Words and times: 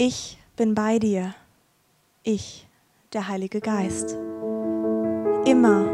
Ich 0.00 0.38
bin 0.56 0.76
bei 0.76 1.00
dir. 1.00 1.34
Ich, 2.22 2.68
der 3.12 3.26
Heilige 3.26 3.60
Geist. 3.60 4.16
Immer 5.44 5.86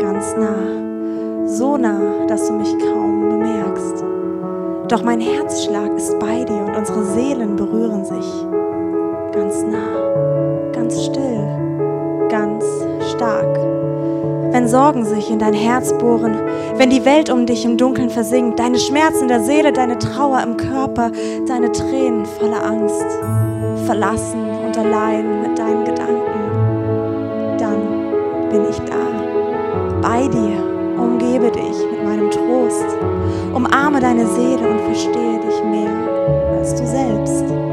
ganz 0.00 0.34
nah. 0.34 1.46
So 1.46 1.76
nah, 1.76 2.26
dass 2.26 2.48
du 2.48 2.54
mich 2.54 2.76
kaum 2.80 3.28
bemerkst. 3.28 4.02
Doch 4.90 5.04
mein 5.04 5.20
Herzschlag 5.20 5.92
ist 5.96 6.18
bei 6.18 6.42
dir 6.42 6.56
und 6.56 6.74
unsere 6.74 7.04
Seelen 7.04 7.54
berühren 7.54 8.04
sich. 8.04 8.26
Ganz 9.30 9.62
nah, 9.62 10.72
ganz 10.72 11.04
still, 11.04 12.26
ganz 12.28 12.64
stark. 13.14 13.85
Wenn 14.56 14.68
Sorgen 14.68 15.04
sich 15.04 15.30
in 15.30 15.38
dein 15.38 15.52
Herz 15.52 15.92
bohren, 15.98 16.34
wenn 16.78 16.88
die 16.88 17.04
Welt 17.04 17.28
um 17.28 17.44
dich 17.44 17.66
im 17.66 17.76
Dunkeln 17.76 18.08
versinkt, 18.08 18.58
deine 18.58 18.78
Schmerzen 18.78 19.28
der 19.28 19.42
Seele, 19.42 19.70
deine 19.70 19.98
Trauer 19.98 20.42
im 20.42 20.56
Körper, 20.56 21.10
deine 21.46 21.70
Tränen 21.72 22.24
voller 22.24 22.64
Angst, 22.64 23.04
verlassen 23.84 24.48
und 24.64 24.78
allein 24.78 25.42
mit 25.42 25.58
deinen 25.58 25.84
Gedanken, 25.84 27.58
dann 27.58 28.48
bin 28.48 28.62
ich 28.70 28.78
da, 28.78 30.00
bei 30.00 30.26
dir, 30.26 31.02
umgebe 31.02 31.50
dich 31.50 31.76
mit 31.92 32.02
meinem 32.02 32.30
Trost, 32.30 32.96
umarme 33.52 34.00
deine 34.00 34.26
Seele 34.26 34.70
und 34.70 34.80
verstehe 34.80 35.38
dich 35.38 35.64
mehr 35.64 36.58
als 36.58 36.74
du 36.74 36.86
selbst. 36.86 37.65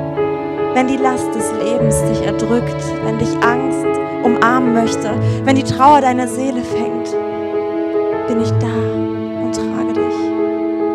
Wenn 0.73 0.87
die 0.87 0.97
Last 0.97 1.27
des 1.35 1.51
Lebens 1.63 2.03
dich 2.05 2.25
erdrückt, 2.25 2.83
wenn 3.05 3.19
dich 3.19 3.29
Angst 3.43 3.85
umarmen 4.23 4.73
möchte, 4.73 5.11
wenn 5.43 5.55
die 5.55 5.63
Trauer 5.63 6.01
deine 6.01 6.27
Seele 6.27 6.63
fängt, 6.63 7.11
bin 8.27 8.41
ich 8.41 8.49
da 8.53 8.73
und 9.43 9.53
trage 9.53 9.93
dich, 9.93 10.17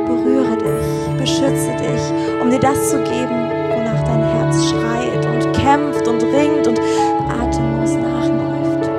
berühre 0.05 0.57
dich, 0.57 1.21
beschütze 1.21 1.71
dich, 1.77 2.43
um 2.43 2.51
dir 2.51 2.59
das 2.59 2.91
zu 2.91 2.97
geben, 3.05 3.51
wonach 3.71 4.03
dein 4.03 4.21
Herz 4.21 4.69
schreit 4.69 5.25
und 5.27 5.53
kämpft 5.53 6.09
und 6.09 6.25
ringt 6.25 6.67
und 6.67 6.81
atemlos 7.29 7.95
nachläuft. 7.95 8.91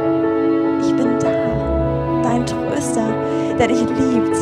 Ich 0.82 0.96
bin 0.96 1.20
da, 1.20 2.22
dein 2.24 2.46
Tröster, 2.46 3.14
der 3.60 3.68
dich 3.68 3.82
liebt. 3.82 4.38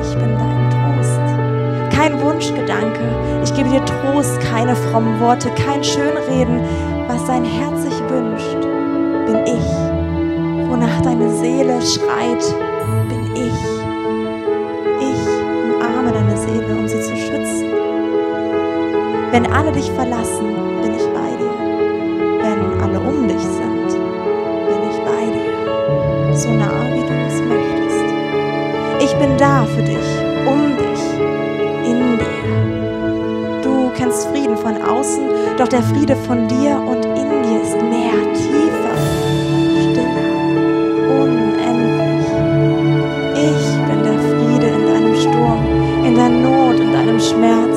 Ich 0.00 0.14
bin 0.14 0.36
dein 0.38 0.70
Trost. 0.70 1.96
Kein 1.96 2.20
Wunschgedanke, 2.22 3.31
ich 3.42 3.54
gebe 3.54 3.68
dir 3.68 3.84
Trost, 3.84 4.40
keine 4.40 4.76
frommen 4.76 5.20
Worte, 5.20 5.50
kein 5.50 5.82
Schönreden, 5.82 6.60
was 7.08 7.24
dein 7.26 7.44
Herz 7.44 7.82
sich 7.82 8.00
wünscht 8.08 8.72
bin 9.26 9.46
ich. 9.46 10.70
Wonach 10.70 11.00
deine 11.02 11.30
Seele 11.30 11.80
schreit, 11.80 12.44
bin 13.08 13.36
ich. 13.36 13.60
Ich 15.00 15.26
umarme 15.74 16.12
deine 16.12 16.36
Seele, 16.36 16.76
um 16.76 16.88
sie 16.88 17.00
zu 17.00 17.16
schützen. 17.16 17.72
Wenn 19.30 19.46
alle 19.52 19.72
dich 19.72 19.90
verlassen, 19.92 20.54
bin 20.82 20.94
ich 20.94 21.06
bei 21.14 21.30
dir. 21.38 21.54
Wenn 22.42 22.80
alle 22.82 23.00
um 23.00 23.28
dich 23.28 23.40
sind, 23.40 23.88
bin 24.68 24.80
ich 24.90 24.98
bei 25.04 25.24
dir. 25.32 26.34
So 26.34 26.50
nah, 26.50 26.84
wie 26.92 27.00
du 27.00 27.14
es 27.28 27.40
möchtest. 27.42 28.04
Ich 29.00 29.14
bin 29.16 29.36
da 29.38 29.64
für 29.64 29.82
dich, 29.82 30.21
von 34.72 34.82
außen, 34.82 35.28
doch 35.58 35.68
der 35.68 35.82
Friede 35.82 36.16
von 36.16 36.48
dir 36.48 36.76
und 36.76 37.04
in 37.04 37.42
dir 37.42 37.62
ist 37.62 37.76
mehr, 37.76 38.16
tiefer, 38.34 38.96
stiller, 39.80 40.30
unendlich. 41.20 42.26
Ich 43.34 43.64
bin 43.86 44.02
der 44.04 44.18
Friede 44.18 44.66
in 44.66 44.86
deinem 44.86 45.14
Sturm, 45.16 45.66
in 46.04 46.14
der 46.14 46.28
Not, 46.28 46.80
in 46.80 46.92
deinem 46.92 47.20
Schmerz, 47.20 47.71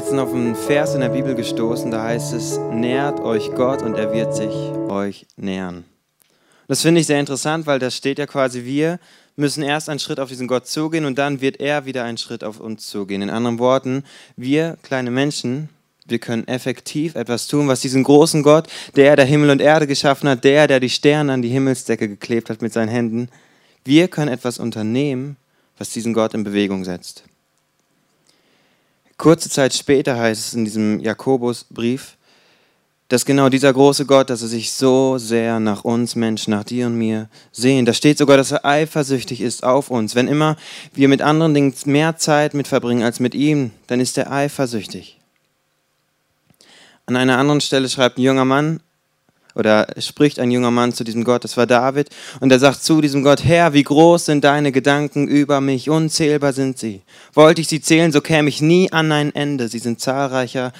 letztens 0.00 0.20
auf 0.22 0.32
einen 0.32 0.56
Vers 0.56 0.94
in 0.94 1.02
der 1.02 1.10
Bibel 1.10 1.34
gestoßen, 1.34 1.90
da 1.90 2.04
heißt 2.04 2.32
es, 2.32 2.58
nährt 2.72 3.20
euch 3.20 3.50
Gott 3.54 3.82
und 3.82 3.96
er 3.96 4.14
wird 4.14 4.34
sich 4.34 4.54
euch 4.88 5.26
nähern. 5.36 5.84
Das 6.68 6.80
finde 6.80 7.02
ich 7.02 7.06
sehr 7.06 7.20
interessant, 7.20 7.66
weil 7.66 7.78
da 7.78 7.90
steht 7.90 8.18
ja 8.18 8.24
quasi, 8.24 8.64
wir 8.64 8.98
müssen 9.36 9.62
erst 9.62 9.90
einen 9.90 9.98
Schritt 9.98 10.18
auf 10.18 10.30
diesen 10.30 10.48
Gott 10.48 10.66
zugehen 10.66 11.04
und 11.04 11.18
dann 11.18 11.42
wird 11.42 11.60
er 11.60 11.84
wieder 11.84 12.02
einen 12.02 12.16
Schritt 12.16 12.44
auf 12.44 12.60
uns 12.60 12.86
zugehen. 12.86 13.20
In 13.20 13.28
anderen 13.28 13.58
Worten, 13.58 14.04
wir 14.36 14.78
kleine 14.82 15.10
Menschen, 15.10 15.68
wir 16.06 16.18
können 16.18 16.48
effektiv 16.48 17.14
etwas 17.14 17.46
tun, 17.46 17.68
was 17.68 17.82
diesen 17.82 18.02
großen 18.02 18.42
Gott, 18.42 18.68
der 18.96 19.16
der 19.16 19.26
Himmel 19.26 19.50
und 19.50 19.60
Erde 19.60 19.86
geschaffen 19.86 20.30
hat, 20.30 20.44
der, 20.44 20.66
der 20.66 20.80
die 20.80 20.88
Sterne 20.88 21.30
an 21.30 21.42
die 21.42 21.50
Himmelsdecke 21.50 22.08
geklebt 22.08 22.48
hat 22.48 22.62
mit 22.62 22.72
seinen 22.72 22.88
Händen, 22.88 23.28
wir 23.84 24.08
können 24.08 24.32
etwas 24.32 24.58
unternehmen, 24.58 25.36
was 25.76 25.90
diesen 25.90 26.14
Gott 26.14 26.32
in 26.32 26.42
Bewegung 26.42 26.84
setzt. 26.84 27.24
Kurze 29.20 29.50
Zeit 29.50 29.74
später 29.74 30.18
heißt 30.18 30.46
es 30.46 30.54
in 30.54 30.64
diesem 30.64 30.98
Jakobusbrief, 30.98 32.16
dass 33.08 33.26
genau 33.26 33.50
dieser 33.50 33.70
große 33.70 34.06
Gott, 34.06 34.30
dass 34.30 34.40
er 34.40 34.48
sich 34.48 34.72
so 34.72 35.18
sehr 35.18 35.60
nach 35.60 35.84
uns 35.84 36.16
Menschen, 36.16 36.52
nach 36.52 36.64
dir 36.64 36.86
und 36.86 36.96
mir 36.96 37.28
sehen. 37.52 37.84
Da 37.84 37.92
steht 37.92 38.16
sogar, 38.16 38.38
dass 38.38 38.50
er 38.50 38.64
eifersüchtig 38.64 39.42
ist 39.42 39.62
auf 39.62 39.90
uns. 39.90 40.14
Wenn 40.14 40.26
immer 40.26 40.56
wir 40.94 41.06
mit 41.08 41.20
anderen 41.20 41.52
Dingen 41.52 41.74
mehr 41.84 42.16
Zeit 42.16 42.54
mit 42.54 42.66
verbringen 42.66 43.02
als 43.02 43.20
mit 43.20 43.34
ihm, 43.34 43.72
dann 43.88 44.00
ist 44.00 44.16
er 44.16 44.32
eifersüchtig. 44.32 45.20
An 47.04 47.14
einer 47.14 47.36
anderen 47.36 47.60
Stelle 47.60 47.90
schreibt 47.90 48.16
ein 48.16 48.22
junger 48.22 48.46
Mann 48.46 48.80
oder 49.60 49.86
spricht 49.98 50.40
ein 50.40 50.50
junger 50.50 50.72
Mann 50.72 50.92
zu 50.92 51.04
diesem 51.04 51.22
Gott, 51.22 51.44
das 51.44 51.56
war 51.56 51.66
David, 51.66 52.08
und 52.40 52.50
er 52.50 52.58
sagt 52.58 52.82
zu 52.82 53.00
diesem 53.00 53.22
Gott, 53.22 53.44
Herr, 53.44 53.72
wie 53.74 53.84
groß 53.84 54.24
sind 54.24 54.42
deine 54.42 54.72
Gedanken 54.72 55.28
über 55.28 55.60
mich, 55.60 55.88
unzählbar 55.88 56.52
sind 56.52 56.78
sie. 56.78 57.02
Wollte 57.34 57.60
ich 57.60 57.68
sie 57.68 57.80
zählen, 57.80 58.10
so 58.10 58.20
käme 58.20 58.48
ich 58.48 58.60
nie 58.60 58.90
an 58.90 59.12
ein 59.12 59.32
Ende. 59.34 59.68
Sie 59.68 59.78
sind 59.78 60.00
zahlreicher 60.00 60.72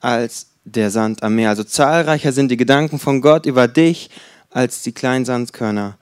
als 0.00 0.46
der 0.64 0.90
Sand 0.90 1.22
am 1.22 1.34
Meer. 1.34 1.50
Also 1.50 1.64
zahlreicher 1.64 2.32
sind 2.32 2.50
die 2.50 2.56
Gedanken 2.56 2.98
von 2.98 3.20
Gott 3.20 3.44
über 3.44 3.68
dich 3.68 4.08
als 4.50 4.82
die 4.82 4.92
kleinen 4.92 5.24
Sandkörner 5.24 5.98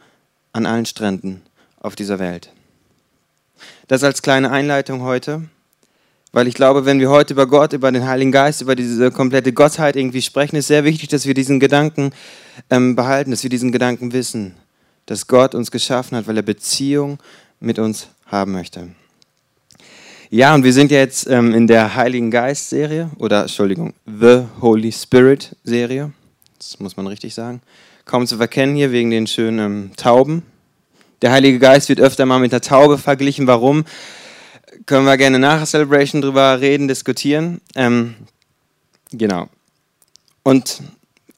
an 0.52 0.66
allen 0.66 0.86
Stränden 0.86 1.42
auf 1.80 1.96
dieser 1.96 2.18
Welt. 2.18 2.50
Das 3.88 4.04
als 4.04 4.22
kleine 4.22 4.50
Einleitung 4.50 5.02
heute. 5.02 5.42
Weil 6.36 6.48
ich 6.48 6.54
glaube, 6.54 6.84
wenn 6.84 7.00
wir 7.00 7.08
heute 7.08 7.32
über 7.32 7.46
Gott, 7.46 7.72
über 7.72 7.90
den 7.90 8.06
Heiligen 8.06 8.30
Geist, 8.30 8.60
über 8.60 8.76
diese 8.76 9.10
komplette 9.10 9.54
Gottheit 9.54 9.96
irgendwie 9.96 10.20
sprechen, 10.20 10.56
ist 10.56 10.66
sehr 10.66 10.84
wichtig, 10.84 11.08
dass 11.08 11.24
wir 11.24 11.32
diesen 11.32 11.60
Gedanken 11.60 12.10
ähm, 12.68 12.94
behalten, 12.94 13.30
dass 13.30 13.42
wir 13.42 13.48
diesen 13.48 13.72
Gedanken 13.72 14.12
wissen, 14.12 14.54
dass 15.06 15.28
Gott 15.28 15.54
uns 15.54 15.70
geschaffen 15.70 16.14
hat, 16.14 16.26
weil 16.26 16.36
er 16.36 16.42
Beziehung 16.42 17.18
mit 17.58 17.78
uns 17.78 18.08
haben 18.26 18.52
möchte. 18.52 18.88
Ja, 20.28 20.54
und 20.54 20.62
wir 20.62 20.74
sind 20.74 20.90
jetzt 20.90 21.26
ähm, 21.26 21.54
in 21.54 21.66
der 21.66 21.94
Heiligen 21.94 22.30
Geist-Serie, 22.30 23.08
oder 23.16 23.40
Entschuldigung, 23.40 23.94
The 24.04 24.42
Holy 24.60 24.92
Spirit-Serie. 24.92 26.12
Das 26.58 26.78
muss 26.80 26.98
man 26.98 27.06
richtig 27.06 27.32
sagen. 27.32 27.62
Kaum 28.04 28.26
zu 28.26 28.36
verkennen 28.36 28.76
hier 28.76 28.92
wegen 28.92 29.10
den 29.10 29.26
schönen 29.26 29.58
ähm, 29.58 29.90
Tauben. 29.96 30.42
Der 31.22 31.32
Heilige 31.32 31.58
Geist 31.58 31.88
wird 31.88 31.98
öfter 31.98 32.26
mal 32.26 32.40
mit 32.40 32.52
der 32.52 32.60
Taube 32.60 32.98
verglichen. 32.98 33.46
Warum? 33.46 33.86
Können 34.84 35.06
wir 35.06 35.16
gerne 35.16 35.38
nach 35.38 35.58
der 35.58 35.66
Celebration 35.66 36.20
drüber 36.20 36.60
reden, 36.60 36.88
diskutieren. 36.88 37.60
Ähm, 37.74 38.14
genau. 39.10 39.48
Und 40.42 40.82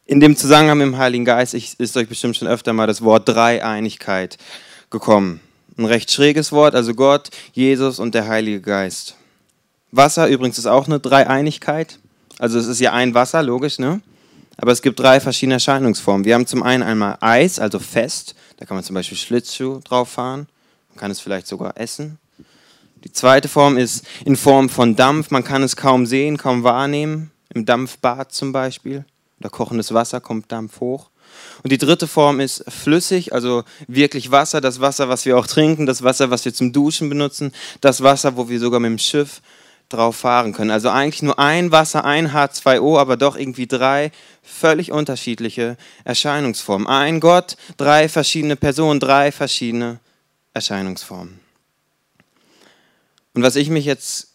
in 0.07 0.21
dem 0.21 0.37
Zusammenhang 0.37 0.79
mit 0.79 0.87
dem 0.87 0.99
Heiligen 0.99 1.25
Geist 1.25 1.55
ist 1.55 1.97
euch 1.97 2.09
bestimmt 2.09 2.37
schon 2.37 2.49
öfter 2.49 2.73
mal 2.73 2.87
das 2.87 3.03
Wort 3.03 3.29
Dreieinigkeit 3.29 4.39
gekommen. 4.91 5.41
Ein 5.77 5.85
recht 5.85 6.11
schräges 6.11 6.51
Wort, 6.51 6.75
also 6.75 6.95
Gott, 6.95 7.31
Jesus 7.53 7.99
und 7.99 8.15
der 8.15 8.27
Heilige 8.27 8.61
Geist. 8.61 9.17
Wasser 9.93 10.29
übrigens 10.29 10.59
ist 10.59 10.67
auch 10.67 10.87
eine 10.87 10.99
Dreieinigkeit. 10.99 11.99
Also 12.39 12.59
es 12.59 12.67
ist 12.67 12.81
ja 12.81 12.93
ein 12.93 13.15
Wasser, 13.15 13.43
logisch, 13.43 13.79
ne? 13.79 14.01
Aber 14.57 14.73
es 14.73 14.83
gibt 14.83 14.99
drei 14.99 15.21
verschiedene 15.21 15.55
Erscheinungsformen. 15.55 16.25
Wir 16.25 16.35
haben 16.35 16.47
zum 16.47 16.63
einen 16.63 16.83
einmal 16.83 17.17
Eis, 17.21 17.59
also 17.59 17.79
fest. 17.79 18.35
Da 18.57 18.67
kann 18.67 18.77
man 18.77 18.85
zum 18.85 18.95
Beispiel 18.95 19.17
Schlittschuh 19.17 19.81
drauf 19.85 20.09
fahren. 20.09 20.49
Man 20.91 20.99
kann 20.99 21.11
es 21.11 21.21
vielleicht 21.21 21.47
sogar 21.47 21.79
essen. 21.79 22.19
Die 23.05 23.13
zweite 23.13 23.49
Form 23.49 23.77
ist 23.77 24.07
in 24.25 24.37
Form 24.37 24.69
von 24.69 24.97
Dampf. 24.97 25.31
Man 25.31 25.45
kann 25.45 25.63
es 25.63 25.77
kaum 25.77 26.07
sehen, 26.07 26.37
kaum 26.37 26.65
wahrnehmen. 26.65 27.31
Im 27.55 27.65
Dampfbad 27.65 28.33
zum 28.33 28.53
Beispiel. 28.53 29.05
Oder 29.41 29.51
kochendes 29.51 29.95
Wasser 29.95 30.21
kommt 30.21 30.51
Dampf 30.53 30.81
hoch. 30.81 31.11
Und 31.63 31.71
die 31.71 31.79
dritte 31.79 32.07
Form 32.07 32.41
ist 32.41 32.65
flüssig, 32.69 33.33
also 33.33 33.65
wirklich 33.87 34.31
Wasser, 34.31 34.61
das 34.61 34.81
Wasser, 34.81 35.09
was 35.09 35.25
wir 35.25 35.37
auch 35.39 35.47
trinken, 35.47 35.87
das 35.87 36.03
Wasser, 36.03 36.31
was 36.31 36.45
wir 36.45 36.55
zum 36.55 36.73
Duschen 36.73 37.09
benutzen, 37.09 37.53
das 37.81 38.03
Wasser, 38.03 38.37
wo 38.37 38.49
wir 38.49 38.59
sogar 38.59 38.81
mit 38.81 38.91
dem 38.91 38.99
Schiff 38.99 39.41
drauf 39.89 40.17
fahren 40.17 40.53
können. 40.53 40.71
Also 40.71 40.91
eigentlich 40.91 41.23
nur 41.23 41.39
ein 41.39 41.73
Wasser, 41.73 42.05
ein 42.05 42.33
H2O, 42.33 42.99
aber 42.99 43.17
doch 43.17 43.37
irgendwie 43.37 43.67
drei 43.67 44.11
völlig 44.43 44.93
unterschiedliche 44.93 45.77
Erscheinungsformen. 46.05 46.87
Ein 46.87 47.21
Gott, 47.21 47.57
drei 47.77 48.09
verschiedene 48.09 48.57
Personen, 48.57 49.01
drei 49.01 49.33
verschiedene 49.33 49.99
Erscheinungsform. 50.55 51.41
Und 53.39 53.45
was 53.45 53.55
ich 53.55 53.71
mich 53.71 53.85
jetzt 53.85 54.33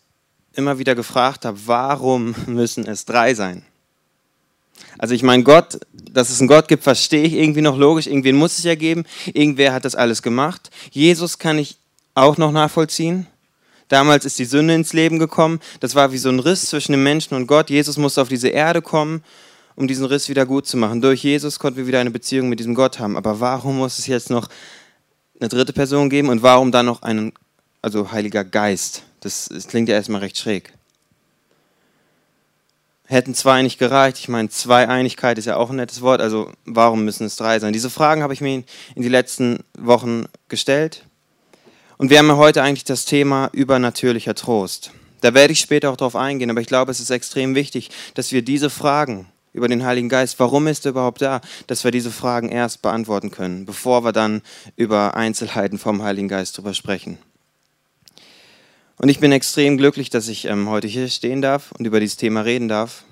immer 0.53 0.79
wieder 0.79 0.95
gefragt 0.95 1.43
habe, 1.43 1.59
warum 1.65 2.33
müssen 2.47 2.87
es 2.87 3.03
drei 3.03 3.33
sein? 3.33 3.65
Also 4.97 5.13
ich 5.13 5.23
meine, 5.23 5.43
Gott, 5.43 5.77
dass 5.91 6.29
es 6.29 6.39
einen 6.39 6.47
Gott 6.47 6.69
gibt, 6.69 6.85
verstehe 6.85 7.25
ich 7.25 7.33
irgendwie 7.33 7.59
noch 7.59 7.77
logisch. 7.77 8.07
Irgendwen 8.07 8.37
muss 8.37 8.57
es 8.57 8.63
ja 8.63 8.75
geben. 8.75 9.03
Irgendwer 9.33 9.73
hat 9.73 9.83
das 9.83 9.95
alles 9.95 10.21
gemacht. 10.21 10.69
Jesus 10.89 11.37
kann 11.37 11.57
ich 11.57 11.75
auch 12.15 12.37
noch 12.37 12.53
nachvollziehen. 12.53 13.27
Damals 13.89 14.23
ist 14.23 14.39
die 14.39 14.45
Sünde 14.45 14.73
ins 14.73 14.93
Leben 14.93 15.19
gekommen. 15.19 15.59
Das 15.81 15.95
war 15.95 16.13
wie 16.13 16.17
so 16.17 16.29
ein 16.29 16.39
Riss 16.39 16.69
zwischen 16.69 16.93
dem 16.93 17.03
Menschen 17.03 17.35
und 17.35 17.45
Gott. 17.47 17.69
Jesus 17.69 17.97
musste 17.97 18.21
auf 18.21 18.29
diese 18.29 18.47
Erde 18.47 18.81
kommen, 18.81 19.21
um 19.75 19.85
diesen 19.85 20.05
Riss 20.05 20.29
wieder 20.29 20.45
gut 20.45 20.65
zu 20.65 20.77
machen. 20.77 21.01
Durch 21.01 21.25
Jesus 21.25 21.59
konnten 21.59 21.75
wir 21.75 21.87
wieder 21.87 21.99
eine 21.99 22.11
Beziehung 22.11 22.47
mit 22.47 22.61
diesem 22.61 22.73
Gott 22.73 22.99
haben. 22.99 23.17
Aber 23.17 23.41
warum 23.41 23.79
muss 23.79 23.99
es 23.99 24.07
jetzt 24.07 24.29
noch 24.29 24.47
eine 25.41 25.49
dritte 25.49 25.73
Person 25.73 26.09
geben 26.09 26.29
und 26.29 26.41
warum 26.41 26.71
dann 26.71 26.85
noch 26.85 27.01
einen, 27.01 27.33
also 27.83 28.11
Heiliger 28.11 28.43
Geist? 28.43 29.03
Das, 29.19 29.49
das 29.53 29.67
klingt 29.67 29.89
ja 29.89 29.95
erstmal 29.95 30.21
recht 30.21 30.37
schräg. 30.37 30.73
Hätten 33.05 33.35
zwei 33.35 33.61
nicht 33.61 33.77
gereicht? 33.77 34.17
Ich 34.17 34.29
meine, 34.29 34.49
Zweieinigkeit 34.49 35.37
ist 35.37 35.45
ja 35.45 35.57
auch 35.57 35.69
ein 35.69 35.75
nettes 35.75 36.01
Wort, 36.01 36.21
also 36.21 36.51
warum 36.65 37.05
müssen 37.05 37.25
es 37.27 37.35
drei 37.35 37.59
sein? 37.59 37.73
Diese 37.73 37.89
Fragen 37.89 38.23
habe 38.23 38.33
ich 38.33 38.41
mir 38.41 38.63
in 38.95 39.03
die 39.03 39.09
letzten 39.09 39.59
Wochen 39.77 40.25
gestellt. 40.47 41.03
Und 41.97 42.09
wir 42.09 42.17
haben 42.17 42.27
ja 42.27 42.37
heute 42.37 42.63
eigentlich 42.63 42.85
das 42.85 43.05
Thema 43.05 43.49
übernatürlicher 43.51 44.33
Trost. 44.33 44.91
Da 45.21 45.33
werde 45.33 45.53
ich 45.53 45.59
später 45.59 45.91
auch 45.91 45.97
darauf 45.97 46.15
eingehen, 46.15 46.49
aber 46.49 46.61
ich 46.61 46.67
glaube, 46.67 46.91
es 46.91 46.99
ist 46.99 47.09
extrem 47.09 47.55
wichtig, 47.55 47.91
dass 48.13 48.31
wir 48.31 48.41
diese 48.41 48.69
Fragen 48.69 49.27
über 49.53 49.67
den 49.67 49.85
Heiligen 49.85 50.09
Geist, 50.09 50.39
warum 50.39 50.67
ist 50.67 50.85
er 50.85 50.91
überhaupt 50.91 51.21
da, 51.21 51.39
dass 51.67 51.83
wir 51.83 51.91
diese 51.91 52.11
Fragen 52.11 52.49
erst 52.49 52.81
beantworten 52.81 53.31
können, 53.31 53.65
bevor 53.65 54.03
wir 54.03 54.11
dann 54.11 54.41
über 54.75 55.15
Einzelheiten 55.15 55.77
vom 55.77 56.01
Heiligen 56.01 56.27
Geist 56.27 56.57
drüber 56.57 56.73
sprechen. 56.73 57.19
Und 58.97 59.09
ich 59.09 59.19
bin 59.19 59.31
extrem 59.31 59.77
glücklich, 59.77 60.09
dass 60.09 60.27
ich 60.27 60.45
ähm, 60.45 60.69
heute 60.69 60.87
hier 60.87 61.07
stehen 61.09 61.41
darf 61.41 61.71
und 61.77 61.85
über 61.85 61.99
dieses 61.99 62.17
Thema 62.17 62.41
reden 62.41 62.67
darf. 62.67 63.03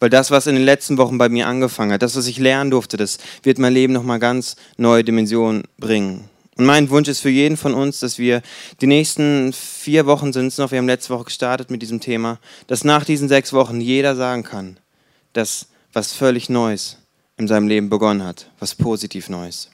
Weil 0.00 0.10
das, 0.10 0.30
was 0.30 0.46
in 0.46 0.54
den 0.54 0.64
letzten 0.64 0.98
Wochen 0.98 1.18
bei 1.18 1.28
mir 1.28 1.46
angefangen 1.46 1.92
hat, 1.92 2.02
das, 2.02 2.16
was 2.16 2.26
ich 2.26 2.38
lernen 2.38 2.70
durfte, 2.70 2.96
das 2.96 3.18
wird 3.42 3.58
mein 3.58 3.72
Leben 3.72 3.92
nochmal 3.92 4.18
ganz 4.18 4.56
neue 4.76 5.04
Dimensionen 5.04 5.64
bringen. 5.78 6.28
Und 6.56 6.66
mein 6.66 6.90
Wunsch 6.90 7.08
ist 7.08 7.20
für 7.20 7.30
jeden 7.30 7.56
von 7.56 7.74
uns, 7.74 8.00
dass 8.00 8.18
wir 8.18 8.42
die 8.80 8.86
nächsten 8.86 9.52
vier 9.52 10.06
Wochen 10.06 10.32
sind 10.32 10.46
es 10.46 10.58
noch, 10.58 10.70
wir 10.70 10.78
haben 10.78 10.86
letzte 10.86 11.12
Woche 11.14 11.24
gestartet 11.24 11.70
mit 11.70 11.82
diesem 11.82 12.00
Thema, 12.00 12.38
dass 12.66 12.84
nach 12.84 13.04
diesen 13.04 13.28
sechs 13.28 13.52
Wochen 13.52 13.80
jeder 13.80 14.14
sagen 14.14 14.44
kann, 14.44 14.78
dass 15.32 15.66
was 15.92 16.12
völlig 16.12 16.48
Neues 16.48 16.98
in 17.36 17.48
seinem 17.48 17.66
Leben 17.66 17.88
begonnen 17.88 18.22
hat, 18.22 18.50
was 18.60 18.74
positiv 18.74 19.28
Neues. 19.28 19.70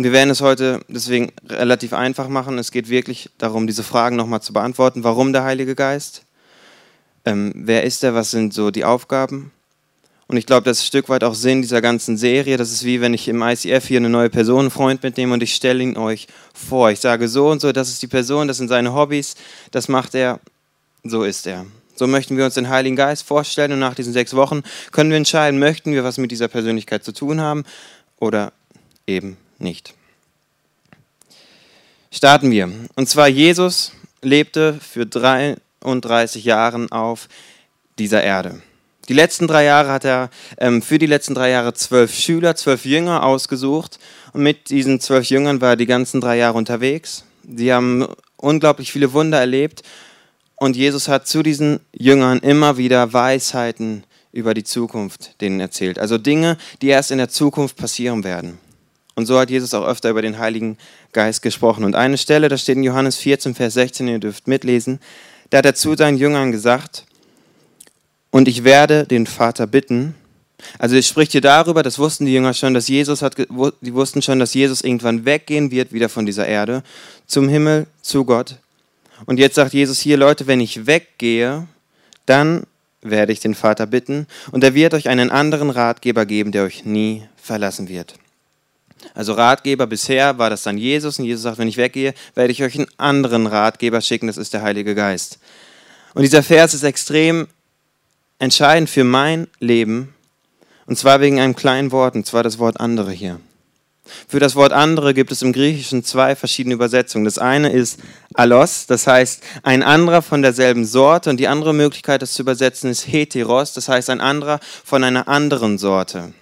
Und 0.00 0.04
wir 0.04 0.12
werden 0.12 0.30
es 0.30 0.40
heute 0.40 0.80
deswegen 0.88 1.30
relativ 1.46 1.92
einfach 1.92 2.26
machen. 2.28 2.56
Es 2.56 2.70
geht 2.70 2.88
wirklich 2.88 3.28
darum, 3.36 3.66
diese 3.66 3.82
Fragen 3.82 4.16
nochmal 4.16 4.40
zu 4.40 4.54
beantworten. 4.54 5.04
Warum 5.04 5.34
der 5.34 5.44
Heilige 5.44 5.74
Geist? 5.74 6.22
Ähm, 7.26 7.52
wer 7.54 7.84
ist 7.84 8.02
er? 8.02 8.14
Was 8.14 8.30
sind 8.30 8.54
so 8.54 8.70
die 8.70 8.86
Aufgaben? 8.86 9.50
Und 10.26 10.38
ich 10.38 10.46
glaube, 10.46 10.64
das 10.64 10.78
ist 10.78 10.84
ein 10.84 10.86
Stück 10.86 11.10
weit 11.10 11.22
auch 11.22 11.34
Sinn 11.34 11.60
dieser 11.60 11.82
ganzen 11.82 12.16
Serie. 12.16 12.56
Das 12.56 12.72
ist 12.72 12.82
wie 12.82 13.02
wenn 13.02 13.12
ich 13.12 13.28
im 13.28 13.42
ICF 13.42 13.86
hier 13.86 13.98
eine 13.98 14.08
neue 14.08 14.30
Person, 14.30 14.60
einen 14.60 14.70
Freund 14.70 15.02
mitnehme 15.02 15.34
und 15.34 15.42
ich 15.42 15.54
stelle 15.54 15.82
ihn 15.82 15.98
euch 15.98 16.28
vor. 16.54 16.90
Ich 16.90 17.00
sage 17.00 17.28
so 17.28 17.50
und 17.50 17.60
so, 17.60 17.70
das 17.70 17.90
ist 17.90 18.00
die 18.00 18.06
Person, 18.06 18.48
das 18.48 18.56
sind 18.56 18.68
seine 18.68 18.94
Hobbys, 18.94 19.34
das 19.70 19.88
macht 19.88 20.14
er, 20.14 20.40
so 21.04 21.24
ist 21.24 21.46
er. 21.46 21.66
So 21.94 22.06
möchten 22.06 22.38
wir 22.38 22.46
uns 22.46 22.54
den 22.54 22.70
Heiligen 22.70 22.96
Geist 22.96 23.24
vorstellen 23.26 23.72
und 23.72 23.80
nach 23.80 23.94
diesen 23.94 24.14
sechs 24.14 24.32
Wochen 24.32 24.62
können 24.92 25.10
wir 25.10 25.18
entscheiden, 25.18 25.60
möchten 25.60 25.92
wir 25.92 26.04
was 26.04 26.16
mit 26.16 26.30
dieser 26.30 26.48
Persönlichkeit 26.48 27.04
zu 27.04 27.12
tun 27.12 27.42
haben 27.42 27.64
oder 28.18 28.54
eben 29.06 29.36
nicht. 29.60 29.94
Starten 32.10 32.50
wir. 32.50 32.70
Und 32.96 33.08
zwar 33.08 33.28
Jesus 33.28 33.92
lebte 34.22 34.74
für 34.80 35.06
33 35.06 36.44
Jahre 36.44 36.86
auf 36.90 37.28
dieser 37.98 38.22
Erde. 38.22 38.62
Die 39.08 39.14
letzten 39.14 39.48
drei 39.48 39.64
Jahre 39.64 39.90
hat 39.90 40.04
er 40.04 40.30
ähm, 40.58 40.82
für 40.82 40.98
die 40.98 41.06
letzten 41.06 41.34
drei 41.34 41.50
Jahre 41.50 41.74
zwölf 41.74 42.14
Schüler, 42.14 42.54
zwölf 42.54 42.84
Jünger 42.84 43.24
ausgesucht. 43.24 43.98
Und 44.32 44.42
mit 44.42 44.70
diesen 44.70 45.00
zwölf 45.00 45.28
Jüngern 45.28 45.60
war 45.60 45.70
er 45.70 45.76
die 45.76 45.86
ganzen 45.86 46.20
drei 46.20 46.36
Jahre 46.36 46.58
unterwegs. 46.58 47.24
Sie 47.42 47.72
haben 47.72 48.06
unglaublich 48.36 48.92
viele 48.92 49.12
Wunder 49.12 49.38
erlebt. 49.38 49.82
Und 50.56 50.76
Jesus 50.76 51.08
hat 51.08 51.26
zu 51.26 51.42
diesen 51.42 51.80
Jüngern 51.92 52.38
immer 52.38 52.76
wieder 52.76 53.12
Weisheiten 53.12 54.04
über 54.32 54.54
die 54.54 54.64
Zukunft 54.64 55.40
denen 55.40 55.58
erzählt. 55.58 55.98
Also 55.98 56.18
Dinge, 56.18 56.56
die 56.82 56.88
erst 56.88 57.10
in 57.10 57.18
der 57.18 57.28
Zukunft 57.28 57.76
passieren 57.76 58.22
werden. 58.24 58.58
Und 59.20 59.26
so 59.26 59.38
hat 59.38 59.50
Jesus 59.50 59.74
auch 59.74 59.86
öfter 59.86 60.08
über 60.08 60.22
den 60.22 60.38
Heiligen 60.38 60.78
Geist 61.12 61.42
gesprochen. 61.42 61.84
Und 61.84 61.94
eine 61.94 62.16
Stelle, 62.16 62.48
das 62.48 62.62
steht 62.62 62.76
in 62.76 62.84
Johannes 62.84 63.16
14, 63.18 63.54
Vers 63.54 63.74
16, 63.74 64.08
ihr 64.08 64.18
dürft 64.18 64.48
mitlesen, 64.48 64.98
da 65.50 65.58
hat 65.58 65.66
er 65.66 65.74
zu 65.74 65.94
seinen 65.94 66.16
Jüngern 66.16 66.52
gesagt, 66.52 67.04
und 68.30 68.48
ich 68.48 68.64
werde 68.64 69.04
den 69.04 69.26
Vater 69.26 69.66
bitten, 69.66 70.14
also 70.78 70.96
es 70.96 71.06
spricht 71.06 71.32
hier 71.32 71.42
darüber, 71.42 71.82
das 71.82 71.98
wussten 71.98 72.24
die 72.24 72.32
Jünger 72.32 72.54
schon, 72.54 72.72
dass 72.72 72.88
Jesus 72.88 73.20
hat, 73.20 73.36
die 73.36 73.94
wussten 73.94 74.22
schon, 74.22 74.38
dass 74.38 74.54
Jesus 74.54 74.80
irgendwann 74.80 75.26
weggehen 75.26 75.70
wird, 75.70 75.92
wieder 75.92 76.08
von 76.08 76.24
dieser 76.24 76.46
Erde, 76.46 76.82
zum 77.26 77.50
Himmel, 77.50 77.88
zu 78.00 78.24
Gott. 78.24 78.56
Und 79.26 79.38
jetzt 79.38 79.56
sagt 79.56 79.74
Jesus 79.74 80.00
hier, 80.00 80.16
Leute, 80.16 80.46
wenn 80.46 80.60
ich 80.60 80.86
weggehe, 80.86 81.66
dann 82.24 82.64
werde 83.02 83.34
ich 83.34 83.40
den 83.40 83.54
Vater 83.54 83.84
bitten 83.84 84.26
und 84.50 84.64
er 84.64 84.74
wird 84.74 84.94
euch 84.94 85.10
einen 85.10 85.30
anderen 85.30 85.68
Ratgeber 85.68 86.24
geben, 86.24 86.52
der 86.52 86.64
euch 86.64 86.86
nie 86.86 87.24
verlassen 87.36 87.90
wird. 87.90 88.14
Also 89.14 89.32
Ratgeber 89.32 89.86
bisher 89.86 90.38
war 90.38 90.50
das 90.50 90.62
dann 90.62 90.78
Jesus 90.78 91.18
und 91.18 91.24
Jesus 91.24 91.42
sagt, 91.42 91.58
wenn 91.58 91.68
ich 91.68 91.76
weggehe, 91.76 92.14
werde 92.34 92.52
ich 92.52 92.62
euch 92.62 92.76
einen 92.76 92.88
anderen 92.96 93.46
Ratgeber 93.46 94.00
schicken, 94.00 94.26
das 94.26 94.36
ist 94.36 94.54
der 94.54 94.62
Heilige 94.62 94.94
Geist. 94.94 95.38
Und 96.14 96.22
dieser 96.22 96.42
Vers 96.42 96.74
ist 96.74 96.82
extrem 96.82 97.48
entscheidend 98.38 98.90
für 98.90 99.04
mein 99.04 99.46
Leben 99.58 100.14
und 100.90 100.96
zwar 100.96 101.20
wegen 101.20 101.38
einem 101.38 101.54
kleinen 101.54 101.92
Wort, 101.92 102.16
und 102.16 102.26
zwar 102.26 102.42
das 102.42 102.58
Wort 102.58 102.80
andere 102.80 103.12
hier. 103.12 103.38
Für 104.26 104.40
das 104.40 104.56
Wort 104.56 104.72
andere 104.72 105.14
gibt 105.14 105.30
es 105.30 105.40
im 105.40 105.52
Griechischen 105.52 106.02
zwei 106.02 106.34
verschiedene 106.34 106.74
Übersetzungen. 106.74 107.24
Das 107.24 107.38
eine 107.38 107.70
ist 107.70 108.00
allos, 108.34 108.86
das 108.86 109.06
heißt 109.06 109.40
ein 109.62 109.84
anderer 109.84 110.20
von 110.20 110.42
derselben 110.42 110.84
Sorte 110.84 111.30
und 111.30 111.36
die 111.36 111.46
andere 111.46 111.74
Möglichkeit, 111.74 112.22
das 112.22 112.32
zu 112.32 112.42
übersetzen, 112.42 112.90
ist 112.90 113.06
heteros, 113.06 113.72
das 113.72 113.88
heißt 113.88 114.10
ein 114.10 114.20
anderer 114.20 114.58
von 114.84 115.04
einer 115.04 115.28
anderen 115.28 115.78
Sorte. 115.78 116.32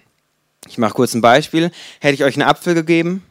Ich 0.69 0.79
mache 0.79 0.95
kurz 0.95 1.15
ein 1.15 1.21
Beispiel. 1.21 1.71
Hätte 2.01 2.15
ich 2.15 2.25
euch 2.25 2.35
einen 2.37 2.49
Apfel 2.49 2.75
gegeben 2.75 3.23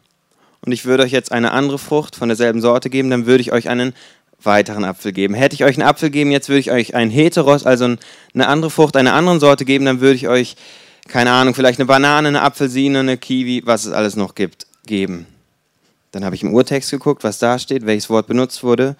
und 0.61 0.71
ich 0.71 0.85
würde 0.85 1.03
euch 1.03 1.11
jetzt 1.11 1.31
eine 1.31 1.51
andere 1.51 1.77
Frucht 1.77 2.15
von 2.15 2.29
derselben 2.29 2.61
Sorte 2.61 2.89
geben, 2.89 3.09
dann 3.09 3.25
würde 3.25 3.41
ich 3.41 3.51
euch 3.51 3.69
einen 3.69 3.93
weiteren 4.41 4.83
Apfel 4.83 5.11
geben. 5.11 5.33
Hätte 5.33 5.55
ich 5.55 5.63
euch 5.63 5.77
einen 5.77 5.87
Apfel 5.87 6.09
gegeben, 6.09 6.31
jetzt 6.31 6.49
würde 6.49 6.59
ich 6.59 6.71
euch 6.71 6.95
einen 6.95 7.11
Heteros, 7.11 7.65
also 7.65 7.85
eine 7.85 8.47
andere 8.47 8.71
Frucht 8.71 8.95
einer 8.95 9.13
anderen 9.13 9.39
Sorte 9.39 9.65
geben, 9.65 9.85
dann 9.85 10.01
würde 10.01 10.15
ich 10.15 10.27
euch, 10.27 10.55
keine 11.07 11.31
Ahnung, 11.31 11.53
vielleicht 11.53 11.79
eine 11.79 11.85
Banane, 11.85 12.27
eine 12.27 12.41
Apfelsine, 12.41 12.99
eine 12.99 13.17
Kiwi, 13.17 13.63
was 13.65 13.85
es 13.85 13.93
alles 13.93 14.15
noch 14.15 14.35
gibt, 14.35 14.67
geben. 14.85 15.25
Dann 16.11 16.25
habe 16.25 16.35
ich 16.35 16.43
im 16.43 16.53
Urtext 16.53 16.91
geguckt, 16.91 17.23
was 17.23 17.39
da 17.39 17.59
steht, 17.59 17.85
welches 17.85 18.09
Wort 18.09 18.27
benutzt 18.27 18.63
wurde. 18.63 18.95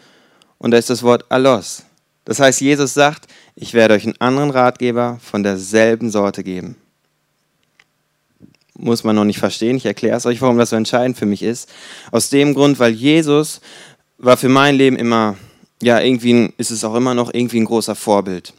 Und 0.60 0.72
da 0.72 0.77
ist 0.77 0.89
das 0.89 1.03
Wort 1.03 1.25
alos. 1.29 1.84
Das 2.25 2.39
heißt, 2.39 2.62
Jesus 2.62 2.94
sagt, 2.94 3.27
ich 3.56 3.74
werde 3.74 3.94
euch 3.94 4.03
einen 4.03 4.20
anderen 4.20 4.50
Ratgeber 4.50 5.20
von 5.24 5.44
derselben 5.44 6.12
Sorte 6.12 6.44
geben 6.44 6.75
muss 8.77 9.03
man 9.03 9.15
noch 9.15 9.25
nicht 9.25 9.39
verstehen. 9.39 9.77
Ich 9.77 9.86
erkläre 9.86 10.17
es 10.17 10.25
euch, 10.25 10.41
warum 10.41 10.57
das 10.57 10.69
so 10.69 10.75
entscheidend 10.75 11.17
für 11.17 11.25
mich 11.25 11.43
ist. 11.43 11.69
Aus 12.12 12.29
dem 12.29 12.53
Grund, 12.53 12.79
weil 12.79 12.93
Jesus 12.93 13.62
war 14.17 14.38
für 14.38 14.50
mein 14.50 14.75
Leben 14.75 14.96
immer, 14.96 15.36
ja, 15.81 16.00
irgendwie 16.00 16.53
ist 16.57 16.72
es 16.72 16.84
auch 16.84 16.96
immer 16.96 17.13
noch 17.13 17.34
irgendwie 17.34 17.60
ein 17.60 17.65
großer 17.65 17.96
Vorbild. 17.96 18.53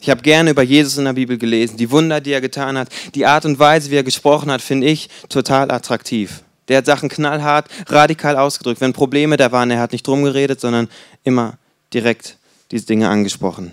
Ich 0.00 0.08
habe 0.08 0.22
gerne 0.22 0.50
über 0.50 0.62
Jesus 0.62 0.96
in 0.96 1.04
der 1.04 1.12
Bibel 1.12 1.36
gelesen, 1.36 1.76
die 1.76 1.90
Wunder, 1.90 2.20
die 2.20 2.32
er 2.32 2.40
getan 2.40 2.78
hat, 2.78 2.88
die 3.14 3.26
Art 3.26 3.44
und 3.44 3.58
Weise, 3.58 3.90
wie 3.90 3.96
er 3.96 4.02
gesprochen 4.02 4.50
hat, 4.50 4.62
finde 4.62 4.86
ich 4.86 5.10
total 5.28 5.70
attraktiv. 5.70 6.42
Der 6.68 6.78
hat 6.78 6.86
Sachen 6.86 7.08
knallhart, 7.08 7.68
radikal 7.88 8.36
ausgedrückt. 8.36 8.80
Wenn 8.80 8.92
Probleme 8.92 9.36
da 9.36 9.52
waren, 9.52 9.70
er 9.70 9.80
hat 9.80 9.92
nicht 9.92 10.06
drum 10.06 10.22
geredet, 10.22 10.60
sondern 10.60 10.88
immer 11.24 11.58
direkt 11.92 12.38
diese 12.70 12.86
Dinge 12.86 13.08
angesprochen. 13.08 13.72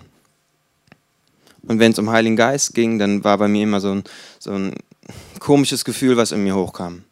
Und 1.67 1.79
wenn 1.79 1.91
es 1.91 1.99
um 1.99 2.09
Heiligen 2.09 2.35
Geist 2.35 2.73
ging, 2.73 2.97
dann 2.97 3.23
war 3.23 3.37
bei 3.37 3.47
mir 3.47 3.63
immer 3.63 3.79
so 3.79 3.91
ein, 3.91 4.03
so 4.39 4.51
ein 4.51 4.73
komisches 5.39 5.85
Gefühl, 5.85 6.17
was 6.17 6.31
in 6.31 6.43
mir 6.43 6.55
hochkam. 6.55 7.03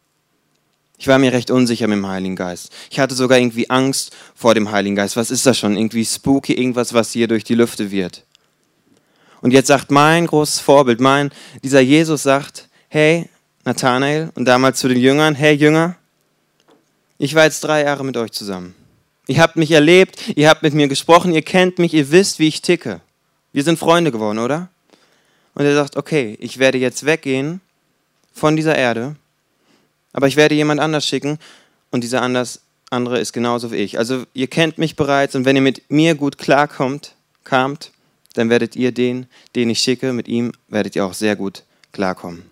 Ich 0.98 1.08
war 1.08 1.18
mir 1.18 1.32
recht 1.32 1.50
unsicher 1.50 1.86
mit 1.88 1.98
dem 1.98 2.06
Heiligen 2.06 2.36
Geist. 2.36 2.72
Ich 2.90 2.98
hatte 2.98 3.14
sogar 3.14 3.38
irgendwie 3.38 3.68
Angst 3.68 4.16
vor 4.34 4.54
dem 4.54 4.70
Heiligen 4.70 4.96
Geist. 4.96 5.16
Was 5.16 5.30
ist 5.30 5.44
das 5.44 5.58
schon? 5.58 5.76
Irgendwie 5.76 6.04
spooky, 6.04 6.54
irgendwas, 6.54 6.94
was 6.94 7.12
hier 7.12 7.28
durch 7.28 7.44
die 7.44 7.54
Lüfte 7.54 7.90
wird. 7.90 8.24
Und 9.42 9.50
jetzt 9.50 9.66
sagt 9.66 9.90
mein 9.90 10.26
großes 10.26 10.60
Vorbild, 10.60 11.00
mein, 11.00 11.30
dieser 11.62 11.80
Jesus 11.80 12.22
sagt, 12.22 12.68
hey, 12.88 13.28
Nathanael, 13.64 14.30
und 14.34 14.46
damals 14.46 14.78
zu 14.78 14.88
den 14.88 14.98
Jüngern, 14.98 15.34
hey 15.34 15.54
Jünger, 15.54 15.96
ich 17.18 17.34
war 17.34 17.44
jetzt 17.44 17.62
drei 17.62 17.82
Jahre 17.84 18.04
mit 18.04 18.16
euch 18.16 18.32
zusammen. 18.32 18.74
Ihr 19.26 19.40
habt 19.40 19.56
mich 19.56 19.72
erlebt, 19.72 20.36
ihr 20.36 20.48
habt 20.48 20.62
mit 20.62 20.72
mir 20.72 20.88
gesprochen, 20.88 21.34
ihr 21.34 21.42
kennt 21.42 21.78
mich, 21.78 21.92
ihr 21.92 22.10
wisst, 22.10 22.38
wie 22.38 22.48
ich 22.48 22.62
ticke. 22.62 23.00
Wir 23.52 23.64
sind 23.64 23.78
Freunde 23.78 24.12
geworden, 24.12 24.38
oder? 24.38 24.68
Und 25.54 25.64
er 25.64 25.74
sagt, 25.74 25.96
okay, 25.96 26.36
ich 26.40 26.58
werde 26.58 26.78
jetzt 26.78 27.04
weggehen 27.04 27.60
von 28.36 28.54
dieser 28.54 28.76
Erde, 28.76 29.16
aber 30.12 30.28
ich 30.28 30.36
werde 30.36 30.54
jemand 30.54 30.78
anders 30.78 31.06
schicken 31.06 31.38
und 31.90 32.04
dieser 32.04 32.20
anders, 32.20 32.60
andere 32.90 33.18
ist 33.18 33.32
genauso 33.32 33.72
wie 33.72 33.76
ich. 33.76 33.98
Also 33.98 34.24
ihr 34.34 34.46
kennt 34.46 34.76
mich 34.76 34.94
bereits 34.94 35.34
und 35.34 35.46
wenn 35.46 35.56
ihr 35.56 35.62
mit 35.62 35.90
mir 35.90 36.14
gut 36.14 36.36
klarkommt, 36.36 37.14
kamt, 37.44 37.92
dann 38.34 38.50
werdet 38.50 38.76
ihr 38.76 38.92
den, 38.92 39.26
den 39.54 39.70
ich 39.70 39.78
schicke, 39.78 40.12
mit 40.12 40.28
ihm 40.28 40.52
werdet 40.68 40.94
ihr 40.96 41.06
auch 41.06 41.14
sehr 41.14 41.34
gut 41.34 41.62
klarkommen. 41.92 42.42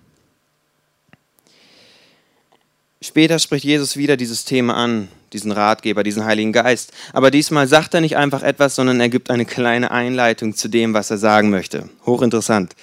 Später 3.02 3.38
spricht 3.38 3.66
Jesus 3.66 3.98
wieder 3.98 4.16
dieses 4.16 4.46
Thema 4.46 4.76
an, 4.76 5.08
diesen 5.34 5.52
Ratgeber, 5.52 6.02
diesen 6.02 6.24
Heiligen 6.24 6.54
Geist. 6.54 6.94
Aber 7.12 7.30
diesmal 7.30 7.68
sagt 7.68 7.92
er 7.92 8.00
nicht 8.00 8.16
einfach 8.16 8.42
etwas, 8.42 8.74
sondern 8.74 8.98
er 9.00 9.10
gibt 9.10 9.28
eine 9.28 9.44
kleine 9.44 9.90
Einleitung 9.90 10.54
zu 10.54 10.68
dem, 10.68 10.94
was 10.94 11.10
er 11.10 11.18
sagen 11.18 11.50
möchte. 11.50 11.90
Hochinteressant. 12.06 12.74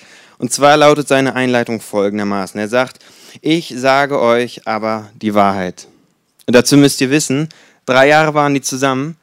Und 0.42 0.52
zwar 0.52 0.76
lautet 0.76 1.08
seine 1.08 1.36
Einleitung 1.36 1.80
folgendermaßen. 1.80 2.60
Er 2.60 2.68
sagt, 2.68 3.00
ich 3.42 3.74
sage 3.78 4.20
euch 4.20 4.68
aber 4.68 5.10
die 5.22 5.36
Wahrheit. 5.36 5.88
Und 6.48 6.56
dazu 6.56 6.78
müsst 6.78 7.00
ihr 7.02 7.12
wissen, 7.12 7.48
drei 7.86 8.08
Jahre 8.08 8.34
waren 8.34 8.54
die 8.54 8.62
zusammen 8.62 9.18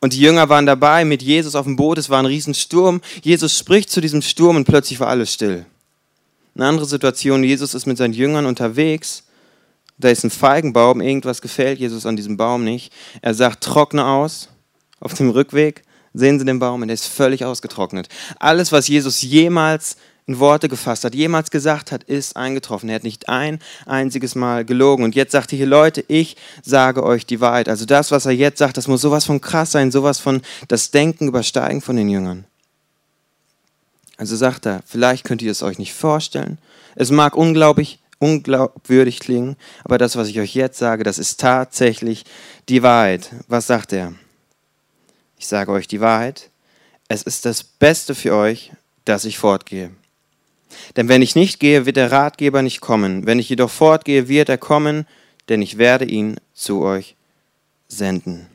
und 0.00 0.12
die 0.14 0.20
Jünger 0.20 0.48
waren 0.48 0.66
dabei 0.66 1.04
mit 1.04 1.22
Jesus 1.22 1.54
auf 1.54 1.66
dem 1.66 1.76
Boot. 1.76 1.98
Es 1.98 2.10
war 2.10 2.18
ein 2.18 2.26
Riesensturm. 2.26 3.00
Jesus 3.22 3.56
spricht 3.56 3.88
zu 3.90 4.00
diesem 4.00 4.20
Sturm 4.20 4.56
und 4.56 4.64
plötzlich 4.64 4.98
war 4.98 5.08
alles 5.08 5.32
still. 5.32 5.64
Eine 6.56 6.66
andere 6.66 6.86
Situation, 6.86 7.44
Jesus 7.44 7.72
ist 7.74 7.86
mit 7.86 7.96
seinen 7.96 8.12
Jüngern 8.12 8.44
unterwegs 8.44 9.22
da 10.02 10.08
ist 10.08 10.24
ein 10.24 10.30
Feigenbaum, 10.30 11.00
irgendwas 11.00 11.40
gefällt 11.40 11.78
Jesus 11.78 12.06
an 12.06 12.16
diesem 12.16 12.36
Baum 12.36 12.64
nicht. 12.64 12.92
Er 13.20 13.34
sagt, 13.34 13.62
trockne 13.62 14.04
aus. 14.04 14.48
Auf 15.00 15.14
dem 15.14 15.30
Rückweg 15.30 15.82
sehen 16.12 16.38
Sie 16.38 16.44
den 16.44 16.58
Baum 16.58 16.82
und 16.82 16.88
er 16.88 16.94
ist 16.94 17.06
völlig 17.06 17.44
ausgetrocknet. 17.44 18.08
Alles, 18.38 18.72
was 18.72 18.88
Jesus 18.88 19.22
jemals 19.22 19.96
in 20.26 20.38
Worte 20.38 20.68
gefasst 20.68 21.04
hat, 21.04 21.14
jemals 21.14 21.50
gesagt 21.50 21.90
hat, 21.90 22.04
ist 22.04 22.36
eingetroffen. 22.36 22.88
Er 22.88 22.96
hat 22.96 23.04
nicht 23.04 23.28
ein 23.28 23.58
einziges 23.86 24.34
Mal 24.34 24.64
gelogen. 24.64 25.04
Und 25.04 25.14
jetzt 25.14 25.32
sagt 25.32 25.52
er 25.52 25.56
hier, 25.56 25.66
Leute, 25.66 26.04
ich 26.06 26.36
sage 26.62 27.02
euch 27.02 27.26
die 27.26 27.40
Wahrheit. 27.40 27.68
Also 27.68 27.86
das, 27.86 28.10
was 28.10 28.26
er 28.26 28.32
jetzt 28.32 28.58
sagt, 28.58 28.76
das 28.76 28.88
muss 28.88 29.00
sowas 29.00 29.24
von 29.24 29.40
krass 29.40 29.72
sein, 29.72 29.90
sowas 29.90 30.20
von 30.20 30.42
das 30.68 30.90
Denken 30.92 31.28
übersteigen 31.28 31.80
von 31.80 31.96
den 31.96 32.08
Jüngern. 32.08 32.44
Also 34.16 34.36
sagt 34.36 34.66
er, 34.66 34.82
vielleicht 34.86 35.24
könnt 35.24 35.42
ihr 35.42 35.50
es 35.50 35.62
euch 35.62 35.78
nicht 35.78 35.94
vorstellen. 35.94 36.58
Es 36.94 37.10
mag 37.10 37.36
unglaublich 37.36 37.98
unglaubwürdig 38.22 39.18
klingen, 39.18 39.56
aber 39.82 39.98
das, 39.98 40.14
was 40.14 40.28
ich 40.28 40.38
euch 40.38 40.54
jetzt 40.54 40.78
sage, 40.78 41.02
das 41.02 41.18
ist 41.18 41.40
tatsächlich 41.40 42.24
die 42.68 42.84
Wahrheit. 42.84 43.30
Was 43.48 43.66
sagt 43.66 43.92
er? 43.92 44.14
Ich 45.36 45.48
sage 45.48 45.72
euch 45.72 45.88
die 45.88 46.00
Wahrheit. 46.00 46.48
Es 47.08 47.24
ist 47.24 47.44
das 47.44 47.64
Beste 47.64 48.14
für 48.14 48.36
euch, 48.36 48.70
dass 49.04 49.24
ich 49.24 49.38
fortgehe. 49.38 49.90
Denn 50.96 51.08
wenn 51.08 51.22
ich 51.22 51.34
nicht 51.34 51.60
gehe, 51.60 51.86
wird 51.86 51.96
der 51.96 52.12
Ratgeber 52.12 52.62
nicht 52.62 52.80
kommen. 52.80 53.26
Wenn 53.26 53.38
ich 53.38 53.48
jedoch 53.48 53.70
fortgehe, 53.70 54.28
wird 54.28 54.48
er 54.48 54.58
kommen, 54.58 55.06
denn 55.48 55.62
ich 55.62 55.78
werde 55.78 56.04
ihn 56.04 56.36
zu 56.54 56.82
euch 56.82 57.16
senden. 57.88 58.46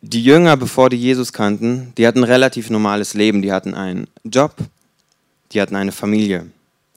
Die 0.00 0.22
Jünger, 0.22 0.56
bevor 0.56 0.90
die 0.90 0.96
Jesus 0.96 1.32
kannten, 1.32 1.92
die 1.98 2.06
hatten 2.06 2.20
ein 2.20 2.30
relativ 2.30 2.70
normales 2.70 3.14
Leben. 3.14 3.42
Die 3.42 3.52
hatten 3.52 3.74
einen 3.74 4.06
Job, 4.24 4.54
die 5.52 5.60
hatten 5.60 5.74
eine 5.74 5.92
Familie. 5.92 6.46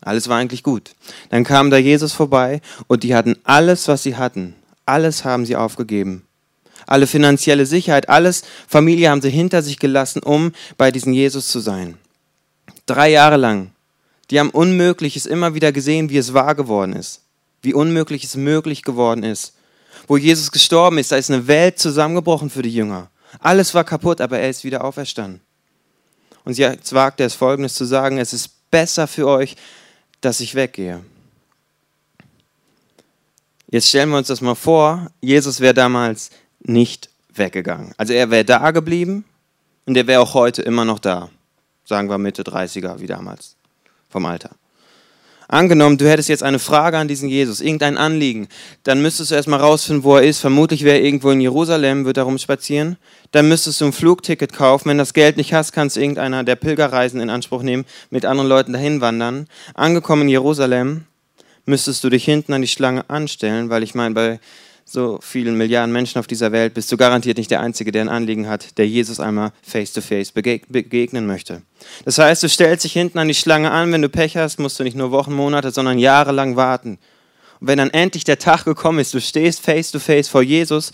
Alles 0.02 0.30
war 0.30 0.38
eigentlich 0.38 0.64
gut. 0.64 0.94
Dann 1.30 1.44
kam 1.44 1.70
da 1.70 1.78
Jesus 1.78 2.14
vorbei 2.14 2.62
und 2.88 3.04
die 3.04 3.16
hatten 3.16 3.38
alles, 3.44 3.88
was 3.88 4.04
sie 4.04 4.16
hatten. 4.16 4.56
Alles 4.86 5.26
haben 5.26 5.46
sie 5.46 5.56
aufgegeben. 5.56 6.26
Alle 6.92 7.08
finanzielle 7.08 7.66
Sicherheit, 7.66 8.10
alles 8.10 8.44
Familie 8.68 9.10
haben 9.10 9.22
sie 9.22 9.30
hinter 9.30 9.62
sich 9.62 9.80
gelassen, 9.80 10.22
um 10.22 10.52
bei 10.78 10.92
diesem 10.92 11.14
Jesus 11.14 11.48
zu 11.48 11.62
sein. 11.62 11.98
Drei 12.86 13.10
Jahre 13.10 13.38
lang. 13.38 13.72
Die 14.30 14.38
haben 14.38 14.50
Unmögliches 14.50 15.26
immer 15.26 15.54
wieder 15.54 15.72
gesehen, 15.72 16.10
wie 16.10 16.18
es 16.18 16.34
wahr 16.34 16.54
geworden 16.54 16.92
ist. 16.92 17.22
Wie 17.62 17.74
unmöglich 17.74 18.26
es 18.26 18.36
möglich 18.36 18.84
geworden 18.84 19.24
ist. 19.24 19.54
Wo 20.06 20.18
Jesus 20.18 20.52
gestorben 20.52 20.98
ist, 20.98 21.14
da 21.14 21.16
ist 21.16 21.32
eine 21.32 21.48
Welt 21.48 21.80
zusammengebrochen 21.80 22.50
für 22.50 22.62
die 22.62 22.74
Jünger. 22.74 23.10
Alles 23.40 23.74
war 23.74 23.86
kaputt, 23.86 24.20
aber 24.20 24.40
er 24.40 24.50
ist 24.50 24.66
wieder 24.66 24.84
auferstanden. 24.84 25.40
Und 26.44 26.58
jetzt 26.58 26.92
wagt 26.92 27.22
er 27.22 27.28
es 27.28 27.36
folgendes 27.36 27.74
zu 27.74 27.86
sagen, 27.86 28.18
es 28.18 28.34
ist 28.34 28.70
besser 28.70 29.08
für 29.08 29.30
euch, 29.30 29.56
dass 30.20 30.42
ich 30.42 30.56
weggehe. 30.56 31.06
Jetzt 33.70 33.88
stellen 33.88 34.10
wir 34.10 34.18
uns 34.18 34.28
das 34.28 34.42
mal 34.42 34.56
vor, 34.56 35.10
Jesus 35.22 35.62
wäre 35.62 35.74
damals 35.74 36.32
nicht 36.64 37.10
weggegangen. 37.34 37.94
Also 37.98 38.14
er 38.14 38.30
wäre 38.32 38.46
da 38.46 38.72
geblieben 38.72 39.26
und 39.86 39.98
er 39.98 40.08
wäre 40.08 40.22
auch 40.22 40.34
heute 40.34 40.62
immer 40.62 40.86
noch 40.86 41.00
da. 41.00 41.30
Sagen 41.86 42.10
wir 42.10 42.18
Mitte 42.18 42.44
30er 42.44 43.00
wie 43.00 43.08
damals 43.08 43.56
vom 44.10 44.26
Alter. 44.26 44.52
Angenommen, 45.52 45.98
du 45.98 46.10
hättest 46.10 46.30
jetzt 46.30 46.44
eine 46.44 46.60
Frage 46.60 46.98
an 46.98 47.10
diesen 47.10 47.28
Jesus, 47.28 47.60
irgendein 47.60 47.98
Anliegen, 47.98 48.48
dann 48.84 49.02
müsstest 49.02 49.32
du 49.32 49.36
erstmal 49.36 49.60
rausfinden, 49.60 50.06
wo 50.06 50.16
er 50.16 50.24
ist. 50.24 50.40
Vermutlich 50.40 50.86
wäre 50.86 51.00
er 51.00 51.04
irgendwo 51.04 51.30
in 51.30 51.42
Jerusalem, 51.42 52.06
wird 52.06 52.16
er 52.16 52.24
rumspazieren. 52.24 52.96
Dann 53.32 53.50
müsstest 53.50 53.82
du 53.82 53.86
ein 53.86 53.92
Flugticket 53.92 54.54
kaufen. 54.54 54.88
Wenn 54.88 54.98
das 54.98 55.14
Geld 55.14 55.36
nicht 55.36 55.54
hast, 55.54 55.74
kannst 55.74 55.98
irgendeiner 55.98 56.46
der 56.46 56.56
Pilgerreisen 56.56 57.20
in 57.20 57.30
Anspruch 57.30 57.64
nehmen, 57.64 57.84
mit 58.12 58.24
anderen 58.24 58.48
Leuten 58.48 58.72
dahin 58.72 59.02
wandern. 59.02 59.48
Angekommen 59.74 60.22
in 60.22 60.30
Jerusalem, 60.30 61.04
müsstest 61.66 62.02
du 62.06 62.10
dich 62.10 62.24
hinten 62.24 62.54
an 62.54 62.62
die 62.62 62.70
Schlange 62.70 63.10
anstellen, 63.10 63.70
weil 63.70 63.84
ich 63.84 63.94
meine, 63.94 64.16
bei 64.16 64.40
so 64.86 65.20
vielen 65.22 65.58
Milliarden 65.58 65.94
Menschen 65.94 66.20
auf 66.20 66.28
dieser 66.28 66.52
Welt 66.52 66.74
bist 66.74 66.92
du 66.92 66.98
garantiert 66.98 67.38
nicht 67.38 67.52
der 67.52 67.62
Einzige, 67.62 67.92
der 67.92 68.02
ein 68.02 68.10
Anliegen 68.10 68.50
hat, 68.50 68.78
der 68.78 68.88
Jesus 68.88 69.20
einmal 69.20 69.52
face-to-face 69.62 70.32
begegnen 70.32 71.26
möchte. 71.26 71.62
Das 72.06 72.18
heißt, 72.18 72.44
du 72.44 72.50
stellst 72.50 72.84
dich 72.84 72.94
hinten 72.94 73.18
an 73.18 73.28
die 73.28 73.34
Schlange 73.34 73.72
an, 73.72 73.92
wenn 73.92 74.02
du 74.02 74.10
Pech 74.10 74.38
hast, 74.38 74.60
musst 74.60 74.80
du 74.80 74.84
nicht 74.84 74.98
nur 74.98 75.12
Wochen, 75.12 75.34
Monate, 75.34 75.72
sondern 75.72 75.98
jahrelang 75.98 76.56
warten. 76.56 77.00
Und 77.60 77.68
wenn 77.68 77.78
dann 77.78 77.92
endlich 77.92 78.24
der 78.24 78.40
Tag 78.40 78.66
gekommen 78.66 79.00
ist, 79.00 79.14
du 79.14 79.22
stehst 79.22 79.62
face-to-face 79.62 80.28
vor 80.28 80.42
Jesus, 80.42 80.92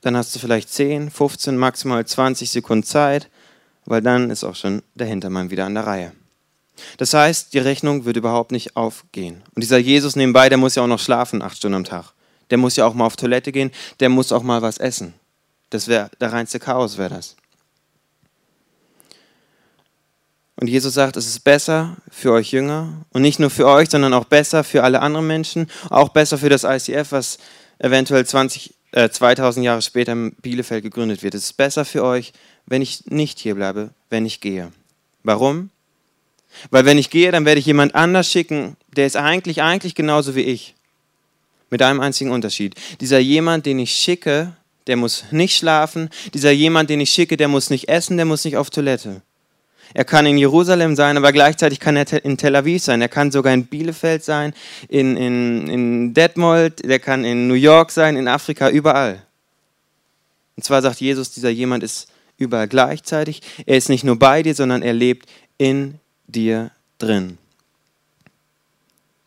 dann 0.00 0.16
hast 0.16 0.34
du 0.34 0.38
vielleicht 0.38 0.68
10, 0.68 1.10
15, 1.10 1.56
maximal 1.56 2.04
20 2.04 2.50
Sekunden 2.50 2.84
Zeit, 2.84 3.28
weil 3.86 4.02
dann 4.02 4.30
ist 4.30 4.44
auch 4.44 4.56
schon 4.56 4.82
der 4.94 5.06
Hintermann 5.06 5.50
wieder 5.50 5.64
an 5.64 5.74
der 5.74 5.86
Reihe. 5.86 6.12
Das 6.96 7.14
heißt, 7.14 7.54
die 7.54 7.58
Rechnung 7.58 8.04
wird 8.04 8.16
überhaupt 8.16 8.50
nicht 8.52 8.76
aufgehen. 8.76 9.42
Und 9.54 9.62
dieser 9.62 9.78
Jesus 9.78 10.16
nebenbei, 10.16 10.48
der 10.48 10.58
muss 10.58 10.74
ja 10.74 10.82
auch 10.82 10.88
noch 10.88 10.98
schlafen, 10.98 11.40
acht 11.40 11.56
Stunden 11.56 11.76
am 11.76 11.84
Tag. 11.84 12.13
Der 12.50 12.58
muss 12.58 12.76
ja 12.76 12.86
auch 12.86 12.94
mal 12.94 13.06
auf 13.06 13.16
Toilette 13.16 13.52
gehen, 13.52 13.70
der 14.00 14.08
muss 14.08 14.32
auch 14.32 14.42
mal 14.42 14.62
was 14.62 14.78
essen. 14.78 15.14
Das 15.70 15.88
wäre 15.88 16.10
der 16.20 16.32
reinste 16.32 16.60
Chaos, 16.60 16.98
wäre 16.98 17.14
das. 17.14 17.36
Und 20.56 20.68
Jesus 20.68 20.94
sagt, 20.94 21.16
es 21.16 21.26
ist 21.26 21.40
besser 21.40 21.96
für 22.10 22.32
euch 22.32 22.52
Jünger 22.52 23.04
und 23.12 23.22
nicht 23.22 23.40
nur 23.40 23.50
für 23.50 23.66
euch, 23.66 23.90
sondern 23.90 24.14
auch 24.14 24.24
besser 24.24 24.62
für 24.62 24.84
alle 24.84 25.00
anderen 25.00 25.26
Menschen, 25.26 25.68
auch 25.90 26.10
besser 26.10 26.38
für 26.38 26.48
das 26.48 26.64
ICF, 26.64 27.10
was 27.10 27.38
eventuell 27.78 28.24
20, 28.24 28.72
äh, 28.92 29.08
2000 29.08 29.64
Jahre 29.64 29.82
später 29.82 30.12
in 30.12 30.32
Bielefeld 30.36 30.84
gegründet 30.84 31.22
wird. 31.22 31.34
Es 31.34 31.44
ist 31.44 31.52
besser 31.54 31.84
für 31.84 32.04
euch, 32.04 32.32
wenn 32.66 32.82
ich 32.82 33.06
nicht 33.06 33.40
hier 33.40 33.56
bleibe, 33.56 33.90
wenn 34.10 34.26
ich 34.26 34.40
gehe. 34.40 34.70
Warum? 35.24 35.70
Weil 36.70 36.84
wenn 36.84 36.98
ich 36.98 37.10
gehe, 37.10 37.32
dann 37.32 37.44
werde 37.44 37.58
ich 37.58 37.66
jemand 37.66 37.94
anders 37.94 38.30
schicken, 38.30 38.76
der 38.96 39.06
ist 39.06 39.16
eigentlich, 39.16 39.60
eigentlich 39.60 39.94
genauso 39.94 40.36
wie 40.36 40.42
ich. 40.42 40.74
Mit 41.74 41.82
einem 41.82 41.98
einzigen 41.98 42.30
Unterschied. 42.30 42.76
Dieser 43.00 43.18
jemand, 43.18 43.66
den 43.66 43.80
ich 43.80 43.90
schicke, 43.90 44.52
der 44.86 44.94
muss 44.94 45.24
nicht 45.32 45.56
schlafen. 45.56 46.08
Dieser 46.32 46.52
jemand, 46.52 46.88
den 46.88 47.00
ich 47.00 47.10
schicke, 47.10 47.36
der 47.36 47.48
muss 47.48 47.68
nicht 47.68 47.88
essen, 47.88 48.16
der 48.16 48.26
muss 48.26 48.44
nicht 48.44 48.56
auf 48.56 48.70
Toilette. 48.70 49.22
Er 49.92 50.04
kann 50.04 50.24
in 50.24 50.38
Jerusalem 50.38 50.94
sein, 50.94 51.16
aber 51.16 51.32
gleichzeitig 51.32 51.80
kann 51.80 51.96
er 51.96 52.24
in 52.24 52.36
Tel 52.38 52.54
Aviv 52.54 52.80
sein. 52.80 53.02
Er 53.02 53.08
kann 53.08 53.32
sogar 53.32 53.52
in 53.52 53.66
Bielefeld 53.66 54.22
sein, 54.22 54.54
in, 54.88 55.16
in, 55.16 55.68
in 55.68 56.14
Detmold, 56.14 56.88
der 56.88 57.00
kann 57.00 57.24
in 57.24 57.48
New 57.48 57.54
York 57.54 57.90
sein, 57.90 58.14
in 58.14 58.28
Afrika, 58.28 58.70
überall. 58.70 59.20
Und 60.54 60.62
zwar 60.62 60.80
sagt 60.80 61.00
Jesus, 61.00 61.32
dieser 61.32 61.50
jemand 61.50 61.82
ist 61.82 62.06
überall 62.36 62.68
gleichzeitig. 62.68 63.42
Er 63.66 63.76
ist 63.78 63.88
nicht 63.88 64.04
nur 64.04 64.16
bei 64.16 64.44
dir, 64.44 64.54
sondern 64.54 64.82
er 64.82 64.92
lebt 64.92 65.28
in 65.58 65.98
dir 66.28 66.70
drin 66.98 67.38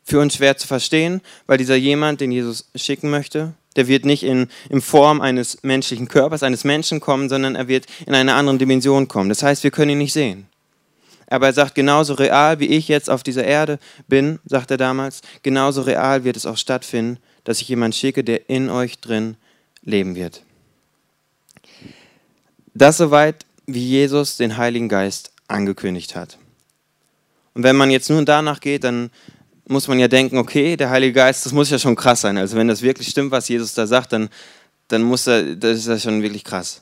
für 0.08 0.22
uns 0.22 0.36
schwer 0.36 0.56
zu 0.56 0.68
verstehen, 0.68 1.20
weil 1.48 1.58
dieser 1.58 1.76
jemand, 1.76 2.22
den 2.22 2.32
Jesus 2.32 2.70
schicken 2.76 3.10
möchte, 3.10 3.54
der 3.76 3.90
wird 3.90 4.06
nicht 4.06 4.24
in, 4.24 4.48
in 4.70 4.80
Form 4.80 5.20
eines 5.20 5.64
menschlichen 5.64 6.08
Körpers, 6.08 6.44
eines 6.44 6.64
Menschen 6.64 7.02
kommen, 7.02 7.28
sondern 7.28 7.56
er 7.56 7.68
wird 7.68 7.88
in 8.06 8.16
eine 8.16 8.34
andere 8.34 8.58
Dimension 8.58 9.10
kommen. 9.10 9.28
Das 9.28 9.44
heißt, 9.44 9.66
wir 9.66 9.72
können 9.72 9.92
ihn 9.92 9.98
nicht 9.98 10.14
sehen. 10.14 10.48
Aber 11.30 11.48
er 11.48 11.54
sagt, 11.54 11.76
genauso 11.76 12.14
real 12.14 12.62
wie 12.62 12.68
ich 12.68 12.88
jetzt 12.88 13.10
auf 13.10 13.22
dieser 13.22 13.44
Erde 13.44 13.80
bin, 14.08 14.40
sagt 14.46 14.72
er 14.72 14.78
damals, 14.78 15.22
genauso 15.44 15.82
real 15.82 16.24
wird 16.24 16.38
es 16.38 16.46
auch 16.46 16.56
stattfinden, 16.56 17.20
dass 17.44 17.60
ich 17.60 17.68
jemanden 17.68 17.98
schicke, 17.98 18.24
der 18.24 18.50
in 18.50 18.70
euch 18.70 19.00
drin 19.00 19.36
leben 19.84 20.16
wird. 20.16 20.42
Das 22.74 22.96
soweit, 22.96 23.46
wie 23.66 23.86
Jesus 23.86 24.38
den 24.38 24.56
Heiligen 24.56 24.88
Geist 24.88 25.32
angekündigt 25.50 26.16
hat. 26.16 26.38
Und 27.54 27.64
wenn 27.64 27.76
man 27.76 27.92
jetzt 27.92 28.10
nun 28.10 28.26
danach 28.26 28.62
geht, 28.62 28.86
dann 28.86 29.10
muss 29.68 29.88
man 29.88 30.00
ja 30.00 30.08
denken, 30.08 30.38
okay, 30.38 30.78
der 30.78 30.90
Heilige 30.90 31.14
Geist, 31.14 31.46
das 31.46 31.54
muss 31.54 31.70
ja 31.70 31.80
schon 31.80 31.96
krass 31.96 32.22
sein. 32.22 32.38
Also 32.38 32.56
wenn 32.58 32.68
das 32.68 32.82
wirklich 32.82 33.10
stimmt, 33.10 33.32
was 33.32 33.50
Jesus 33.50 33.74
da 33.74 33.86
sagt, 33.88 34.14
dann, 34.14 34.30
dann 34.88 35.04
muss 35.04 35.28
er, 35.28 35.56
das 35.56 35.80
ist 35.80 35.88
ja 35.88 36.00
schon 36.00 36.22
wirklich 36.22 36.44
krass. 36.44 36.82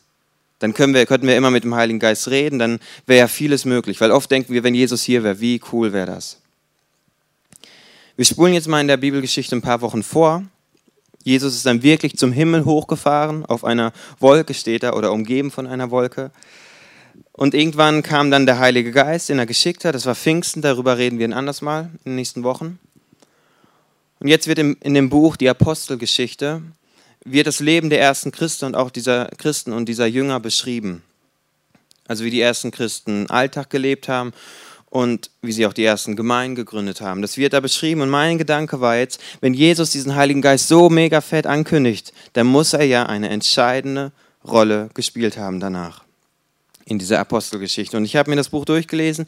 Dann 0.59 0.73
können 0.73 0.93
wir, 0.93 1.05
könnten 1.05 1.27
wir 1.27 1.35
immer 1.35 1.51
mit 1.51 1.63
dem 1.63 1.75
Heiligen 1.75 1.99
Geist 1.99 2.27
reden, 2.29 2.59
dann 2.59 2.79
wäre 3.05 3.19
ja 3.19 3.27
vieles 3.27 3.65
möglich. 3.65 3.99
Weil 4.01 4.11
oft 4.11 4.29
denken 4.31 4.53
wir, 4.53 4.63
wenn 4.63 4.75
Jesus 4.75 5.03
hier 5.03 5.23
wäre, 5.23 5.39
wie 5.39 5.61
cool 5.71 5.93
wäre 5.93 6.05
das? 6.07 6.39
Wir 8.15 8.25
spulen 8.25 8.53
jetzt 8.53 8.67
mal 8.67 8.79
in 8.79 8.87
der 8.87 8.97
Bibelgeschichte 8.97 9.55
ein 9.55 9.61
paar 9.61 9.81
Wochen 9.81 10.01
vor. 10.01 10.43
Jesus 11.23 11.55
ist 11.55 11.65
dann 11.65 11.81
wirklich 11.83 12.17
zum 12.17 12.31
Himmel 12.31 12.65
hochgefahren, 12.65 13.45
auf 13.45 13.65
einer 13.65 13.91
Wolke 14.19 14.53
steht 14.53 14.83
er 14.83 14.95
oder 14.95 15.11
umgeben 15.11 15.51
von 15.51 15.65
einer 15.65 15.89
Wolke. 15.89 16.31
Und 17.37 17.53
irgendwann 17.53 18.01
kam 18.01 18.31
dann 18.31 18.45
der 18.45 18.59
Heilige 18.59 18.91
Geist, 18.91 19.27
den 19.27 19.39
er 19.39 19.45
geschickt 19.45 19.83
hat. 19.83 19.93
Das 19.93 20.05
war 20.05 20.15
Pfingsten, 20.15 20.61
darüber 20.61 20.97
reden 20.97 21.19
wir 21.19 21.27
ein 21.27 21.33
anderes 21.33 21.61
Mal 21.61 21.89
in 22.05 22.11
den 22.11 22.15
nächsten 22.15 22.43
Wochen. 22.43 22.79
Und 24.19 24.29
jetzt 24.29 24.47
wird 24.47 24.59
in 24.59 24.93
dem 24.93 25.09
Buch 25.09 25.35
die 25.35 25.49
Apostelgeschichte, 25.49 26.61
wird 27.25 27.47
das 27.47 27.59
Leben 27.59 27.89
der 27.89 27.99
ersten 27.99 28.31
Christen 28.31 28.65
und 28.65 28.75
auch 28.75 28.89
dieser 28.89 29.25
Christen 29.37 29.73
und 29.73 29.89
dieser 29.89 30.05
Jünger 30.05 30.39
beschrieben. 30.39 31.03
Also 32.07 32.23
wie 32.23 32.29
die 32.29 32.39
ersten 32.39 32.71
Christen 32.71 33.29
Alltag 33.29 33.69
gelebt 33.69 34.07
haben 34.07 34.31
und 34.89 35.29
wie 35.41 35.51
sie 35.51 35.65
auch 35.65 35.73
die 35.73 35.83
ersten 35.83 36.15
Gemeinden 36.15 36.55
gegründet 36.55 37.01
haben. 37.01 37.21
Das 37.21 37.35
wird 37.35 37.51
da 37.51 37.59
beschrieben 37.59 37.99
und 37.99 38.09
mein 38.09 38.37
Gedanke 38.37 38.79
war 38.79 38.95
jetzt, 38.95 39.19
wenn 39.41 39.53
Jesus 39.53 39.91
diesen 39.91 40.15
Heiligen 40.15 40.41
Geist 40.41 40.69
so 40.69 40.89
mega 40.89 41.19
fett 41.19 41.47
ankündigt, 41.47 42.13
dann 42.31 42.47
muss 42.47 42.71
er 42.71 42.83
ja 42.83 43.07
eine 43.07 43.27
entscheidende 43.27 44.13
Rolle 44.45 44.89
gespielt 44.93 45.37
haben 45.37 45.59
danach 45.59 46.04
in 46.85 46.99
dieser 46.99 47.19
Apostelgeschichte. 47.19 47.97
Und 47.97 48.05
ich 48.05 48.15
habe 48.15 48.29
mir 48.29 48.35
das 48.35 48.49
Buch 48.49 48.65
durchgelesen 48.65 49.25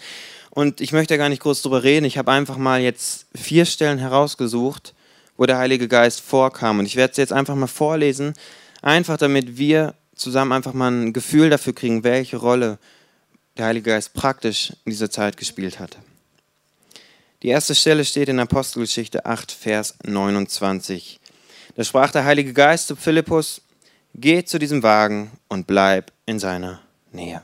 und 0.52 0.80
ich 0.80 0.92
möchte 0.92 1.18
gar 1.18 1.30
nicht 1.30 1.42
groß 1.42 1.62
drüber 1.62 1.84
reden. 1.84 2.06
Ich 2.06 2.18
habe 2.18 2.32
einfach 2.32 2.58
mal 2.58 2.80
jetzt 2.82 3.26
vier 3.36 3.66
Stellen 3.66 3.98
herausgesucht, 3.98 4.94
wo 5.36 5.46
der 5.46 5.58
Heilige 5.58 5.88
Geist 5.88 6.22
vorkam. 6.22 6.80
Und 6.80 6.86
ich 6.86 6.96
werde 6.96 7.12
es 7.12 7.18
jetzt 7.18 7.34
einfach 7.34 7.56
mal 7.56 7.68
vorlesen, 7.68 8.34
einfach 8.82 9.18
damit 9.18 9.58
wir 9.58 9.96
zusammen 10.16 10.52
einfach 10.52 10.74
mal 10.74 10.92
ein 10.92 11.14
Gefühl 11.14 11.50
dafür 11.50 11.74
kriegen, 11.74 12.04
welche 12.04 12.38
Rolle 12.38 12.78
der 13.58 13.66
Heilige 13.66 13.92
Geist 13.92 14.14
praktisch 14.14 14.74
in 14.86 14.92
dieser 14.92 15.10
Zeit 15.10 15.38
gespielt 15.38 15.80
hat. 15.80 15.98
Die 17.44 17.50
erste 17.50 17.76
Stelle 17.76 18.04
steht 18.04 18.30
in 18.30 18.40
Apostelgeschichte 18.40 19.26
8, 19.26 19.52
Vers 19.52 19.96
29. 20.04 21.20
Da 21.76 21.84
sprach 21.84 22.12
der 22.12 22.26
Heilige 22.26 22.54
Geist 22.54 22.88
zu 22.88 22.96
Philippus, 22.96 23.62
geh 24.16 24.44
zu 24.44 24.58
diesem 24.58 24.82
Wagen 24.82 25.32
und 25.48 25.68
bleib 25.68 26.12
in 26.26 26.40
seiner 26.40 26.82
Nähe. 27.12 27.44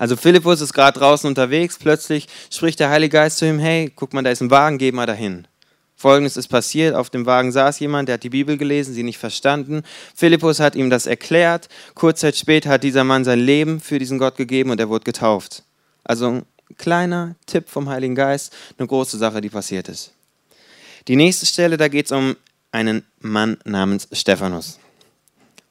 Also 0.00 0.16
Philippus 0.16 0.62
ist 0.62 0.72
gerade 0.72 0.98
draußen 0.98 1.28
unterwegs, 1.28 1.76
plötzlich 1.78 2.26
spricht 2.48 2.80
der 2.80 2.88
Heilige 2.88 3.18
Geist 3.18 3.36
zu 3.36 3.46
ihm, 3.46 3.58
hey, 3.58 3.92
guck 3.94 4.14
mal, 4.14 4.22
da 4.22 4.30
ist 4.30 4.40
ein 4.40 4.50
Wagen, 4.50 4.78
geh 4.78 4.92
mal 4.92 5.04
dahin. 5.04 5.46
Folgendes 5.94 6.38
ist 6.38 6.48
passiert, 6.48 6.94
auf 6.94 7.10
dem 7.10 7.26
Wagen 7.26 7.52
saß 7.52 7.78
jemand, 7.80 8.08
der 8.08 8.14
hat 8.14 8.22
die 8.22 8.30
Bibel 8.30 8.56
gelesen, 8.56 8.94
sie 8.94 9.02
nicht 9.02 9.18
verstanden. 9.18 9.82
Philippus 10.14 10.58
hat 10.58 10.74
ihm 10.74 10.88
das 10.88 11.06
erklärt. 11.06 11.68
Kurz 11.94 12.20
Zeit 12.20 12.34
später 12.36 12.70
hat 12.70 12.82
dieser 12.82 13.04
Mann 13.04 13.26
sein 13.26 13.40
Leben 13.40 13.78
für 13.78 13.98
diesen 13.98 14.18
Gott 14.18 14.36
gegeben 14.36 14.70
und 14.70 14.80
er 14.80 14.88
wurde 14.88 15.04
getauft. 15.04 15.64
Also 16.02 16.28
ein 16.28 16.46
kleiner 16.78 17.34
Tipp 17.44 17.68
vom 17.68 17.90
Heiligen 17.90 18.14
Geist, 18.14 18.56
eine 18.78 18.88
große 18.88 19.18
Sache, 19.18 19.42
die 19.42 19.50
passiert 19.50 19.90
ist. 19.90 20.12
Die 21.08 21.16
nächste 21.16 21.44
Stelle, 21.44 21.76
da 21.76 21.88
geht 21.88 22.06
es 22.06 22.12
um 22.12 22.36
einen 22.72 23.04
Mann 23.18 23.58
namens 23.66 24.08
Stephanus. 24.12 24.78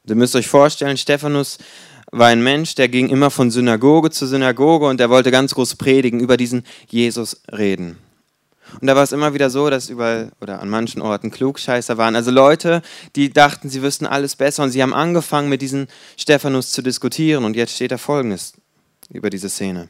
Ihr 0.07 0.13
müsst 0.15 0.35
euch 0.35 0.47
vorstellen, 0.47 0.97
Stephanus 0.97 1.57
war 2.11 2.27
ein 2.27 2.43
Mensch, 2.43 2.75
der 2.75 2.89
ging 2.89 3.09
immer 3.09 3.29
von 3.29 3.51
Synagoge 3.51 4.09
zu 4.09 4.25
Synagoge 4.25 4.87
und 4.87 4.99
der 4.99 5.09
wollte 5.09 5.31
ganz 5.31 5.53
groß 5.53 5.75
predigen, 5.75 6.19
über 6.19 6.37
diesen 6.37 6.63
Jesus 6.87 7.41
reden. 7.51 7.97
Und 8.79 8.87
da 8.87 8.95
war 8.95 9.03
es 9.03 9.11
immer 9.11 9.33
wieder 9.33 9.49
so, 9.49 9.69
dass 9.69 9.89
überall 9.89 10.31
oder 10.41 10.61
an 10.61 10.69
manchen 10.69 11.01
Orten 11.01 11.31
Klugscheißer 11.31 11.97
waren. 11.97 12.15
Also 12.15 12.31
Leute, 12.31 12.81
die 13.15 13.31
dachten, 13.31 13.69
sie 13.69 13.81
wüssten 13.81 14.05
alles 14.05 14.35
besser 14.35 14.63
und 14.63 14.71
sie 14.71 14.81
haben 14.81 14.93
angefangen, 14.93 15.49
mit 15.49 15.61
diesem 15.61 15.87
Stephanus 16.17 16.71
zu 16.71 16.81
diskutieren. 16.81 17.45
Und 17.45 17.55
jetzt 17.55 17.73
steht 17.73 17.91
da 17.91 17.97
Folgendes 17.97 18.53
über 19.09 19.29
diese 19.29 19.49
Szene. 19.49 19.87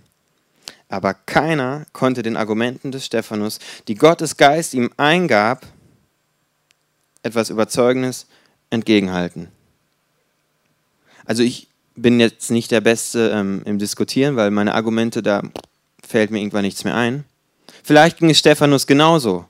Aber 0.87 1.13
keiner 1.13 1.85
konnte 1.93 2.23
den 2.23 2.37
Argumenten 2.37 2.91
des 2.91 3.05
Stephanus, 3.05 3.59
die 3.87 3.95
Gottes 3.95 4.37
Geist 4.37 4.73
ihm 4.73 4.89
eingab, 4.97 5.65
etwas 7.21 7.49
Überzeugendes 7.49 8.27
entgegenhalten. 8.69 9.49
Also 11.25 11.43
ich 11.43 11.68
bin 11.95 12.19
jetzt 12.19 12.51
nicht 12.51 12.71
der 12.71 12.81
Beste 12.81 13.31
ähm, 13.33 13.61
im 13.65 13.79
Diskutieren, 13.79 14.35
weil 14.35 14.51
meine 14.51 14.73
Argumente, 14.73 15.21
da 15.21 15.41
fällt 16.05 16.31
mir 16.31 16.39
irgendwann 16.39 16.63
nichts 16.63 16.83
mehr 16.83 16.95
ein. 16.95 17.25
Vielleicht 17.83 18.17
ging 18.17 18.29
es 18.29 18.39
Stephanus 18.39 18.87
genauso. 18.87 19.45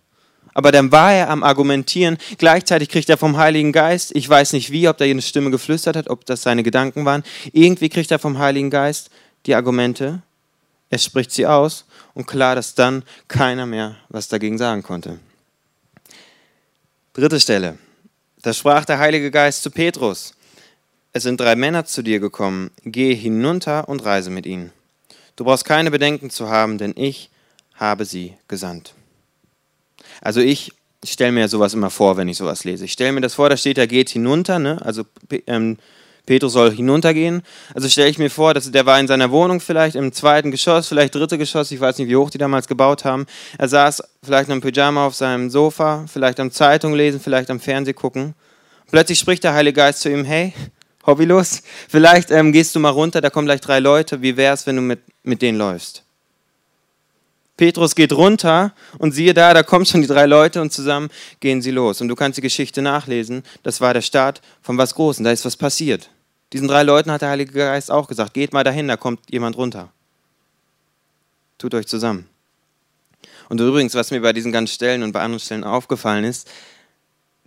Aber 0.54 0.71
dann 0.71 0.91
war 0.91 1.13
er 1.13 1.30
am 1.30 1.43
Argumentieren. 1.43 2.17
Gleichzeitig 2.38 2.89
kriegt 2.89 3.10
er 3.10 3.17
vom 3.17 3.38
Heiligen 3.38 3.71
Geist, 3.71 4.15
ich 4.15 4.28
weiß 4.28 4.54
nicht 4.54 4.71
wie, 4.71 4.88
ob 4.88 4.97
da 4.97 5.06
eine 5.06 5.21
Stimme 5.21 5.52
geflüstert 5.52 5.95
hat, 5.95 6.10
ob 6.10 6.25
das 6.25 6.41
seine 6.41 6.63
Gedanken 6.63 7.06
waren. 7.06 7.23
Irgendwie 7.54 7.89
kriegt 7.89 8.12
er 8.12 8.19
vom 8.19 8.39
Heiligen 8.39 8.69
Geist 8.69 9.10
die 9.45 9.56
Argumente. 9.56 10.21
Er 10.89 10.97
spricht 10.97 11.32
sie 11.32 11.45
aus 11.45 11.86
und 12.13 12.25
klar, 12.25 12.56
dass 12.56 12.75
dann 12.75 13.04
keiner 13.28 13.65
mehr 13.65 13.95
was 14.10 14.28
dagegen 14.28 14.58
sagen 14.58 14.84
konnte. 14.84 15.19
Dritte 17.13 17.39
Stelle. 17.39 17.78
Da 18.41 18.54
sprach 18.54 18.86
der 18.86 18.99
Heilige 18.99 19.32
Geist 19.32 19.63
zu 19.63 19.71
Petrus. 19.71 20.34
Es 21.12 21.24
sind 21.24 21.39
drei 21.39 21.56
Männer 21.56 21.86
zu 21.86 22.04
dir 22.04 22.19
gekommen. 22.19 22.72
Gehe 22.86 23.15
hinunter 23.15 23.89
und 23.89 24.06
reise 24.06 24.30
mit 24.30 24.45
ihnen. 24.45 24.72
Du 25.36 25.43
brauchst 25.43 25.65
keine 25.65 25.89
Bedenken 25.89 26.30
zu 26.30 26.50
haben, 26.50 26.78
denn 26.78 26.93
ich 26.95 27.30
habe 27.74 28.06
sie 28.06 28.36
gesandt. 28.48 28.93
Also 30.22 30.41
ich 30.41 30.72
stelle 31.04 31.32
mir 31.32 31.48
sowas 31.48 31.74
immer 31.74 31.89
vor, 31.89 32.17
wenn 32.17 32.28
ich 32.28 32.38
sowas 32.38 32.63
lese. 32.63 32.86
Ich 32.86 32.91
stelle 32.91 33.13
mir 33.13 33.22
das 33.22 33.36
vor, 33.36 33.50
da 33.50 33.58
steht, 33.58 33.78
er 33.78 33.88
geht 33.88 34.10
hinunter, 34.10 34.60
ne? 34.60 34.80
also 34.84 35.04
ähm, 35.48 35.78
Petrus 36.26 36.54
soll 36.54 36.72
hinuntergehen. 36.72 37.41
Also 37.74 37.89
stelle 37.89 38.10
ich 38.10 38.19
mir 38.19 38.30
vor, 38.30 38.54
dass 38.54 38.69
der 38.69 38.86
war 38.86 39.00
in 39.00 39.08
seiner 39.08 39.32
Wohnung 39.32 39.62
vielleicht 39.62 39.95
im 39.95 40.12
zweiten 40.12 40.52
Geschoss, 40.52 40.88
vielleicht 40.88 41.15
dritte 41.15 41.38
Geschoss, 41.38 41.72
ich 41.72 41.80
weiß 41.80 41.98
nicht, 41.98 42.10
wie 42.10 42.17
hoch 42.17 42.30
die 42.30 42.38
damals 42.38 42.67
gebaut 42.67 43.06
haben. 43.06 43.26
Er 43.58 43.67
saß 43.67 44.04
vielleicht 44.22 44.52
am 44.52 44.62
Pyjama 44.62 45.08
auf 45.08 45.15
seinem 45.15 45.50
Sofa, 45.50 46.06
vielleicht 46.12 46.39
am 46.39 46.52
Zeitung 46.52 46.93
lesen, 46.93 47.19
vielleicht 47.19 47.50
am 47.50 47.60
Fernseh 47.60 47.93
gucken. 47.93 48.36
Plötzlich 48.91 49.17
spricht 49.17 49.43
der 49.43 49.54
Heilige 49.54 49.78
Geist 49.78 50.02
zu 50.02 50.12
ihm, 50.12 50.26
hey, 50.26 50.54
hobbylos, 51.05 51.63
vielleicht 51.88 52.31
ähm, 52.31 52.51
gehst 52.51 52.75
du 52.75 52.79
mal 52.79 52.89
runter, 52.89 53.21
da 53.21 53.29
kommen 53.29 53.45
gleich 53.45 53.62
drei 53.62 53.79
Leute, 53.79 54.21
wie 54.21 54.38
wäre 54.38 54.53
es, 54.53 54.67
wenn 54.67 54.75
du 54.75 54.81
mit, 54.81 54.99
mit 55.23 55.41
denen 55.41 55.57
läufst? 55.57 56.03
Petrus 57.59 57.93
geht 57.93 58.13
runter 58.13 58.73
und 58.99 59.12
siehe 59.12 59.33
da, 59.33 59.53
da 59.53 59.63
kommen 59.63 59.85
schon 59.85 60.01
die 60.01 60.07
drei 60.07 60.25
Leute 60.25 60.62
und 60.62 60.71
zusammen 60.71 61.09
gehen 61.41 61.62
sie 61.62 61.71
los. 61.71 61.99
Und 61.99 62.07
du 62.07 62.15
kannst 62.15 62.38
die 62.38 62.41
Geschichte 62.41 62.81
nachlesen. 62.81 63.43
Das 63.63 63.81
war 63.81 63.93
der 63.93 64.01
Start 64.01 64.41
von 64.62 64.77
was 64.77 64.95
Großem. 64.95 65.25
Da 65.25 65.31
ist 65.31 65.43
was 65.43 65.57
passiert. 65.57 66.09
Diesen 66.53 66.69
drei 66.69 66.83
Leuten 66.83 67.12
hat 67.12 67.21
der 67.21 67.29
Heilige 67.29 67.51
Geist 67.51 67.91
auch 67.91 68.07
gesagt, 68.07 68.33
geht 68.33 68.53
mal 68.53 68.63
dahin, 68.63 68.88
da 68.88 68.95
kommt 68.95 69.19
jemand 69.29 69.57
runter. 69.57 69.89
Tut 71.57 71.75
euch 71.75 71.85
zusammen. 71.85 72.29
Und 73.49 73.59
übrigens, 73.59 73.93
was 73.93 74.12
mir 74.12 74.21
bei 74.21 74.31
diesen 74.31 74.53
ganzen 74.53 74.73
Stellen 74.73 75.03
und 75.03 75.12
bei 75.12 75.19
anderen 75.19 75.41
Stellen 75.41 75.65
aufgefallen 75.65 76.23
ist, 76.23 76.49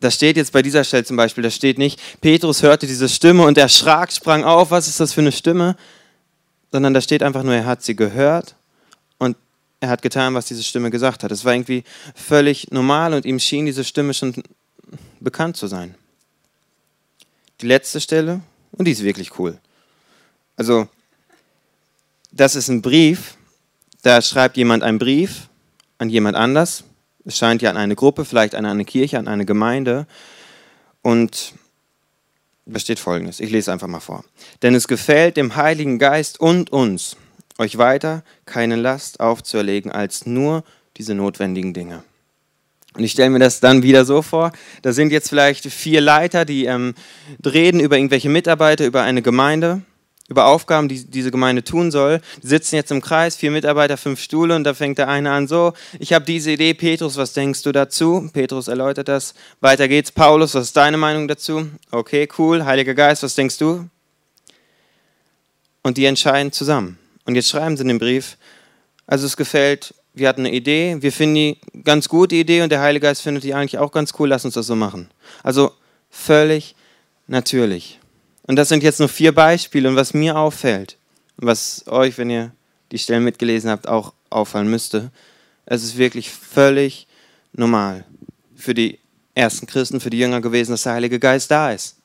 da 0.02 0.10
steht 0.10 0.36
jetzt 0.36 0.52
bei 0.52 0.62
dieser 0.62 0.84
Stelle 0.84 1.04
zum 1.04 1.16
Beispiel, 1.16 1.42
da 1.42 1.50
steht 1.50 1.78
nicht, 1.78 2.00
Petrus 2.20 2.62
hörte 2.62 2.86
diese 2.86 3.08
Stimme 3.08 3.44
und 3.44 3.56
er 3.56 3.68
schrak, 3.68 4.12
sprang 4.12 4.44
auf, 4.44 4.70
was 4.70 4.88
ist 4.88 5.00
das 5.00 5.12
für 5.12 5.22
eine 5.22 5.32
Stimme? 5.32 5.76
Sondern 6.70 6.92
da 6.92 7.00
steht 7.00 7.22
einfach 7.22 7.42
nur, 7.42 7.54
er 7.54 7.66
hat 7.66 7.82
sie 7.82 7.96
gehört 7.96 8.54
er 9.82 9.88
hat 9.88 10.00
getan, 10.00 10.34
was 10.34 10.46
diese 10.46 10.62
Stimme 10.62 10.90
gesagt 10.90 11.24
hat. 11.24 11.32
Es 11.32 11.44
war 11.44 11.52
irgendwie 11.52 11.82
völlig 12.14 12.70
normal 12.70 13.14
und 13.14 13.24
ihm 13.24 13.40
schien 13.40 13.66
diese 13.66 13.82
Stimme 13.82 14.14
schon 14.14 14.32
bekannt 15.18 15.56
zu 15.56 15.66
sein. 15.66 15.96
Die 17.60 17.66
letzte 17.66 18.00
Stelle, 18.00 18.42
und 18.70 18.86
die 18.86 18.92
ist 18.92 19.02
wirklich 19.02 19.40
cool. 19.40 19.58
Also, 20.56 20.88
das 22.30 22.54
ist 22.54 22.68
ein 22.68 22.80
Brief, 22.80 23.36
da 24.02 24.22
schreibt 24.22 24.56
jemand 24.56 24.84
einen 24.84 25.00
Brief 25.00 25.48
an 25.98 26.08
jemand 26.08 26.36
anders. 26.36 26.84
Es 27.24 27.36
scheint 27.36 27.62
ja 27.62 27.70
an 27.70 27.76
eine 27.76 27.94
Gruppe, 27.94 28.24
vielleicht 28.24 28.54
an 28.54 28.66
eine 28.66 28.84
Kirche, 28.84 29.18
an 29.18 29.28
eine 29.28 29.44
Gemeinde. 29.44 30.06
Und 31.02 31.54
da 32.66 32.78
steht 32.78 32.98
folgendes, 32.98 33.40
ich 33.40 33.50
lese 33.50 33.72
einfach 33.72 33.88
mal 33.88 34.00
vor. 34.00 34.24
Denn 34.62 34.74
es 34.74 34.88
gefällt 34.88 35.36
dem 35.36 35.56
Heiligen 35.56 35.98
Geist 35.98 36.40
und 36.40 36.70
uns, 36.70 37.16
euch 37.58 37.78
weiter 37.78 38.22
keine 38.46 38.76
Last 38.76 39.20
aufzuerlegen 39.20 39.90
als 39.90 40.26
nur 40.26 40.64
diese 40.96 41.14
notwendigen 41.14 41.74
Dinge. 41.74 42.02
Und 42.94 43.04
ich 43.04 43.12
stelle 43.12 43.30
mir 43.30 43.38
das 43.38 43.60
dann 43.60 43.82
wieder 43.82 44.04
so 44.04 44.20
vor, 44.20 44.52
da 44.82 44.92
sind 44.92 45.12
jetzt 45.12 45.30
vielleicht 45.30 45.64
vier 45.64 46.00
Leiter, 46.00 46.44
die 46.44 46.66
ähm, 46.66 46.94
reden 47.44 47.80
über 47.80 47.96
irgendwelche 47.96 48.28
Mitarbeiter, 48.28 48.84
über 48.84 49.02
eine 49.02 49.22
Gemeinde, 49.22 49.82
über 50.28 50.46
Aufgaben, 50.46 50.88
die 50.88 51.04
diese 51.04 51.30
Gemeinde 51.30 51.64
tun 51.64 51.90
soll. 51.90 52.20
Die 52.42 52.46
sitzen 52.46 52.76
jetzt 52.76 52.90
im 52.90 53.00
Kreis, 53.00 53.36
vier 53.36 53.50
Mitarbeiter, 53.50 53.96
fünf 53.96 54.20
Stuhle 54.20 54.56
und 54.56 54.64
da 54.64 54.74
fängt 54.74 54.98
der 54.98 55.08
eine 55.08 55.30
an 55.30 55.48
so, 55.48 55.72
ich 55.98 56.12
habe 56.12 56.24
diese 56.24 56.52
Idee, 56.52 56.74
Petrus, 56.74 57.16
was 57.16 57.32
denkst 57.32 57.62
du 57.62 57.72
dazu? 57.72 58.30
Petrus 58.32 58.68
erläutert 58.68 59.08
das. 59.08 59.34
Weiter 59.60 59.88
geht's, 59.88 60.12
Paulus, 60.12 60.54
was 60.54 60.66
ist 60.66 60.76
deine 60.76 60.96
Meinung 60.96 61.28
dazu? 61.28 61.68
Okay, 61.90 62.28
cool, 62.38 62.64
Heiliger 62.64 62.94
Geist, 62.94 63.22
was 63.22 63.34
denkst 63.34 63.58
du? 63.58 63.88
Und 65.82 65.96
die 65.96 66.06
entscheiden 66.06 66.52
zusammen. 66.52 66.98
Und 67.24 67.34
jetzt 67.34 67.48
schreiben 67.48 67.76
sie 67.76 67.84
den 67.84 67.98
Brief, 67.98 68.36
also 69.06 69.26
es 69.26 69.36
gefällt, 69.36 69.94
wir 70.14 70.28
hatten 70.28 70.42
eine 70.42 70.54
Idee, 70.54 70.96
wir 71.00 71.12
finden 71.12 71.34
die 71.34 71.58
ganz 71.84 72.08
gut, 72.08 72.30
die 72.30 72.40
Idee, 72.40 72.62
und 72.62 72.70
der 72.70 72.80
Heilige 72.80 73.06
Geist 73.06 73.22
findet 73.22 73.44
die 73.44 73.54
eigentlich 73.54 73.78
auch 73.78 73.92
ganz 73.92 74.12
cool, 74.18 74.28
lass 74.28 74.44
uns 74.44 74.54
das 74.54 74.66
so 74.66 74.76
machen. 74.76 75.10
Also 75.42 75.72
völlig 76.10 76.74
natürlich. 77.26 77.98
Und 78.46 78.56
das 78.56 78.68
sind 78.68 78.82
jetzt 78.82 78.98
nur 78.98 79.08
vier 79.08 79.34
Beispiele. 79.34 79.88
Und 79.88 79.96
was 79.96 80.14
mir 80.14 80.36
auffällt, 80.36 80.96
was 81.36 81.84
euch, 81.86 82.18
wenn 82.18 82.30
ihr 82.30 82.52
die 82.90 82.98
Stellen 82.98 83.24
mitgelesen 83.24 83.70
habt, 83.70 83.88
auch 83.88 84.12
auffallen 84.30 84.70
müsste, 84.70 85.10
es 85.66 85.82
ist 85.84 85.96
wirklich 85.96 86.30
völlig 86.30 87.06
normal. 87.52 88.04
Für 88.56 88.74
die 88.74 88.98
ersten 89.34 89.66
Christen, 89.66 90.00
für 90.00 90.10
die 90.10 90.18
Jünger 90.18 90.40
gewesen, 90.40 90.72
dass 90.72 90.82
der 90.82 90.94
Heilige 90.94 91.18
Geist 91.18 91.50
da 91.50 91.72
ist. 91.72 91.96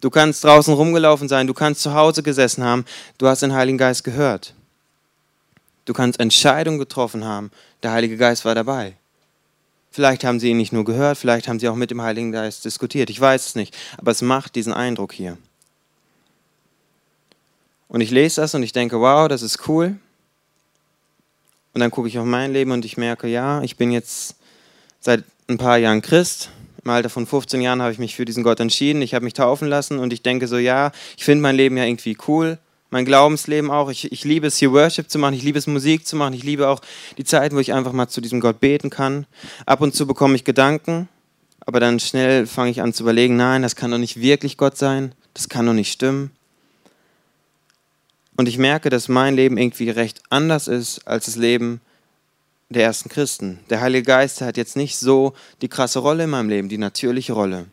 Du 0.00 0.10
kannst 0.10 0.44
draußen 0.44 0.74
rumgelaufen 0.74 1.28
sein, 1.28 1.46
du 1.46 1.54
kannst 1.54 1.80
zu 1.80 1.94
Hause 1.94 2.22
gesessen 2.22 2.62
haben, 2.62 2.84
du 3.16 3.26
hast 3.26 3.40
den 3.40 3.54
Heiligen 3.54 3.78
Geist 3.78 4.04
gehört. 4.04 4.54
Du 5.86 5.92
kannst 5.92 6.20
Entscheidungen 6.20 6.78
getroffen 6.78 7.24
haben, 7.24 7.50
der 7.82 7.92
Heilige 7.92 8.16
Geist 8.16 8.44
war 8.44 8.54
dabei. 8.54 8.96
Vielleicht 9.94 10.24
haben 10.24 10.40
sie 10.40 10.50
ihn 10.50 10.56
nicht 10.56 10.72
nur 10.72 10.84
gehört, 10.84 11.16
vielleicht 11.16 11.46
haben 11.46 11.60
sie 11.60 11.68
auch 11.68 11.76
mit 11.76 11.92
dem 11.92 12.02
Heiligen 12.02 12.32
Geist 12.32 12.64
diskutiert. 12.64 13.10
Ich 13.10 13.20
weiß 13.20 13.46
es 13.46 13.54
nicht, 13.54 13.76
aber 13.96 14.10
es 14.10 14.22
macht 14.22 14.56
diesen 14.56 14.72
Eindruck 14.72 15.12
hier. 15.12 15.38
Und 17.86 18.00
ich 18.00 18.10
lese 18.10 18.40
das 18.40 18.56
und 18.56 18.64
ich 18.64 18.72
denke, 18.72 18.98
wow, 18.98 19.28
das 19.28 19.42
ist 19.42 19.68
cool. 19.68 19.94
Und 21.74 21.80
dann 21.80 21.92
gucke 21.92 22.08
ich 22.08 22.18
auf 22.18 22.24
mein 22.24 22.52
Leben 22.52 22.72
und 22.72 22.84
ich 22.84 22.96
merke, 22.96 23.28
ja, 23.28 23.62
ich 23.62 23.76
bin 23.76 23.92
jetzt 23.92 24.34
seit 24.98 25.22
ein 25.46 25.58
paar 25.58 25.78
Jahren 25.78 26.02
Christ. 26.02 26.50
Im 26.82 26.90
Alter 26.90 27.08
von 27.08 27.24
15 27.24 27.60
Jahren 27.60 27.80
habe 27.80 27.92
ich 27.92 28.00
mich 28.00 28.16
für 28.16 28.24
diesen 28.24 28.42
Gott 28.42 28.58
entschieden. 28.58 29.00
Ich 29.00 29.14
habe 29.14 29.24
mich 29.24 29.34
taufen 29.34 29.68
lassen 29.68 30.00
und 30.00 30.12
ich 30.12 30.22
denke 30.22 30.48
so, 30.48 30.58
ja, 30.58 30.90
ich 31.16 31.24
finde 31.24 31.42
mein 31.42 31.54
Leben 31.54 31.76
ja 31.76 31.84
irgendwie 31.84 32.18
cool. 32.26 32.58
Mein 32.94 33.06
Glaubensleben 33.06 33.72
auch. 33.72 33.90
Ich, 33.90 34.12
ich 34.12 34.22
liebe 34.22 34.46
es, 34.46 34.58
hier 34.58 34.70
Worship 34.70 35.10
zu 35.10 35.18
machen. 35.18 35.34
Ich 35.34 35.42
liebe 35.42 35.58
es, 35.58 35.66
Musik 35.66 36.06
zu 36.06 36.14
machen. 36.14 36.32
Ich 36.32 36.44
liebe 36.44 36.68
auch 36.68 36.80
die 37.18 37.24
Zeiten, 37.24 37.56
wo 37.56 37.58
ich 37.58 37.72
einfach 37.72 37.92
mal 37.92 38.06
zu 38.06 38.20
diesem 38.20 38.38
Gott 38.38 38.60
beten 38.60 38.88
kann. 38.88 39.26
Ab 39.66 39.80
und 39.80 39.96
zu 39.96 40.06
bekomme 40.06 40.36
ich 40.36 40.44
Gedanken, 40.44 41.08
aber 41.58 41.80
dann 41.80 41.98
schnell 41.98 42.46
fange 42.46 42.70
ich 42.70 42.82
an 42.82 42.94
zu 42.94 43.02
überlegen, 43.02 43.36
nein, 43.36 43.62
das 43.62 43.74
kann 43.74 43.90
doch 43.90 43.98
nicht 43.98 44.20
wirklich 44.20 44.56
Gott 44.58 44.78
sein. 44.78 45.12
Das 45.32 45.48
kann 45.48 45.66
doch 45.66 45.72
nicht 45.72 45.90
stimmen. 45.90 46.30
Und 48.36 48.46
ich 48.46 48.58
merke, 48.58 48.90
dass 48.90 49.08
mein 49.08 49.34
Leben 49.34 49.58
irgendwie 49.58 49.90
recht 49.90 50.22
anders 50.30 50.68
ist 50.68 51.04
als 51.04 51.24
das 51.24 51.34
Leben 51.34 51.80
der 52.68 52.84
ersten 52.84 53.08
Christen. 53.08 53.58
Der 53.70 53.80
Heilige 53.80 54.04
Geist 54.04 54.40
hat 54.40 54.56
jetzt 54.56 54.76
nicht 54.76 54.98
so 54.98 55.34
die 55.62 55.68
krasse 55.68 55.98
Rolle 55.98 56.22
in 56.22 56.30
meinem 56.30 56.48
Leben, 56.48 56.68
die 56.68 56.78
natürliche 56.78 57.32
Rolle. 57.32 57.66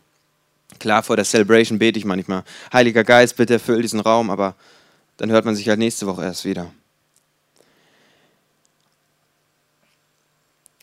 Klar, 0.80 1.04
vor 1.04 1.16
der 1.16 1.26
Celebration 1.26 1.78
bete 1.78 2.00
ich 2.00 2.06
manchmal, 2.06 2.44
Heiliger 2.74 3.04
Geist, 3.04 3.36
bitte 3.36 3.54
erfüll 3.54 3.84
diesen 3.84 4.00
Raum, 4.00 4.32
aber 4.32 4.56
dann 5.22 5.30
hört 5.30 5.46
man 5.46 5.56
sich 5.56 5.70
halt 5.70 5.78
nächste 5.78 6.08
Woche 6.08 6.24
erst 6.24 6.46
wieder. 6.46 6.72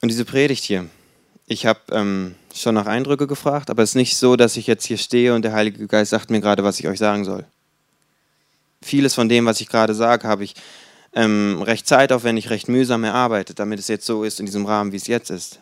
Und 0.00 0.10
diese 0.10 0.24
Predigt 0.24 0.62
hier, 0.62 0.88
ich 1.48 1.66
habe 1.66 1.80
ähm, 1.90 2.36
schon 2.54 2.76
nach 2.76 2.86
Eindrücke 2.86 3.26
gefragt, 3.26 3.68
aber 3.68 3.82
es 3.82 3.90
ist 3.90 3.94
nicht 3.96 4.16
so, 4.16 4.36
dass 4.36 4.56
ich 4.56 4.68
jetzt 4.68 4.84
hier 4.84 4.96
stehe 4.96 5.34
und 5.34 5.42
der 5.42 5.54
Heilige 5.54 5.84
Geist 5.88 6.12
sagt 6.12 6.30
mir 6.30 6.40
gerade, 6.40 6.62
was 6.62 6.78
ich 6.78 6.86
euch 6.86 7.00
sagen 7.00 7.24
soll. 7.24 7.46
Vieles 8.80 9.12
von 9.12 9.28
dem, 9.28 9.44
was 9.44 9.60
ich 9.60 9.68
gerade 9.68 9.92
sage, 9.92 10.28
habe 10.28 10.44
ich 10.44 10.54
ähm, 11.14 11.60
recht 11.60 11.88
zeitaufwendig, 11.88 12.48
recht 12.48 12.68
mühsam 12.68 13.02
erarbeitet, 13.02 13.58
damit 13.58 13.80
es 13.80 13.88
jetzt 13.88 14.06
so 14.06 14.22
ist 14.22 14.38
in 14.38 14.46
diesem 14.46 14.66
Rahmen, 14.66 14.92
wie 14.92 14.98
es 14.98 15.08
jetzt 15.08 15.30
ist. 15.30 15.58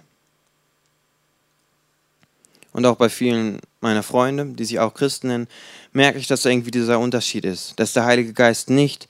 Und 2.77 2.85
auch 2.85 2.97
bei 2.97 3.09
vielen 3.09 3.59
meiner 3.81 4.03
Freunde, 4.03 4.45
die 4.45 4.67
sich 4.67 4.79
auch 4.79 4.93
Christen 4.93 5.29
nennen, 5.29 5.49
merke 5.95 6.19
ich, 6.19 6.27
dass 6.27 6.43
da 6.43 6.51
irgendwie 6.51 6.71
dieser 6.71 7.01
Unterschied 7.01 7.47
ist, 7.47 7.73
dass 7.81 7.95
der 7.95 8.05
Heilige 8.05 8.35
Geist 8.35 8.69
nicht 8.69 9.09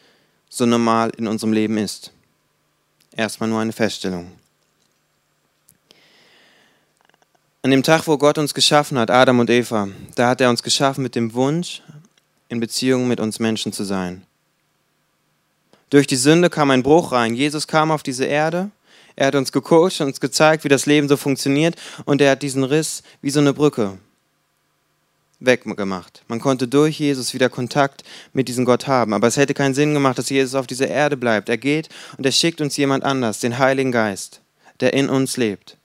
so 0.49 0.67
normal 0.67 1.11
in 1.17 1.27
unserem 1.27 1.53
Leben 1.53 1.77
ist. 1.77 2.13
Erstmal 3.17 3.49
nur 3.49 3.59
eine 3.59 3.73
Feststellung. 3.73 4.31
An 7.63 7.73
dem 7.73 7.83
Tag, 7.83 8.07
wo 8.07 8.17
Gott 8.17 8.39
uns 8.39 8.55
geschaffen 8.55 9.01
hat, 9.01 9.11
Adam 9.11 9.41
und 9.41 9.51
Eva, 9.51 9.89
da 10.15 10.29
hat 10.29 10.41
er 10.41 10.49
uns 10.49 10.63
geschaffen 10.63 11.03
mit 11.03 11.17
dem 11.17 11.35
Wunsch, 11.35 11.83
in 12.49 12.61
Beziehung 12.61 13.09
mit 13.09 13.19
uns 13.19 13.41
Menschen 13.41 13.73
zu 13.73 13.83
sein. 13.83 14.23
Durch 15.91 16.07
die 16.07 16.15
Sünde 16.15 16.51
kam 16.51 16.71
ein 16.71 16.85
Bruch 16.85 17.11
rein. 17.11 17.35
Jesus 17.35 17.67
kam 17.67 17.91
auf 17.91 18.05
diese 18.05 18.27
Erde. 18.27 18.71
Er 19.17 19.29
hat 19.29 19.35
uns 19.35 19.51
gecoacht 19.51 20.01
und 20.01 20.09
uns 20.09 20.21
gezeigt, 20.21 20.65
wie 20.65 20.69
das 20.69 20.87
Leben 20.87 21.09
so 21.09 21.17
funktioniert. 21.17 21.75
Und 22.05 22.21
er 22.21 22.33
hat 22.33 22.43
diesen 22.43 22.65
Riss 22.65 23.03
wie 23.23 23.31
so 23.31 23.41
eine 23.41 23.55
Brücke 23.55 23.99
weggemacht. 25.41 26.23
Man 26.29 26.41
konnte 26.41 26.69
durch 26.69 26.99
Jesus 26.99 27.35
wieder 27.35 27.49
Kontakt 27.49 28.05
mit 28.33 28.49
diesem 28.49 28.65
Gott 28.65 28.87
haben. 28.87 29.13
Aber 29.13 29.27
es 29.27 29.37
hätte 29.37 29.55
keinen 29.55 29.75
Sinn 29.75 29.95
gemacht, 29.95 30.19
dass 30.19 30.31
Jesus 30.31 30.55
auf 30.55 30.67
dieser 30.67 30.89
Erde 30.89 31.17
bleibt. 31.17 31.49
Er 31.49 31.59
geht 31.59 31.89
und 32.17 32.25
er 32.25 32.33
schickt 32.33 32.61
uns 32.61 32.77
jemand 32.77 33.05
anders, 33.05 33.41
den 33.41 33.59
Heiligen 33.59 33.93
Geist, 33.93 34.41
der 34.81 34.95
in 34.95 35.09
uns 35.09 35.37
lebt. 35.37 35.77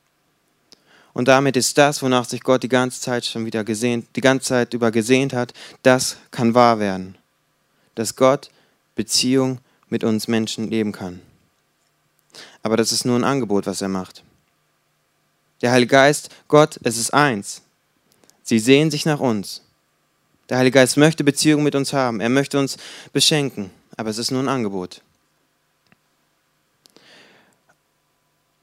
Und 1.14 1.28
damit 1.28 1.58
ist 1.58 1.78
das, 1.78 2.02
wonach 2.02 2.26
sich 2.26 2.42
Gott 2.42 2.64
die 2.64 2.70
ganze 2.70 3.02
Zeit 3.02 3.26
schon 3.26 3.46
wieder 3.46 3.66
gesehnt, 3.66 4.08
die 4.16 4.22
ganze 4.22 4.48
Zeit 4.48 4.74
über 4.74 4.92
gesehnt 4.92 5.34
hat, 5.34 5.54
das 5.84 6.18
kann 6.32 6.54
wahr 6.54 6.80
werden. 6.80 7.18
Dass 7.96 8.16
Gott 8.16 8.50
Beziehung 8.96 9.60
mit 9.90 10.06
uns 10.06 10.30
Menschen 10.30 10.70
leben 10.70 10.94
kann. 10.94 11.20
Aber 12.64 12.78
das 12.78 12.92
ist 12.92 13.06
nur 13.06 13.18
ein 13.18 13.24
Angebot, 13.24 13.66
was 13.66 13.82
er 13.82 13.90
macht. 13.90 14.24
Der 15.62 15.72
Heilige 15.72 15.92
Geist, 15.92 16.30
Gott, 16.48 16.80
es 16.84 16.98
ist 16.98 17.14
eins. 17.14 17.62
Sie 18.44 18.60
sehen 18.60 18.92
sich 18.92 19.06
nach 19.06 19.20
uns. 19.20 19.62
Der 20.50 20.58
Heilige 20.58 20.76
Geist 20.76 20.98
möchte 20.98 21.24
Beziehung 21.24 21.64
mit 21.64 21.76
uns 21.76 21.94
haben. 21.94 22.20
Er 22.20 22.30
möchte 22.30 22.60
uns 22.60 22.78
beschenken. 23.14 23.72
Aber 23.96 24.10
es 24.10 24.18
ist 24.18 24.32
nur 24.32 24.42
ein 24.42 24.50
Angebot. 24.50 25.02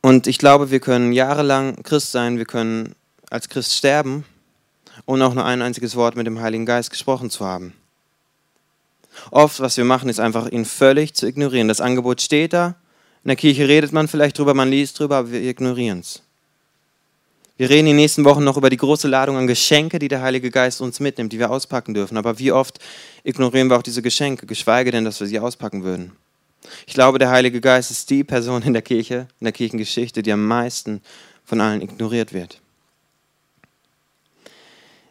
Und 0.01 0.27
ich 0.27 0.39
glaube, 0.39 0.71
wir 0.71 0.81
können 0.81 1.13
jahrelang 1.13 1.83
Christ 1.83 2.13
sein, 2.13 2.39
wir 2.39 2.45
können 2.45 2.95
als 3.31 3.49
Christ 3.49 3.75
sterben, 3.75 4.25
ohne 5.07 5.27
auch 5.27 5.35
nur 5.35 5.45
ein 5.45 5.61
einziges 5.61 5.97
Wort 5.97 6.17
mit 6.17 6.27
dem 6.27 6.41
Heiligen 6.41 6.67
Geist 6.67 6.91
gesprochen 6.91 7.31
zu 7.31 7.45
haben. 7.45 7.75
Oft, 9.31 9.61
was 9.61 9.77
wir 9.77 9.85
machen, 9.85 10.09
ist 10.09 10.21
einfach 10.21 10.49
ihn 10.49 10.65
völlig 10.65 11.15
zu 11.15 11.27
ignorieren. 11.27 11.69
Das 11.69 11.81
Angebot 11.81 12.23
steht 12.23 12.53
da, 12.53 12.77
in 13.29 13.33
der 13.33 13.37
Kirche 13.37 13.69
redet 13.69 13.93
man 13.93 14.09
vielleicht 14.09 14.39
drüber, 14.39 14.55
man 14.55 14.71
liest 14.71 14.99
drüber, 14.99 15.19
aber 15.19 15.31
wir 15.31 15.43
ignorieren 15.43 16.01
es. 16.01 16.23
Wir 17.59 17.69
reden 17.69 17.81
in 17.81 17.87
den 17.89 17.97
nächsten 17.97 18.25
Wochen 18.25 18.43
noch 18.43 18.57
über 18.57 18.71
die 18.71 18.79
große 18.79 19.07
Ladung 19.07 19.37
an 19.37 19.47
Geschenke, 19.47 19.99
die 19.99 20.09
der 20.09 20.23
Heilige 20.23 20.51
Geist 20.51 20.81
uns 20.81 20.99
mitnimmt, 20.99 21.31
die 21.31 21.39
wir 21.39 21.51
auspacken 21.51 21.93
dürfen. 21.93 22.17
Aber 22.17 22.39
wie 22.39 22.53
oft 22.53 22.79
ignorieren 23.25 23.69
wir 23.69 23.77
auch 23.77 23.83
diese 23.83 24.01
Geschenke, 24.01 24.47
geschweige 24.47 24.93
denn, 24.93 25.05
dass 25.05 25.21
wir 25.21 25.27
sie 25.27 25.39
auspacken 25.39 25.85
würden? 25.85 26.13
Ich 26.87 26.95
glaube, 26.95 27.19
der 27.19 27.29
Heilige 27.29 27.61
Geist 27.61 27.91
ist 27.91 28.09
die 28.09 28.25
Person 28.25 28.63
in 28.63 28.73
der 28.73 28.81
Kirche, 28.81 29.29
in 29.41 29.45
der 29.45 29.53
Kirchengeschichte, 29.53 30.23
die 30.23 30.33
am 30.33 30.47
meisten 30.47 31.03
von 31.45 31.61
allen 31.61 31.83
ignoriert 31.83 32.33
wird. 32.33 32.63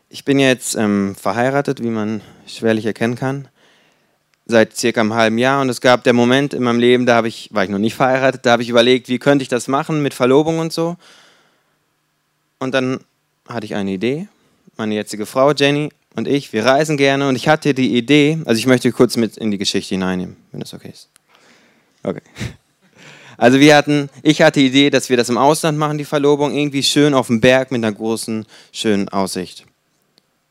Ich 0.10 0.26
bin 0.26 0.40
jetzt 0.40 0.76
ähm, 0.76 1.16
verheiratet, 1.16 1.84
wie 1.84 1.92
man 1.92 2.22
schwerlich 2.48 2.88
erkennen 2.88 3.16
kann, 3.16 3.48
seit 4.48 4.76
circa 4.76 5.02
einem 5.02 5.14
halben 5.14 5.38
Jahr 5.38 5.62
und 5.62 5.70
es 5.70 5.82
gab 5.82 6.04
der 6.04 6.14
Moment 6.14 6.54
in 6.54 6.64
meinem 6.64 6.80
Leben, 6.80 7.06
da 7.06 7.16
habe 7.16 7.28
ich, 7.28 7.50
war 7.52 7.64
ich 7.64 7.70
noch 7.70 7.80
nicht 7.80 7.96
verheiratet, 7.96 8.46
da 8.46 8.52
habe 8.52 8.64
ich 8.64 8.70
überlegt, 8.70 9.10
wie 9.10 9.20
könnte 9.20 9.44
ich 9.44 9.50
das 9.50 9.68
machen 9.68 10.02
mit 10.02 10.14
Verlobung 10.14 10.60
und 10.60 10.72
so. 10.72 10.96
Und 12.60 12.74
dann 12.74 13.00
hatte 13.48 13.66
ich 13.66 13.76
eine 13.76 13.92
Idee. 13.92 14.28
Meine 14.78 14.96
jetzige 14.96 15.26
Frau 15.26 15.52
Jenny 15.52 15.90
und 16.16 16.28
ich, 16.28 16.54
wir 16.54 16.66
reisen 16.66 16.98
gerne 16.98 17.28
und 17.28 17.36
ich 17.36 17.48
hatte 17.48 17.74
die 17.74 17.96
Idee, 17.98 18.40
also 18.46 18.58
ich 18.58 18.68
möchte 18.68 18.92
kurz 18.92 19.18
mit 19.18 19.38
in 19.38 19.52
die 19.52 19.58
Geschichte 19.58 19.96
hineinnehmen, 19.96 20.38
wenn 20.52 20.60
das 20.62 20.74
okay 20.74 20.90
ist. 20.90 21.10
Okay. 22.04 22.22
Also 23.40 23.60
wir 23.60 23.76
hatten, 23.76 24.10
ich 24.24 24.42
hatte 24.42 24.60
die 24.60 24.66
Idee, 24.66 24.90
dass 24.90 25.12
wir 25.12 25.16
das 25.16 25.30
im 25.30 25.38
Ausland 25.38 25.78
machen, 25.78 26.00
die 26.00 26.06
Verlobung, 26.06 26.56
irgendwie 26.56 26.82
schön 26.82 27.14
auf 27.14 27.28
dem 27.28 27.40
Berg 27.40 27.70
mit 27.70 27.86
einer 27.86 27.96
großen, 27.96 28.48
schönen 28.72 29.10
Aussicht. 29.10 29.64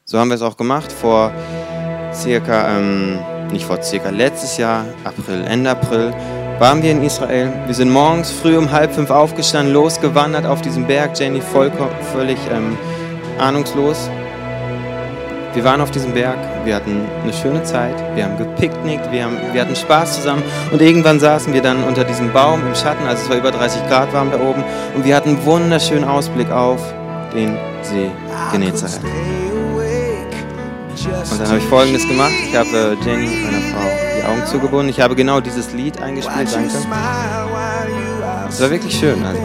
So 0.04 0.20
haben 0.20 0.28
wir 0.28 0.36
es 0.36 0.42
auch 0.42 0.56
gemacht 0.56 0.92
vor 0.92 1.32
circa, 2.14 2.78
ähm, 2.78 3.18
nicht 3.52 3.64
vor 3.64 3.82
circa, 3.82 4.10
letztes 4.10 4.56
Jahr, 4.56 4.84
April, 5.04 5.44
Ende 5.46 5.70
April, 5.70 6.12
waren 6.58 6.82
wir 6.82 6.90
in 6.90 7.02
Israel. 7.02 7.52
Wir 7.66 7.74
sind 7.74 7.90
morgens 7.90 8.30
früh 8.30 8.56
um 8.56 8.70
halb 8.72 8.92
fünf 8.94 9.10
aufgestanden, 9.10 9.74
losgewandert 9.74 10.46
auf 10.46 10.62
diesem 10.62 10.86
Berg, 10.86 11.18
Jenny 11.18 11.40
vollkommen, 11.40 11.90
völlig 12.12 12.38
ähm, 12.50 12.76
ahnungslos. 13.38 14.08
Wir 15.54 15.64
waren 15.64 15.80
auf 15.80 15.90
diesem 15.90 16.12
Berg, 16.12 16.36
wir 16.64 16.74
hatten 16.76 17.00
eine 17.22 17.32
schöne 17.32 17.62
Zeit, 17.62 17.94
wir 18.14 18.24
haben 18.24 18.36
gepicknickt, 18.36 19.10
wir, 19.10 19.24
haben, 19.24 19.38
wir 19.52 19.60
hatten 19.62 19.74
Spaß 19.74 20.16
zusammen. 20.16 20.42
Und 20.70 20.82
irgendwann 20.82 21.18
saßen 21.18 21.52
wir 21.54 21.62
dann 21.62 21.82
unter 21.84 22.04
diesem 22.04 22.30
Baum 22.32 22.60
im 22.66 22.74
Schatten, 22.74 23.06
also 23.06 23.22
es 23.22 23.30
war 23.30 23.38
über 23.38 23.52
30 23.52 23.86
Grad 23.88 24.12
warm 24.12 24.30
da 24.30 24.38
oben. 24.38 24.62
Und 24.94 25.04
wir 25.06 25.16
hatten 25.16 25.30
einen 25.30 25.44
wunderschönen 25.46 26.04
Ausblick 26.04 26.50
auf 26.50 26.80
den 27.34 27.56
See 27.82 28.10
Genezareth. 28.52 29.45
Und 31.04 31.40
dann 31.40 31.48
habe 31.48 31.58
ich 31.58 31.64
folgendes 31.64 32.08
gemacht, 32.08 32.32
ich 32.48 32.56
habe 32.56 32.96
Jenny, 33.04 33.26
meiner 33.26 33.60
Frau, 33.60 33.88
die 34.18 34.24
Augen 34.24 34.46
zugebunden, 34.46 34.88
ich 34.88 35.00
habe 35.00 35.14
genau 35.14 35.40
dieses 35.40 35.72
Lied 35.72 36.00
eingespielt, 36.00 36.52
danke. 36.52 36.70
Es 38.48 38.60
war 38.62 38.70
wirklich 38.70 38.98
schön. 38.98 39.22
Also. 39.24 39.40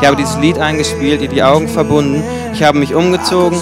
Ich 0.00 0.06
habe 0.06 0.16
dieses 0.16 0.36
Lied 0.38 0.58
eingespielt, 0.58 1.20
ihr 1.20 1.28
die 1.28 1.42
Augen 1.42 1.68
verbunden, 1.68 2.22
ich 2.52 2.62
habe 2.62 2.78
mich 2.78 2.94
umgezogen, 2.94 3.58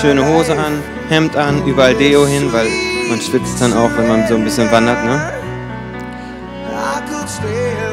schöne 0.00 0.26
Hose 0.26 0.52
an, 0.52 0.82
Hemd 1.08 1.36
an, 1.36 1.64
überall 1.66 1.94
Deo 1.94 2.26
hin, 2.26 2.52
weil 2.52 2.66
man 3.08 3.20
schwitzt 3.20 3.60
dann 3.60 3.72
auch, 3.74 3.90
wenn 3.96 4.08
man 4.08 4.26
so 4.26 4.34
ein 4.34 4.44
bisschen 4.44 4.70
wandert, 4.72 5.04
ne? 5.04 5.32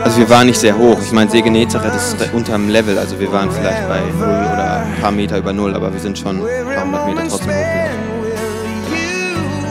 Also 0.04 0.17
wir 0.17 0.30
waren 0.30 0.47
nicht 0.47 0.60
sehr 0.60 0.78
hoch. 0.78 0.97
Ich 1.02 1.12
meine, 1.12 1.30
See 1.30 1.41
Genezareth 1.41 1.95
ist 1.95 2.15
unter 2.34 2.54
dem 2.54 2.69
Level, 2.69 2.97
also 2.97 3.19
wir 3.19 3.32
waren 3.32 3.52
vielleicht 3.52 3.88
bei 3.88 4.00
null 4.17 4.28
oder 4.28 4.84
ein 4.86 5.02
paar 5.02 5.12
Meter 5.12 5.38
über 5.38 5.54
null, 5.54 5.76
aber 5.76 5.93
wir 5.93 6.00
sind 6.00 6.17
schon 6.17 6.38
ein 6.38 6.65
paar 6.76 6.84
hundert 6.86 7.08
Meter 7.08 7.28
trotzdem 7.30 7.50
hochgelaufen. 7.50 8.02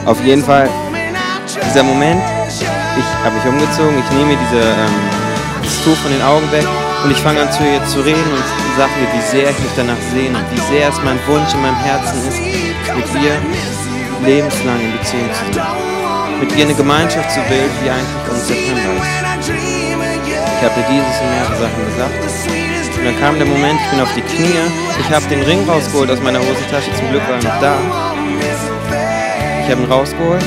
Auf 0.05 0.23
jeden 0.23 0.43
Fall, 0.43 0.69
dieser 1.65 1.83
Moment, 1.83 2.21
ich 2.47 2.65
habe 3.23 3.35
mich 3.35 3.45
umgezogen, 3.45 3.99
ich 3.99 4.17
nehme 4.17 4.37
diese, 4.49 4.61
ähm, 4.61 5.21
Tuch 5.83 5.95
von 5.97 6.11
den 6.11 6.21
Augen 6.21 6.51
weg 6.51 6.65
Und 7.03 7.09
ich 7.09 7.17
fange 7.17 7.41
an 7.41 7.51
zu 7.51 7.63
ihr 7.63 7.83
zu 7.85 8.01
reden 8.01 8.31
und 8.31 8.43
sage 8.77 8.91
ihr, 9.01 9.07
wie 9.17 9.25
sehr 9.25 9.49
ich 9.49 9.59
mich 9.59 9.71
danach 9.75 9.97
sehne, 10.13 10.37
wie 10.51 10.59
sehr 10.59 10.89
es 10.89 10.95
mein 11.03 11.17
Wunsch 11.27 11.53
in 11.53 11.61
meinem 11.61 11.75
Herzen 11.77 12.19
ist, 12.27 12.39
mit 12.95 13.23
ihr 13.23 13.33
lebenslang 14.23 14.79
in 14.79 14.91
Beziehung 14.91 15.29
zu 15.33 15.53
sein. 15.53 16.00
Mit 16.41 16.57
ihr 16.57 16.65
eine 16.65 16.73
Gemeinschaft 16.73 17.31
zu 17.31 17.39
bilden, 17.41 17.69
die 17.85 17.89
eigentlich 17.89 18.29
uns 18.29 18.47
September 18.47 18.91
ist. 18.99 19.49
Ich 19.49 20.63
habe 20.65 20.79
ihr 20.79 20.87
dieses 20.89 21.21
und 21.21 21.29
mehrere 21.29 21.55
Sachen 21.55 21.85
gesagt. 21.85 22.17
Und 22.97 23.05
dann 23.05 23.19
kam 23.19 23.37
der 23.37 23.45
Moment, 23.47 23.79
ich 23.79 23.89
bin 23.91 24.01
auf 24.01 24.13
die 24.15 24.21
Knie, 24.21 24.59
ich 24.99 25.09
habe 25.13 25.25
den 25.27 25.41
Ring 25.43 25.67
rausgeholt 25.69 26.09
aus 26.11 26.19
meiner 26.21 26.39
Hosentasche, 26.39 26.93
zum 26.95 27.09
Glück 27.09 27.21
war 27.29 27.37
er 27.37 27.43
noch 27.43 27.61
da. 27.61 27.75
Ich 29.63 29.71
habe 29.71 29.81
ihn 29.81 29.91
rausgeholt, 29.91 30.43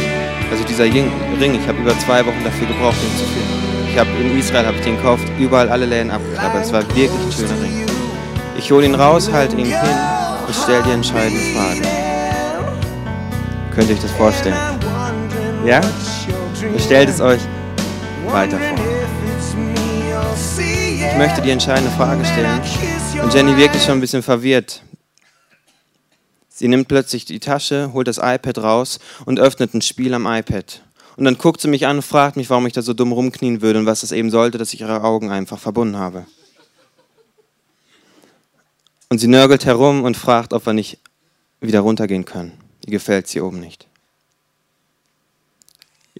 also 0.50 0.64
dieser 0.64 0.84
Ring, 0.84 1.10
ich 1.40 1.68
habe 1.68 1.78
über 1.78 1.98
zwei 1.98 2.26
Wochen 2.26 2.42
dafür 2.44 2.66
gebraucht, 2.66 2.96
ihn 3.02 3.16
zu 3.16 3.24
finden. 3.24 3.88
Ich 3.90 3.98
habe 3.98 4.10
in 4.20 4.38
Israel 4.38 4.66
habe 4.66 4.76
ich 4.76 4.82
den 4.82 4.96
gekauft, 4.96 5.24
überall 5.38 5.68
alle 5.68 5.86
Läden 5.86 6.10
abgeklappert. 6.10 6.64
Es 6.64 6.72
war 6.72 6.82
wirklich 6.94 7.10
ein 7.10 7.32
schöner 7.32 7.62
Ring. 7.62 7.86
Ich 8.58 8.70
hole 8.72 8.84
ihn 8.84 8.94
raus, 8.96 9.30
halte 9.32 9.56
ihn 9.56 9.66
hin 9.66 9.76
und 10.46 10.54
stelle 10.54 10.82
die 10.82 10.90
entscheidende 10.90 11.40
Frage. 11.54 11.82
Könnt 13.74 13.88
ihr 13.88 13.94
euch 13.96 14.02
das 14.02 14.12
vorstellen? 14.12 14.73
Ja? 15.64 15.80
Stellt 16.78 17.08
es 17.08 17.20
euch 17.20 17.40
weiter 18.26 18.58
vor. 18.58 18.78
Ich 21.10 21.16
möchte 21.16 21.40
die 21.40 21.50
entscheidende 21.50 21.90
Frage 21.92 22.22
stellen 22.24 22.60
und 23.22 23.32
Jenny 23.32 23.56
wirklich 23.56 23.82
schon 23.82 23.98
ein 23.98 24.00
bisschen 24.00 24.22
verwirrt. 24.22 24.82
Sie 26.48 26.68
nimmt 26.68 26.88
plötzlich 26.88 27.24
die 27.24 27.40
Tasche, 27.40 27.92
holt 27.94 28.08
das 28.08 28.18
iPad 28.18 28.58
raus 28.58 28.98
und 29.24 29.40
öffnet 29.40 29.72
ein 29.72 29.80
Spiel 29.80 30.12
am 30.12 30.26
iPad. 30.26 30.82
Und 31.16 31.24
dann 31.24 31.38
guckt 31.38 31.60
sie 31.60 31.68
mich 31.68 31.86
an 31.86 31.96
und 31.96 32.02
fragt 32.02 32.36
mich, 32.36 32.50
warum 32.50 32.66
ich 32.66 32.74
da 32.74 32.82
so 32.82 32.92
dumm 32.92 33.12
rumknien 33.12 33.62
würde 33.62 33.78
und 33.78 33.86
was 33.86 34.02
das 34.02 34.12
eben 34.12 34.30
sollte, 34.30 34.58
dass 34.58 34.74
ich 34.74 34.82
ihre 34.82 35.02
Augen 35.02 35.30
einfach 35.30 35.58
verbunden 35.58 35.96
habe. 35.96 36.26
Und 39.08 39.18
sie 39.18 39.28
nörgelt 39.28 39.64
herum 39.64 40.02
und 40.04 40.16
fragt, 40.16 40.52
ob 40.52 40.66
wir 40.66 40.74
nicht 40.74 40.98
wieder 41.60 41.80
runtergehen 41.80 42.24
können. 42.24 42.52
Ihr 42.84 42.92
gefällt 42.92 43.28
sie 43.28 43.40
oben 43.40 43.60
nicht. 43.60 43.86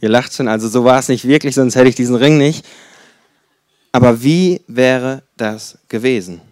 Ihr 0.04 0.10
lacht 0.10 0.34
schon, 0.34 0.48
also 0.48 0.68
so 0.68 0.84
war 0.84 0.98
es 0.98 1.08
nicht 1.08 1.26
wirklich, 1.26 1.54
sonst 1.54 1.76
hätte 1.76 1.88
ich 1.88 1.94
diesen 1.94 2.14
Ring 2.14 2.36
nicht. 2.36 2.62
Aber 3.90 4.22
wie 4.22 4.60
wäre 4.66 5.22
das 5.38 5.78
gewesen? 5.88 6.42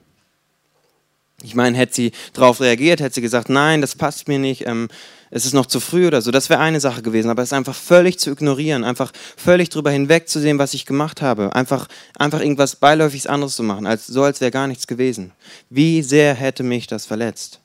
Ich 1.43 1.55
meine, 1.55 1.77
hätte 1.77 1.93
sie 1.93 2.13
darauf 2.33 2.63
reagiert, 2.63 3.01
hätte 3.01 3.17
sie 3.17 3.21
gesagt, 3.21 3.51
nein, 3.51 3.83
das 3.83 3.95
passt 3.95 4.27
mir 4.27 4.39
nicht, 4.39 4.67
ähm, 4.67 4.89
es 5.31 5.45
ist 5.45 5.53
noch 5.53 5.67
zu 5.67 5.81
früh 5.81 6.07
oder 6.07 6.23
so, 6.23 6.31
das 6.31 6.49
wäre 6.49 6.61
eine 6.61 6.81
Sache 6.81 7.03
gewesen, 7.03 7.29
aber 7.29 7.43
es 7.43 7.53
einfach 7.53 7.75
völlig 7.75 8.19
zu 8.19 8.31
ignorieren, 8.31 8.85
einfach 8.85 9.13
völlig 9.37 9.69
drüber 9.69 9.91
hinwegzusehen, 9.91 10.59
was 10.59 10.73
ich 10.73 10.87
gemacht 10.87 11.21
habe, 11.21 11.55
einfach, 11.55 11.89
einfach 12.17 12.41
irgendwas 12.41 12.77
beiläufiges 12.77 13.27
anderes 13.27 13.55
zu 13.55 13.65
machen, 13.65 13.87
als, 13.87 14.07
so 14.07 14.23
als 14.23 14.41
wäre 14.41 14.51
gar 14.51 14.67
nichts 14.67 14.87
gewesen. 14.87 15.33
Wie 15.69 16.01
sehr 16.01 16.33
hätte 16.33 16.63
mich 16.63 16.87
das 16.87 17.05
verletzt? 17.05 17.61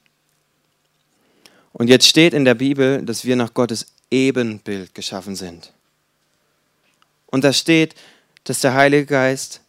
Und 1.72 1.88
jetzt 1.88 2.08
steht 2.08 2.34
in 2.34 2.44
der 2.44 2.56
Bibel, 2.56 3.06
dass 3.06 3.24
wir 3.24 3.38
nach 3.38 3.54
Gottes 3.54 3.94
Ebenbild 4.12 4.94
geschaffen 4.94 5.38
sind. 5.38 5.72
Und 7.28 7.44
da 7.44 7.54
steht, 7.54 7.96
dass 8.44 8.62
der 8.62 8.74
Heilige 8.74 9.06
Geist 9.06 9.62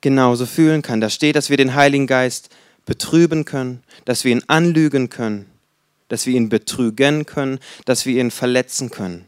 genauso 0.00 0.46
fühlen 0.46 0.82
kann. 0.82 1.00
Da 1.00 1.08
steht, 1.08 1.36
dass 1.36 1.50
wir 1.50 1.56
den 1.56 1.74
Heiligen 1.74 2.06
Geist 2.06 2.50
betrüben 2.84 3.44
können, 3.44 3.82
dass 4.04 4.24
wir 4.24 4.32
ihn 4.32 4.42
anlügen 4.46 5.08
können, 5.08 5.46
dass 6.08 6.26
wir 6.26 6.34
ihn 6.34 6.48
betrügen 6.48 7.24
können, 7.26 7.58
dass 7.86 8.04
wir 8.04 8.20
ihn 8.20 8.30
verletzen 8.30 8.90
können. 8.90 9.24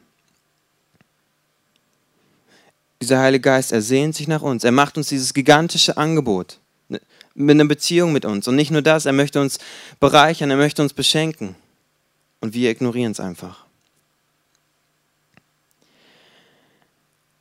Dieser 3.01 3.19
Heilige 3.19 3.43
Geist, 3.43 3.73
er 3.73 3.83
sehnt 3.83 4.15
sich 4.15 4.29
nach 4.29 4.43
uns. 4.43 4.65
Er 4.65 4.73
macht 4.73 4.97
uns 4.97 5.09
dieses 5.09 5.35
gigantische 5.35 5.97
Angebot 5.97 6.59
mit 6.89 7.55
einer 7.55 7.67
Beziehung 7.67 8.13
mit 8.13 8.25
uns. 8.25 8.49
Und 8.49 8.57
nicht 8.57 8.71
nur 8.71 8.83
das, 8.83 9.05
er 9.07 9.13
möchte 9.13 9.41
uns 9.41 9.59
bereichern, 10.01 10.51
er 10.51 10.57
möchte 10.57 10.83
uns 10.83 10.95
beschenken. 10.95 11.55
Und 12.41 12.55
wir 12.55 12.71
ignorieren 12.71 13.13
es 13.13 13.21
einfach. 13.21 13.66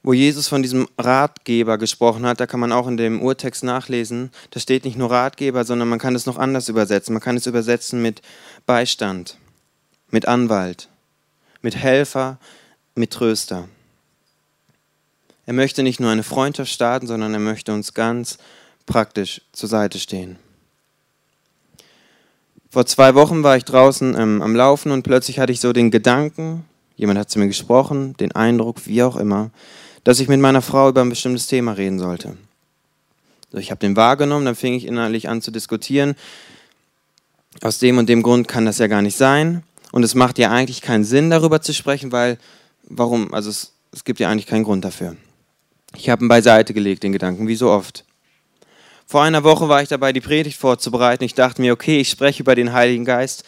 Wo 0.05 0.13
Jesus 0.13 0.47
von 0.47 0.61
diesem 0.61 0.87
Ratgeber 0.99 1.79
gesprochen 1.79 2.27
hat, 2.27 2.39
da 2.39 2.45
kann 2.45 2.59
man 2.59 2.71
auch 2.71 2.87
in 2.87 2.95
dem 2.95 3.23
Urtext 3.23 3.63
nachlesen, 3.63 4.29
da 4.51 4.59
steht 4.59 4.85
nicht 4.85 4.99
nur 4.99 5.09
Ratgeber, 5.09 5.65
sondern 5.65 5.87
man 5.89 5.97
kann 5.97 6.13
es 6.13 6.27
noch 6.27 6.37
anders 6.37 6.69
übersetzen. 6.69 7.13
Man 7.13 7.23
kann 7.23 7.37
es 7.37 7.47
übersetzen 7.47 8.03
mit 8.03 8.21
Beistand, 8.67 9.39
mit 10.11 10.27
Anwalt, 10.27 10.89
mit 11.63 11.75
Helfer, 11.75 12.37
mit 12.93 13.13
Tröster. 13.13 13.67
Er 15.47 15.53
möchte 15.53 15.81
nicht 15.81 15.99
nur 15.99 16.11
eine 16.11 16.21
Freundschaft 16.21 16.71
starten, 16.71 17.07
sondern 17.07 17.33
er 17.33 17.39
möchte 17.39 17.73
uns 17.73 17.95
ganz 17.95 18.37
praktisch 18.85 19.41
zur 19.53 19.69
Seite 19.69 19.97
stehen. 19.97 20.35
Vor 22.69 22.85
zwei 22.85 23.15
Wochen 23.15 23.41
war 23.41 23.57
ich 23.57 23.65
draußen 23.65 24.15
ähm, 24.15 24.43
am 24.43 24.55
Laufen 24.55 24.91
und 24.91 25.01
plötzlich 25.01 25.39
hatte 25.39 25.51
ich 25.51 25.61
so 25.61 25.73
den 25.73 25.89
Gedanken, 25.89 26.63
jemand 26.95 27.17
hat 27.17 27.31
zu 27.31 27.39
mir 27.39 27.47
gesprochen, 27.47 28.15
den 28.17 28.33
Eindruck, 28.33 28.85
wie 28.85 29.01
auch 29.01 29.15
immer, 29.15 29.49
dass 30.05 30.19
ich 30.19 30.29
mit 30.29 30.39
meiner 30.39 30.61
Frau 30.61 30.87
über 30.87 31.01
ein 31.01 31.09
bestimmtes 31.09 31.47
Thema 31.47 31.73
reden 31.73 31.99
sollte. 31.99 32.37
So, 33.51 33.57
ich 33.57 33.71
habe 33.71 33.79
den 33.79 33.95
wahrgenommen, 33.97 34.45
dann 34.45 34.55
fing 34.55 34.75
ich 34.75 34.85
innerlich 34.85 35.27
an 35.27 35.41
zu 35.41 35.51
diskutieren. 35.51 36.15
Aus 37.61 37.79
dem 37.79 37.97
und 37.97 38.07
dem 38.07 38.21
Grund 38.21 38.47
kann 38.47 38.65
das 38.65 38.77
ja 38.77 38.87
gar 38.87 39.01
nicht 39.01 39.17
sein. 39.17 39.63
Und 39.91 40.03
es 40.03 40.13
macht 40.13 40.37
ja 40.37 40.51
eigentlich 40.51 40.81
keinen 40.81 41.03
Sinn, 41.03 41.31
darüber 41.31 41.59
zu 41.59 41.73
sprechen, 41.73 42.11
weil, 42.11 42.37
warum? 42.83 43.33
Also 43.33 43.49
es, 43.49 43.73
es 43.91 44.03
gibt 44.03 44.19
ja 44.19 44.29
eigentlich 44.29 44.45
keinen 44.45 44.63
Grund 44.63 44.85
dafür. 44.85 45.15
Ich 45.95 46.09
habe 46.09 46.23
ihn 46.23 46.27
beiseite 46.27 46.73
gelegt, 46.73 47.01
den 47.01 47.11
Gedanken, 47.11 47.47
wie 47.47 47.55
so 47.55 47.71
oft. 47.71 48.05
Vor 49.07 49.23
einer 49.23 49.43
Woche 49.43 49.69
war 49.69 49.81
ich 49.81 49.89
dabei, 49.89 50.13
die 50.13 50.21
Predigt 50.21 50.59
vorzubereiten. 50.59 51.23
Ich 51.23 51.33
dachte 51.33 51.61
mir, 51.61 51.73
okay, 51.73 51.99
ich 51.99 52.09
spreche 52.09 52.43
über 52.43 52.53
den 52.53 52.73
Heiligen 52.73 53.05
Geist. 53.05 53.43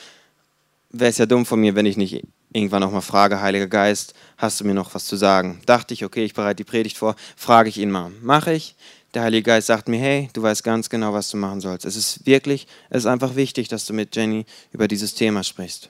Wäre 0.89 1.09
es 1.11 1.17
ja 1.19 1.27
dumm 1.27 1.45
von 1.45 1.59
mir, 1.59 1.75
wenn 1.75 1.85
ich 1.85 1.97
nicht 1.97 2.23
irgendwann 2.53 2.83
auch 2.83 2.91
mal 2.91 3.01
frage, 3.01 3.41
Heiliger 3.41 3.67
Geist, 3.67 4.13
hast 4.37 4.59
du 4.59 4.65
mir 4.65 4.73
noch 4.73 4.93
was 4.95 5.05
zu 5.05 5.15
sagen? 5.15 5.61
Dachte 5.65 5.93
ich, 5.93 6.05
okay, 6.05 6.23
ich 6.23 6.33
bereite 6.33 6.57
die 6.57 6.63
Predigt 6.63 6.97
vor, 6.97 7.15
frage 7.35 7.69
ich 7.69 7.77
ihn 7.77 7.91
mal. 7.91 8.11
Mache 8.21 8.53
ich. 8.53 8.75
Der 9.13 9.23
Heilige 9.23 9.43
Geist 9.43 9.67
sagt 9.67 9.87
mir, 9.87 9.99
hey, 9.99 10.29
du 10.33 10.41
weißt 10.43 10.63
ganz 10.63 10.89
genau, 10.89 11.13
was 11.13 11.29
du 11.29 11.37
machen 11.37 11.61
sollst. 11.61 11.85
Es 11.85 11.95
ist 11.95 12.25
wirklich, 12.25 12.67
es 12.89 12.99
ist 12.99 13.05
einfach 13.05 13.35
wichtig, 13.35 13.67
dass 13.67 13.85
du 13.85 13.93
mit 13.93 14.15
Jenny 14.15 14.45
über 14.71 14.87
dieses 14.87 15.15
Thema 15.15 15.43
sprichst. 15.43 15.89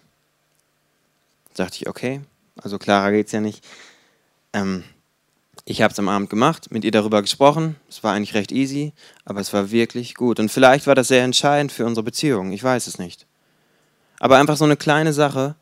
Dachte 1.56 1.78
ich, 1.82 1.90
okay, 1.90 2.22
also 2.62 2.78
klarer 2.78 3.12
geht 3.12 3.28
es 3.28 3.32
ja 3.34 3.42
nicht. 3.42 3.66
Ähm, 4.54 4.84
ich 5.66 5.82
habe 5.82 5.92
es 5.92 6.00
am 6.00 6.08
Abend 6.08 6.30
gemacht, 6.30 6.72
mit 6.72 6.86
ihr 6.86 6.92
darüber 6.92 7.22
gesprochen. 7.22 7.76
Es 7.90 8.04
war 8.04 8.14
eigentlich 8.14 8.36
recht 8.36 8.52
easy, 8.52 8.94
aber 9.26 9.42
es 9.42 9.52
war 9.52 9.72
wirklich 9.72 10.16
gut. 10.16 10.40
Und 10.40 10.50
vielleicht 10.50 10.88
war 10.88 10.96
das 10.96 11.10
sehr 11.10 11.24
entscheidend 11.24 11.72
für 11.72 11.86
unsere 11.86 12.06
Beziehung. 12.06 12.54
Ich 12.54 12.64
weiß 12.64 12.88
es 12.88 13.00
nicht. 13.00 13.26
Aber 14.20 14.38
einfach 14.38 14.56
so 14.56 14.64
eine 14.64 14.78
kleine 14.78 15.12
Sache, 15.12 15.56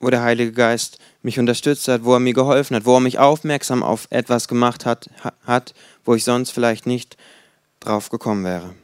wo 0.00 0.10
der 0.10 0.22
Heilige 0.22 0.52
Geist 0.52 0.98
mich 1.22 1.38
unterstützt 1.38 1.88
hat, 1.88 2.04
wo 2.04 2.14
er 2.14 2.20
mir 2.20 2.34
geholfen 2.34 2.76
hat, 2.76 2.84
wo 2.84 2.94
er 2.94 3.00
mich 3.00 3.18
aufmerksam 3.18 3.82
auf 3.82 4.06
etwas 4.10 4.48
gemacht 4.48 4.84
hat, 4.84 5.08
hat 5.44 5.74
wo 6.04 6.14
ich 6.14 6.24
sonst 6.24 6.50
vielleicht 6.50 6.86
nicht 6.86 7.16
drauf 7.80 8.08
gekommen 8.08 8.44
wäre. 8.44 8.74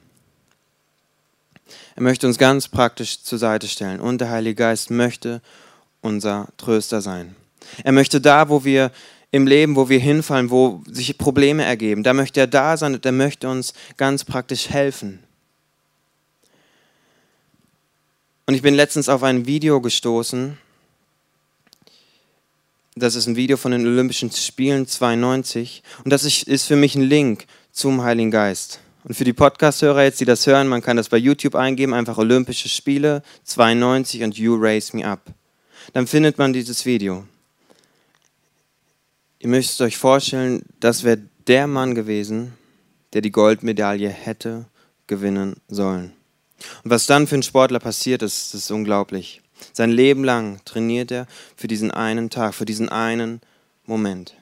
Er 1.95 2.03
möchte 2.03 2.27
uns 2.27 2.39
ganz 2.39 2.69
praktisch 2.69 3.23
zur 3.23 3.39
Seite 3.39 3.69
stellen 3.69 4.01
und 4.01 4.21
der 4.21 4.31
Heilige 4.31 4.57
Geist 4.57 4.91
möchte 4.91 5.41
unser 6.01 6.49
Tröster 6.57 7.01
sein. 7.01 7.37
Er 7.85 7.93
möchte 7.93 8.21
da, 8.21 8.49
wo 8.49 8.65
wir 8.65 8.91
im 9.31 9.47
Leben, 9.47 9.77
wo 9.77 9.89
wir 9.89 9.99
hinfallen, 9.99 10.51
wo 10.51 10.83
sich 10.87 11.17
Probleme 11.17 11.65
ergeben, 11.65 12.03
da 12.03 12.13
möchte 12.13 12.41
er 12.41 12.47
da 12.47 12.77
sein 12.77 12.95
und 12.95 13.07
er 13.07 13.13
möchte 13.13 13.49
uns 13.49 13.73
ganz 13.97 14.25
praktisch 14.25 14.69
helfen. 14.69 15.23
Und 18.47 18.55
ich 18.55 18.63
bin 18.63 18.75
letztens 18.75 19.09
auf 19.09 19.23
ein 19.23 19.47
Video 19.47 19.81
gestoßen, 19.81 20.59
das 22.95 23.15
ist 23.15 23.27
ein 23.27 23.37
Video 23.37 23.57
von 23.57 23.73
den 23.73 23.87
Olympischen 23.87 24.31
Spielen 24.31 24.87
92 24.87 25.83
und 26.05 26.13
das 26.13 26.25
ist 26.25 26.67
für 26.67 26.77
mich 26.77 26.95
ein 26.95 27.03
Link 27.03 27.47
zum 27.73 28.03
Heiligen 28.03 28.31
Geist. 28.31 28.81
Und 29.05 29.15
für 29.15 29.25
die 29.25 29.33
Podcast-Hörer 29.33 30.05
jetzt, 30.05 30.21
die 30.21 30.25
das 30.25 30.47
hören, 30.47 30.69
man 30.69 30.83
kann 30.83 30.97
das 30.97 31.09
bei 31.09 31.17
YouTube 31.17 31.57
eingeben, 31.57 31.95
einfach 31.95 32.19
Olympische 32.19 32.69
Spiele 32.69 33.23
92 33.45 34.23
und 34.23 34.39
You 34.39 34.57
Raise 34.57 34.97
Me 34.97 35.05
Up. 35.07 35.23
Dann 35.93 36.07
findet 36.07 36.39
man 36.39 36.53
dieses 36.53 36.85
Video. 36.87 37.27
Ihr 39.41 39.49
müsst 39.49 39.81
euch 39.81 39.97
vorstellen, 39.97 40.63
das 40.79 41.03
wäre 41.03 41.19
der 41.49 41.67
Mann 41.67 41.97
gewesen, 41.97 42.53
der 43.13 43.23
die 43.23 43.33
Goldmedaille 43.33 44.09
hätte 44.09 44.67
gewinnen 45.09 45.57
sollen. 45.67 46.13
Und 46.85 46.91
was 46.91 47.07
dann 47.07 47.27
für 47.27 47.35
einen 47.35 47.43
Sportler 47.43 47.81
passiert 47.81 48.23
ist, 48.23 48.55
ist 48.55 48.71
unglaublich. 48.71 49.42
Sein 49.73 49.91
Leben 49.91 50.25
lang 50.25 50.61
trainiert 50.65 51.11
er 51.11 51.27
für 51.57 51.69
diesen 51.69 51.91
einen 51.91 52.31
Tag, 52.31 52.55
für 52.55 52.65
diesen 52.65 52.89
einen 52.89 53.41
Moment. 53.87 54.35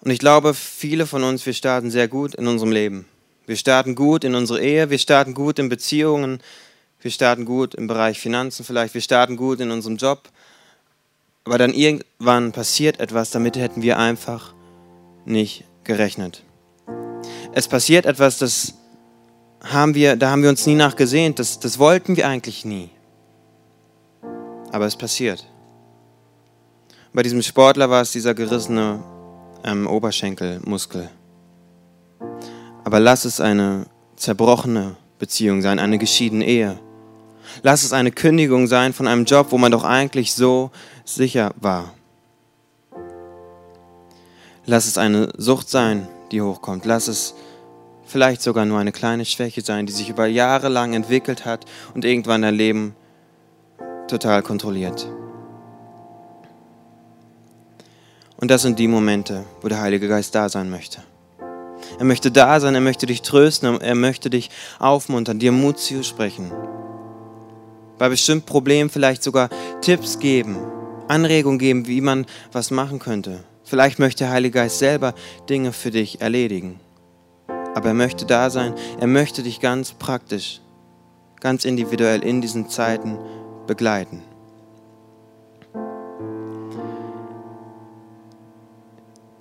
Und 0.00 0.10
ich 0.10 0.18
glaube, 0.18 0.54
viele 0.54 1.06
von 1.06 1.24
uns, 1.24 1.44
wir 1.44 1.52
starten 1.52 1.90
sehr 1.90 2.08
gut 2.08 2.34
in 2.34 2.46
unserem 2.46 2.72
Leben. 2.72 3.06
Wir 3.46 3.56
starten 3.56 3.94
gut 3.94 4.24
in 4.24 4.34
unserer 4.34 4.60
Ehe, 4.60 4.90
wir 4.90 4.98
starten 4.98 5.34
gut 5.34 5.58
in 5.58 5.68
Beziehungen, 5.68 6.40
wir 7.00 7.10
starten 7.10 7.44
gut 7.44 7.74
im 7.74 7.86
Bereich 7.86 8.18
Finanzen 8.18 8.64
vielleicht, 8.64 8.94
wir 8.94 9.00
starten 9.00 9.36
gut 9.36 9.60
in 9.60 9.70
unserem 9.70 9.96
Job. 9.96 10.28
Aber 11.44 11.58
dann 11.58 11.72
irgendwann 11.72 12.52
passiert 12.52 13.00
etwas, 13.00 13.30
damit 13.30 13.56
hätten 13.56 13.82
wir 13.82 13.98
einfach 13.98 14.54
nicht 15.24 15.64
gerechnet. 15.84 16.42
es 17.52 17.68
passiert 17.68 18.04
etwas, 18.06 18.38
das 18.38 18.74
haben 19.72 19.94
wir, 19.94 20.16
da 20.16 20.30
haben 20.30 20.42
wir 20.42 20.48
uns 20.48 20.66
nie 20.66 20.74
nachgesehnt, 20.74 21.38
das, 21.38 21.58
das 21.60 21.78
wollten 21.78 22.16
wir 22.16 22.26
eigentlich 22.28 22.64
nie. 22.64 22.90
Aber 24.72 24.86
es 24.86 24.96
passiert. 24.96 25.46
Bei 27.12 27.22
diesem 27.22 27.42
Sportler 27.42 27.88
war 27.90 28.02
es 28.02 28.12
dieser 28.12 28.34
gerissene 28.34 29.02
ähm, 29.64 29.86
Oberschenkelmuskel. 29.86 31.08
Aber 32.84 33.00
lass 33.00 33.24
es 33.24 33.40
eine 33.40 33.86
zerbrochene 34.16 34.96
Beziehung 35.18 35.62
sein, 35.62 35.78
eine 35.78 35.98
geschiedene 35.98 36.46
Ehe. 36.46 36.78
Lass 37.62 37.82
es 37.82 37.92
eine 37.92 38.12
Kündigung 38.12 38.66
sein 38.66 38.92
von 38.92 39.06
einem 39.06 39.24
Job, 39.24 39.48
wo 39.50 39.58
man 39.58 39.72
doch 39.72 39.84
eigentlich 39.84 40.34
so 40.34 40.70
sicher 41.04 41.54
war. 41.60 41.92
Lass 44.66 44.86
es 44.86 44.98
eine 44.98 45.32
Sucht 45.38 45.70
sein, 45.70 46.06
die 46.30 46.42
hochkommt. 46.42 46.84
Lass 46.84 47.08
es 47.08 47.34
vielleicht 48.08 48.42
sogar 48.42 48.64
nur 48.64 48.78
eine 48.78 48.92
kleine 48.92 49.24
Schwäche 49.24 49.60
sein, 49.60 49.86
die 49.86 49.92
sich 49.92 50.08
über 50.08 50.26
Jahre 50.26 50.68
lang 50.68 50.94
entwickelt 50.94 51.44
hat 51.44 51.66
und 51.94 52.04
irgendwann 52.04 52.42
dein 52.42 52.54
Leben 52.54 52.96
total 54.08 54.42
kontrolliert. 54.42 55.06
Und 58.40 58.50
das 58.50 58.62
sind 58.62 58.78
die 58.78 58.88
Momente, 58.88 59.44
wo 59.60 59.68
der 59.68 59.80
Heilige 59.80 60.08
Geist 60.08 60.34
da 60.34 60.48
sein 60.48 60.70
möchte. 60.70 61.02
Er 61.98 62.04
möchte 62.04 62.30
da 62.30 62.60
sein, 62.60 62.74
er 62.74 62.80
möchte 62.80 63.06
dich 63.06 63.22
trösten, 63.22 63.80
er 63.80 63.94
möchte 63.94 64.30
dich 64.30 64.50
aufmuntern, 64.78 65.38
dir 65.38 65.52
Mut 65.52 65.78
zusprechen. 65.78 66.52
Bei 67.98 68.08
bestimmten 68.08 68.46
Problemen 68.46 68.90
vielleicht 68.90 69.22
sogar 69.22 69.50
Tipps 69.80 70.18
geben, 70.18 70.56
Anregungen 71.08 71.58
geben, 71.58 71.86
wie 71.88 72.00
man 72.00 72.26
was 72.52 72.70
machen 72.70 73.00
könnte. 73.00 73.42
Vielleicht 73.64 73.98
möchte 73.98 74.24
der 74.24 74.32
Heilige 74.32 74.60
Geist 74.60 74.78
selber 74.78 75.14
Dinge 75.48 75.72
für 75.72 75.90
dich 75.90 76.20
erledigen. 76.20 76.80
Aber 77.78 77.90
er 77.90 77.94
möchte 77.94 78.26
da 78.26 78.50
sein, 78.50 78.74
er 78.98 79.06
möchte 79.06 79.44
dich 79.44 79.60
ganz 79.60 79.92
praktisch, 79.92 80.60
ganz 81.38 81.64
individuell 81.64 82.24
in 82.24 82.40
diesen 82.40 82.68
Zeiten 82.68 83.16
begleiten. 83.68 84.20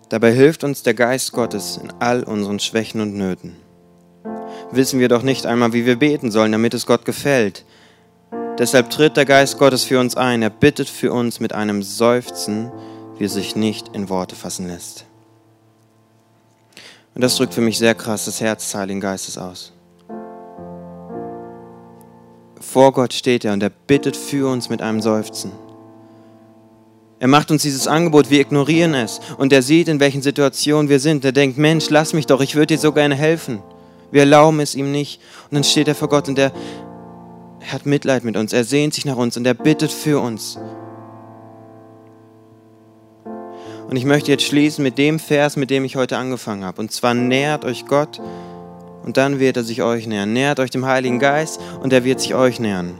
Dabei 0.09 0.31
hilft 0.31 0.63
uns 0.63 0.83
der 0.83 0.93
Geist 0.93 1.31
Gottes 1.31 1.77
in 1.77 1.91
all 1.97 2.21
unseren 2.21 2.59
Schwächen 2.59 3.01
und 3.01 3.15
Nöten. 3.15 3.55
Wissen 4.69 4.99
wir 4.99 5.09
doch 5.09 5.23
nicht 5.23 5.47
einmal, 5.47 5.73
wie 5.73 5.87
wir 5.87 5.97
beten 5.97 6.29
sollen, 6.29 6.51
damit 6.51 6.75
es 6.75 6.85
Gott 6.85 7.05
gefällt. 7.05 7.65
Deshalb 8.59 8.91
tritt 8.91 9.17
der 9.17 9.25
Geist 9.25 9.57
Gottes 9.57 9.83
für 9.83 9.99
uns 9.99 10.15
ein. 10.15 10.43
Er 10.43 10.51
bittet 10.51 10.89
für 10.89 11.11
uns 11.11 11.39
mit 11.39 11.53
einem 11.53 11.81
Seufzen, 11.81 12.71
wie 13.17 13.23
es 13.23 13.33
sich 13.33 13.55
nicht 13.55 13.95
in 13.95 14.09
Worte 14.09 14.35
fassen 14.35 14.67
lässt. 14.67 15.06
Und 17.17 17.23
das 17.23 17.35
drückt 17.35 17.55
für 17.55 17.61
mich 17.61 17.79
sehr 17.79 17.95
krass 17.95 18.25
das 18.25 18.41
Herz 18.41 18.63
des 18.63 18.75
Heiligen 18.75 18.99
Geistes 18.99 19.39
aus. 19.39 19.73
Vor 22.61 22.91
Gott 22.91 23.11
steht 23.11 23.43
er 23.43 23.53
und 23.53 23.63
er 23.63 23.71
bittet 23.71 24.15
für 24.15 24.47
uns 24.47 24.69
mit 24.69 24.83
einem 24.83 25.01
Seufzen. 25.01 25.51
Er 27.17 27.27
macht 27.27 27.49
uns 27.49 27.63
dieses 27.63 27.87
Angebot, 27.87 28.29
wir 28.29 28.39
ignorieren 28.39 28.93
es. 28.93 29.19
Und 29.39 29.51
er 29.51 29.63
sieht, 29.63 29.87
in 29.87 29.99
welchen 29.99 30.21
Situationen 30.21 30.89
wir 30.89 30.99
sind. 30.99 31.25
Er 31.25 31.31
denkt, 31.31 31.57
Mensch, 31.57 31.89
lass 31.89 32.13
mich 32.13 32.27
doch, 32.27 32.39
ich 32.39 32.53
würde 32.53 32.75
dir 32.75 32.77
so 32.77 32.91
gerne 32.91 33.15
helfen. 33.15 33.63
Wir 34.11 34.19
erlauben 34.19 34.59
es 34.59 34.75
ihm 34.75 34.91
nicht. 34.91 35.19
Und 35.49 35.55
dann 35.55 35.63
steht 35.63 35.87
er 35.87 35.95
vor 35.95 36.09
Gott 36.09 36.27
und 36.27 36.37
er, 36.37 36.51
er 37.61 37.73
hat 37.73 37.87
Mitleid 37.87 38.25
mit 38.25 38.37
uns. 38.37 38.53
Er 38.53 38.63
sehnt 38.63 38.93
sich 38.93 39.05
nach 39.05 39.17
uns 39.17 39.37
und 39.37 39.47
er 39.47 39.55
bittet 39.55 39.91
für 39.91 40.19
uns. 40.19 40.59
Und 43.87 43.95
ich 43.95 44.05
möchte 44.05 44.31
jetzt 44.31 44.43
schließen 44.43 44.83
mit 44.83 44.97
dem 44.97 45.17
Vers, 45.17 45.55
mit 45.55 45.69
dem 45.69 45.85
ich 45.85 45.95
heute 45.95 46.17
angefangen 46.17 46.65
habe. 46.65 46.81
Und 46.81 46.91
zwar 46.91 47.13
nähert 47.13 47.63
euch 47.63 47.85
Gott 47.85 48.19
und 49.03 49.15
dann 49.15 49.39
wird 49.39 49.55
er 49.55 49.63
sich 49.63 49.81
euch 49.81 50.07
nähern. 50.07 50.33
Nähert 50.33 50.59
euch 50.59 50.69
dem 50.69 50.85
Heiligen 50.85 51.19
Geist 51.19 51.61
und 51.81 51.93
er 51.93 52.03
wird 52.03 52.19
sich 52.19 52.35
euch 52.35 52.59
nähern. 52.59 52.99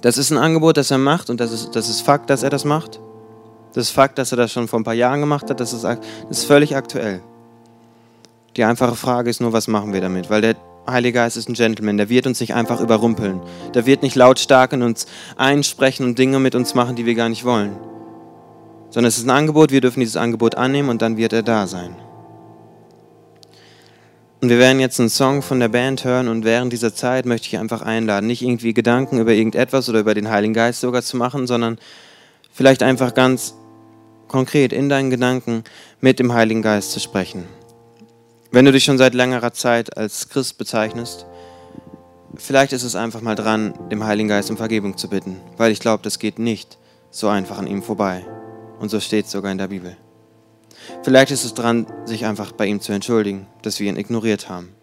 Das 0.00 0.16
ist 0.16 0.30
ein 0.30 0.38
Angebot, 0.38 0.76
das 0.76 0.92
er 0.92 0.98
macht 0.98 1.30
und 1.30 1.40
das 1.40 1.50
ist, 1.50 1.74
das 1.74 1.88
ist 1.88 2.02
Fakt, 2.02 2.30
dass 2.30 2.44
er 2.44 2.50
das 2.50 2.64
macht. 2.64 3.00
Das 3.74 3.90
Fakt, 3.90 4.18
dass 4.18 4.30
er 4.32 4.36
das 4.36 4.52
schon 4.52 4.68
vor 4.68 4.78
ein 4.78 4.84
paar 4.84 4.94
Jahren 4.94 5.20
gemacht 5.20 5.50
hat, 5.50 5.58
das 5.58 5.72
ist, 5.72 5.82
das 5.82 5.98
ist 6.30 6.44
völlig 6.44 6.76
aktuell. 6.76 7.20
Die 8.56 8.62
einfache 8.62 8.94
Frage 8.94 9.30
ist 9.30 9.40
nur, 9.40 9.52
was 9.52 9.66
machen 9.66 9.92
wir 9.92 10.00
damit? 10.00 10.30
Weil 10.30 10.40
der 10.40 10.56
Heilige 10.88 11.18
Geist 11.18 11.36
ist 11.36 11.48
ein 11.48 11.54
Gentleman, 11.54 11.96
der 11.96 12.08
wird 12.08 12.26
uns 12.26 12.40
nicht 12.40 12.54
einfach 12.54 12.80
überrumpeln. 12.80 13.40
Der 13.74 13.84
wird 13.84 14.02
nicht 14.02 14.14
lautstark 14.14 14.72
in 14.72 14.82
uns 14.82 15.06
einsprechen 15.36 16.06
und 16.06 16.18
Dinge 16.18 16.38
mit 16.38 16.54
uns 16.54 16.74
machen, 16.74 16.96
die 16.96 17.04
wir 17.04 17.14
gar 17.14 17.28
nicht 17.28 17.44
wollen. 17.44 17.76
Sondern 18.90 19.08
es 19.08 19.18
ist 19.18 19.26
ein 19.26 19.30
Angebot, 19.30 19.70
wir 19.70 19.80
dürfen 19.80 20.00
dieses 20.00 20.16
Angebot 20.16 20.54
annehmen 20.54 20.88
und 20.88 21.02
dann 21.02 21.16
wird 21.16 21.32
er 21.32 21.42
da 21.42 21.66
sein. 21.66 21.94
Und 24.40 24.50
wir 24.50 24.58
werden 24.58 24.78
jetzt 24.78 25.00
einen 25.00 25.10
Song 25.10 25.42
von 25.42 25.58
der 25.58 25.68
Band 25.68 26.04
hören 26.04 26.28
und 26.28 26.44
während 26.44 26.72
dieser 26.72 26.94
Zeit 26.94 27.26
möchte 27.26 27.48
ich 27.48 27.58
einfach 27.58 27.82
einladen, 27.82 28.28
nicht 28.28 28.42
irgendwie 28.42 28.72
Gedanken 28.72 29.18
über 29.18 29.32
irgendetwas 29.32 29.88
oder 29.88 29.98
über 29.98 30.14
den 30.14 30.30
Heiligen 30.30 30.54
Geist 30.54 30.80
sogar 30.80 31.02
zu 31.02 31.16
machen, 31.16 31.48
sondern 31.48 31.78
vielleicht 32.52 32.84
einfach 32.84 33.14
ganz 33.14 33.54
konkret 34.28 34.72
in 34.72 34.88
deinen 34.88 35.10
Gedanken 35.10 35.64
mit 36.00 36.20
dem 36.20 36.32
Heiligen 36.32 36.62
Geist 36.62 36.92
zu 36.92 37.00
sprechen. 37.00 37.46
Wenn 38.52 38.64
du 38.64 38.70
dich 38.70 38.84
schon 38.84 38.98
seit 38.98 39.14
längerer 39.14 39.52
Zeit 39.52 39.96
als 39.96 40.28
Christ 40.28 40.56
bezeichnest, 40.56 41.26
vielleicht 42.36 42.72
ist 42.72 42.84
es 42.84 42.94
einfach 42.94 43.22
mal 43.22 43.34
dran, 43.34 43.74
dem 43.90 44.04
Heiligen 44.04 44.28
Geist 44.28 44.50
um 44.50 44.56
Vergebung 44.56 44.96
zu 44.96 45.08
bitten, 45.08 45.40
weil 45.56 45.72
ich 45.72 45.80
glaube, 45.80 46.04
das 46.04 46.20
geht 46.20 46.38
nicht 46.38 46.78
so 47.10 47.26
einfach 47.26 47.58
an 47.58 47.66
ihm 47.66 47.82
vorbei. 47.82 48.24
Und 48.78 48.90
so 48.90 49.00
steht 49.00 49.26
es 49.26 49.32
sogar 49.32 49.52
in 49.52 49.58
der 49.58 49.68
Bibel. 49.68 49.96
Vielleicht 51.02 51.30
ist 51.30 51.44
es 51.44 51.54
dran, 51.54 51.86
sich 52.04 52.24
einfach 52.26 52.52
bei 52.52 52.66
ihm 52.66 52.80
zu 52.80 52.92
entschuldigen, 52.92 53.46
dass 53.62 53.80
wir 53.80 53.88
ihn 53.88 53.96
ignoriert 53.96 54.48
haben. 54.48 54.74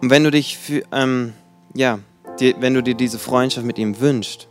Und 0.00 0.10
wenn 0.10 0.24
du 0.24 0.30
dich 0.30 0.58
für, 0.58 0.82
ähm, 0.92 1.32
ja, 1.74 1.98
die, 2.40 2.54
wenn 2.60 2.74
du 2.74 2.82
dir 2.82 2.94
diese 2.94 3.18
Freundschaft 3.18 3.66
mit 3.66 3.78
ihm 3.78 4.00
wünschst, 4.00 4.48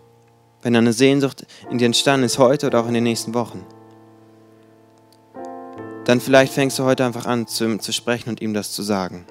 wenn 0.62 0.76
eine 0.76 0.94
Sehnsucht 0.94 1.46
in 1.70 1.78
dir 1.78 1.86
entstanden 1.86 2.26
ist, 2.26 2.40
heute 2.40 2.68
oder 2.68 2.80
auch 2.80 2.88
in 2.88 2.94
den 2.94 3.04
nächsten 3.04 3.34
Wochen, 3.34 3.66
dann 6.06 6.20
vielleicht 6.20 6.54
fängst 6.54 6.80
du 6.80 6.84
heute 6.84 7.06
einfach 7.06 7.26
an 7.26 7.48
zu, 7.48 7.78
zu 7.78 7.92
sprechen 7.92 8.30
und 8.30 8.42
ihm 8.42 8.54
das 8.54 8.72
zu 8.72 8.82
sagen. 8.82 9.26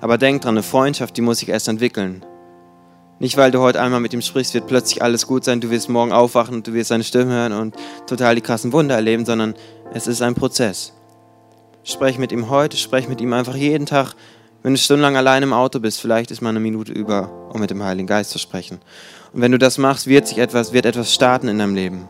Aber 0.00 0.18
denk 0.18 0.42
dran, 0.42 0.54
eine 0.54 0.62
Freundschaft, 0.62 1.16
die 1.16 1.22
muss 1.22 1.38
sich 1.38 1.48
erst 1.48 1.68
entwickeln. 1.68 2.24
Nicht, 3.20 3.36
weil 3.36 3.50
du 3.50 3.60
heute 3.60 3.80
einmal 3.80 4.00
mit 4.00 4.12
ihm 4.12 4.22
sprichst, 4.22 4.54
wird 4.54 4.66
plötzlich 4.66 5.02
alles 5.02 5.26
gut 5.26 5.44
sein, 5.44 5.60
du 5.60 5.70
wirst 5.70 5.88
morgen 5.88 6.12
aufwachen 6.12 6.56
und 6.56 6.66
du 6.66 6.72
wirst 6.74 6.88
seine 6.88 7.04
Stimme 7.04 7.32
hören 7.32 7.52
und 7.52 7.76
total 8.06 8.34
die 8.34 8.40
krassen 8.40 8.72
Wunder 8.72 8.96
erleben, 8.96 9.24
sondern 9.24 9.54
es 9.92 10.06
ist 10.06 10.20
ein 10.20 10.34
Prozess. 10.34 10.92
Sprech 11.84 12.18
mit 12.18 12.32
ihm 12.32 12.50
heute, 12.50 12.76
sprech 12.76 13.08
mit 13.08 13.20
ihm 13.20 13.32
einfach 13.32 13.54
jeden 13.54 13.86
Tag. 13.86 14.14
Wenn 14.62 14.72
du 14.72 14.78
stundenlang 14.78 15.16
allein 15.16 15.42
im 15.42 15.52
Auto 15.52 15.78
bist, 15.78 16.00
vielleicht 16.00 16.30
ist 16.30 16.40
mal 16.40 16.48
eine 16.48 16.60
Minute 16.60 16.92
über, 16.92 17.50
um 17.52 17.60
mit 17.60 17.70
dem 17.70 17.82
Heiligen 17.82 18.06
Geist 18.06 18.30
zu 18.30 18.38
sprechen. 18.38 18.80
Und 19.32 19.42
wenn 19.42 19.52
du 19.52 19.58
das 19.58 19.78
machst, 19.78 20.06
wird 20.06 20.26
sich 20.26 20.38
etwas, 20.38 20.72
wird 20.72 20.86
etwas 20.86 21.12
starten 21.12 21.48
in 21.48 21.58
deinem 21.58 21.74
Leben. 21.74 22.08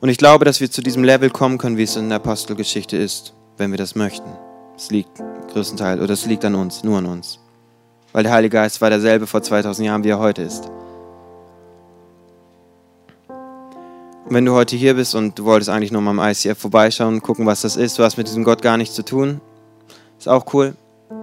Und 0.00 0.08
ich 0.08 0.18
glaube, 0.18 0.44
dass 0.44 0.60
wir 0.60 0.70
zu 0.70 0.82
diesem 0.82 1.04
Level 1.04 1.30
kommen 1.30 1.58
können, 1.58 1.76
wie 1.76 1.84
es 1.84 1.96
in 1.96 2.08
der 2.08 2.16
Apostelgeschichte 2.16 2.96
ist, 2.96 3.34
wenn 3.56 3.70
wir 3.70 3.78
das 3.78 3.94
möchten. 3.94 4.30
Es 4.76 4.90
liegt 4.90 5.22
größtenteils, 5.52 6.02
oder 6.02 6.12
es 6.12 6.26
liegt 6.26 6.44
an 6.44 6.54
uns, 6.54 6.84
nur 6.84 6.98
an 6.98 7.06
uns. 7.06 7.38
Weil 8.12 8.22
der 8.22 8.32
Heilige 8.32 8.56
Geist 8.56 8.80
war 8.80 8.90
derselbe 8.90 9.26
vor 9.26 9.42
2000 9.42 9.86
Jahren, 9.86 10.04
wie 10.04 10.10
er 10.10 10.18
heute 10.18 10.42
ist. 10.42 10.70
Und 14.26 14.34
wenn 14.34 14.44
du 14.44 14.52
heute 14.54 14.74
hier 14.74 14.94
bist 14.94 15.14
und 15.14 15.38
du 15.38 15.44
wolltest 15.44 15.70
eigentlich 15.70 15.92
nur 15.92 16.02
mal 16.02 16.10
am 16.10 16.18
ICF 16.18 16.58
vorbeischauen, 16.58 17.22
gucken, 17.22 17.46
was 17.46 17.60
das 17.60 17.76
ist, 17.76 17.98
du 17.98 18.02
hast 18.02 18.16
mit 18.16 18.26
diesem 18.26 18.42
Gott 18.42 18.60
gar 18.60 18.76
nichts 18.76 18.94
zu 18.94 19.04
tun, 19.04 19.40
ist 20.18 20.28
auch 20.28 20.52
cool. 20.52 20.74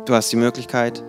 Du 0.05 0.13
hast 0.13 0.31
die 0.31 0.37
Möglichkeit, 0.37 1.03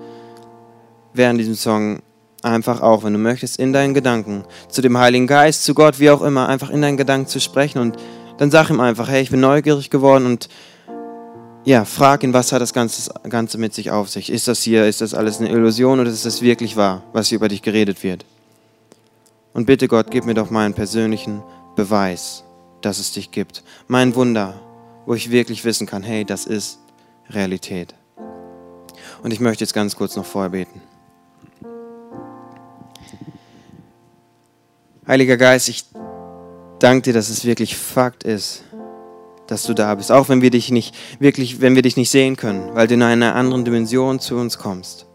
während 1.13 1.39
diesem 1.39 1.55
Song 1.55 2.01
einfach 2.43 2.81
auch, 2.81 3.05
wenn 3.05 3.13
du 3.13 3.19
möchtest, 3.19 3.59
in 3.59 3.73
deinen 3.73 3.95
Gedanken 3.95 4.45
zu 4.69 4.83
dem 4.83 4.99
Heiligen 4.99 5.27
Geist, 5.27 5.65
zu 5.65 5.75
Gott, 5.75 6.01
wie 6.01 6.11
auch 6.11 6.23
immer, 6.23 6.49
einfach 6.49 6.71
in 6.71 6.83
deinen 6.83 6.97
Gedanken 6.97 7.29
zu 7.29 7.41
sprechen 7.41 7.79
und 7.79 7.97
dann 8.39 8.51
sag 8.51 8.71
ihm 8.71 8.81
einfach, 8.81 9.09
hey, 9.09 9.23
ich 9.23 9.31
bin 9.31 9.41
neugierig 9.41 9.91
geworden 9.91 10.27
und 10.27 10.49
ja, 11.65 11.85
frag 11.85 12.23
ihn, 12.23 12.35
was 12.35 12.53
hat 12.53 12.61
das 12.61 12.75
Ganze, 12.75 13.13
Ganze 13.29 13.59
mit 13.59 13.75
sich 13.75 13.91
auf 13.91 14.11
sich? 14.11 14.31
Ist 14.31 14.49
das 14.49 14.63
hier, 14.63 14.87
ist 14.87 15.01
das 15.01 15.15
alles 15.15 15.41
eine 15.41 15.49
Illusion 15.51 15.99
oder 15.99 16.11
ist 16.11 16.27
das 16.27 16.43
wirklich 16.43 16.77
wahr, 16.77 17.03
was 17.13 17.29
hier 17.29 17.37
über 17.37 17.49
dich 17.49 17.63
geredet 17.63 18.03
wird? 18.03 18.25
Und 19.55 19.67
bitte 19.67 19.89
Gott, 19.89 20.11
gib 20.11 20.27
mir 20.27 20.35
doch 20.35 20.51
meinen 20.51 20.75
persönlichen 20.75 21.43
Beweis, 21.77 22.45
dass 22.83 22.99
es 22.99 23.13
dich 23.13 23.31
gibt. 23.31 23.63
Mein 23.89 24.15
Wunder, 24.15 24.61
wo 25.07 25.15
ich 25.15 25.31
wirklich 25.31 25.65
wissen 25.65 25.87
kann, 25.87 26.03
hey, 26.03 26.25
das 26.25 26.45
ist 26.45 26.79
Realität. 27.31 27.95
Und 29.23 29.33
ich 29.33 29.41
möchte 29.41 29.65
jetzt 29.65 29.73
ganz 29.73 29.97
kurz 29.97 30.17
noch 30.17 30.27
vorher 30.27 30.51
beten. 30.51 30.83
Heiliger 35.07 35.37
Geist, 35.37 35.69
ich 35.69 35.85
danke 36.79 37.03
dir, 37.03 37.13
dass 37.15 37.31
es 37.31 37.45
wirklich 37.45 37.77
Fakt 37.77 38.25
ist, 38.25 38.65
dass 39.47 39.65
du 39.65 39.75
da 39.75 39.95
bist, 39.95 40.11
auch 40.11 40.29
wenn 40.29 40.43
wir 40.43 40.51
dich 40.51 40.71
nicht 40.71 40.95
wirklich, 41.19 41.61
wenn 41.61 41.75
wir 41.75 41.83
dich 41.83 41.97
nicht 41.97 42.11
sehen 42.11 42.37
können, 42.37 42.75
weil 42.75 42.87
du 42.87 42.95
in 42.95 43.03
einer 43.03 43.35
anderen 43.35 43.65
Dimension 43.65 44.21
zu 44.21 44.37
uns 44.37 44.59
kommst. 44.59 45.07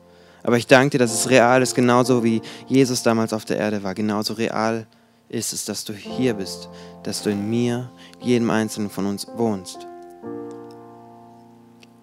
Aber 0.43 0.57
ich 0.57 0.67
danke 0.67 0.91
dir, 0.91 0.99
dass 0.99 1.13
es 1.13 1.29
real 1.29 1.61
ist, 1.61 1.75
genauso 1.75 2.23
wie 2.23 2.41
Jesus 2.67 3.03
damals 3.03 3.33
auf 3.33 3.45
der 3.45 3.57
Erde 3.57 3.83
war. 3.83 3.93
Genauso 3.93 4.33
real 4.33 4.87
ist 5.27 5.53
es, 5.53 5.65
dass 5.65 5.85
du 5.85 5.93
hier 5.93 6.33
bist, 6.33 6.69
dass 7.03 7.23
du 7.23 7.29
in 7.29 7.49
mir, 7.49 7.91
jedem 8.21 8.49
einzelnen 8.49 8.89
von 8.89 9.05
uns 9.05 9.27
wohnst. 9.35 9.85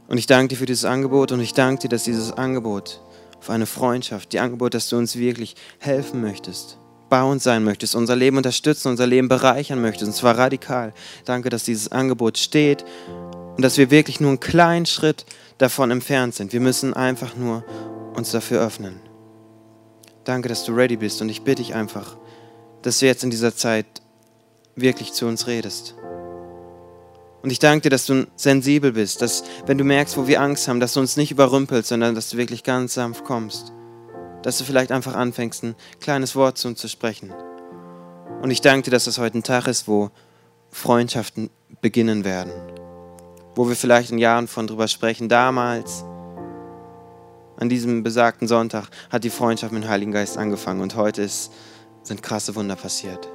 Und 0.09 0.18
ich 0.18 0.27
danke 0.27 0.49
dir 0.49 0.57
für 0.57 0.66
dieses 0.66 0.85
Angebot 0.85 1.33
und 1.33 1.41
ich 1.41 1.55
danke 1.55 1.83
dir, 1.83 1.89
dass 1.89 2.05
dieses 2.05 2.33
Angebot 2.33 3.01
auf 3.39 3.51
eine 3.51 3.66
Freundschaft, 3.66 4.33
die 4.33 4.39
Angebot, 4.39 4.74
dass 4.74 4.89
du 4.89 4.97
uns 4.97 5.16
wirklich 5.16 5.57
helfen 5.79 6.20
möchtest, 6.20 6.79
bei 7.09 7.22
uns 7.22 7.44
sein 7.44 7.64
möchtest, 7.64 7.94
unser 7.94 8.16
Leben 8.16 8.36
unterstützen, 8.36 8.88
unser 8.88 9.07
Leben 9.07 9.28
bereichern 9.28 9.80
möchtest, 9.80 10.09
und 10.09 10.14
zwar 10.14 10.36
radikal. 10.36 10.92
Danke, 11.24 11.50
dass 11.50 11.64
dieses 11.64 11.92
Angebot 11.92 12.38
steht 12.38 12.84
und 13.57 13.62
dass 13.62 13.78
wir 13.78 13.90
wirklich 13.90 14.20
nur 14.20 14.30
einen 14.30 14.40
kleinen 14.40 14.86
Schritt 14.86 15.24
davon 15.59 15.90
entfernt 15.90 16.34
sind. 16.34 16.52
Wir 16.52 16.61
müssen 16.61 16.94
einfach 16.94 17.36
nur 17.36 17.64
uns 18.14 18.30
dafür 18.32 18.61
öffnen. 18.61 19.00
Danke, 20.24 20.48
dass 20.48 20.64
du 20.64 20.72
ready 20.72 20.96
bist 20.96 21.22
und 21.22 21.28
ich 21.28 21.42
bitte 21.42 21.62
dich 21.62 21.74
einfach, 21.74 22.16
dass 22.82 22.98
du 22.98 23.07
jetzt 23.07 23.22
in 23.22 23.30
dieser 23.30 23.54
Zeit 23.54 23.86
wirklich 24.74 25.12
zu 25.12 25.26
uns 25.26 25.46
redest. 25.46 25.94
Und 27.42 27.50
ich 27.50 27.61
danke 27.61 27.82
dir, 27.82 27.90
dass 27.90 28.07
du 28.07 28.26
sensibel 28.34 28.92
bist, 28.92 29.22
dass 29.22 29.44
wenn 29.66 29.78
du 29.78 29.84
merkst, 29.84 30.16
wo 30.16 30.26
wir 30.26 30.40
Angst 30.40 30.66
haben, 30.66 30.80
dass 30.80 30.94
du 30.94 31.00
uns 31.00 31.16
nicht 31.16 31.30
überrümpelst, 31.30 31.90
sondern 31.90 32.16
dass 32.16 32.30
du 32.30 32.36
wirklich 32.36 32.64
ganz 32.64 32.94
sanft 32.94 33.24
kommst. 33.24 33.72
Dass 34.47 34.59
du 34.59 34.64
vielleicht 34.64 34.92
einfach 34.92 35.16
anfängst, 35.16 35.64
ein 35.64 35.74
kleines 35.99 36.36
Wort 36.36 36.57
zu 36.57 36.68
uns 36.68 36.78
zu 36.78 36.86
sprechen. 36.86 37.34
Und 38.42 38.53
ich 38.53 38.61
danke 38.61 38.82
dir, 38.84 38.90
dass 38.92 39.07
das 39.07 39.18
heute 39.18 39.38
ein 39.38 39.42
Tag 39.42 39.66
ist, 39.66 39.88
wo 39.88 40.12
Freundschaften 40.70 41.51
beginnen 41.80 42.24
werden. 42.24 42.53
Wo 43.57 43.68
wir 43.68 43.74
vielleicht 43.74 44.12
in 44.12 44.18
Jahren 44.18 44.47
von 44.47 44.68
drüber 44.68 44.86
sprechen. 44.86 45.28
Damals, 45.28 46.05
an 47.57 47.68
diesem 47.68 48.05
besagten 48.05 48.47
Sonntag, 48.47 48.86
hat 49.11 49.24
die 49.24 49.30
Freundschaft 49.30 49.72
mit 49.72 49.82
dem 49.82 49.90
Heiligen 49.90 50.12
Geist 50.12 50.38
angefangen 50.38 50.80
und 50.80 50.94
heute 50.94 51.22
ist, 51.22 51.51
sind 52.05 52.22
krasse 52.22 52.55
Wunder 52.55 52.76
passiert. 52.76 53.28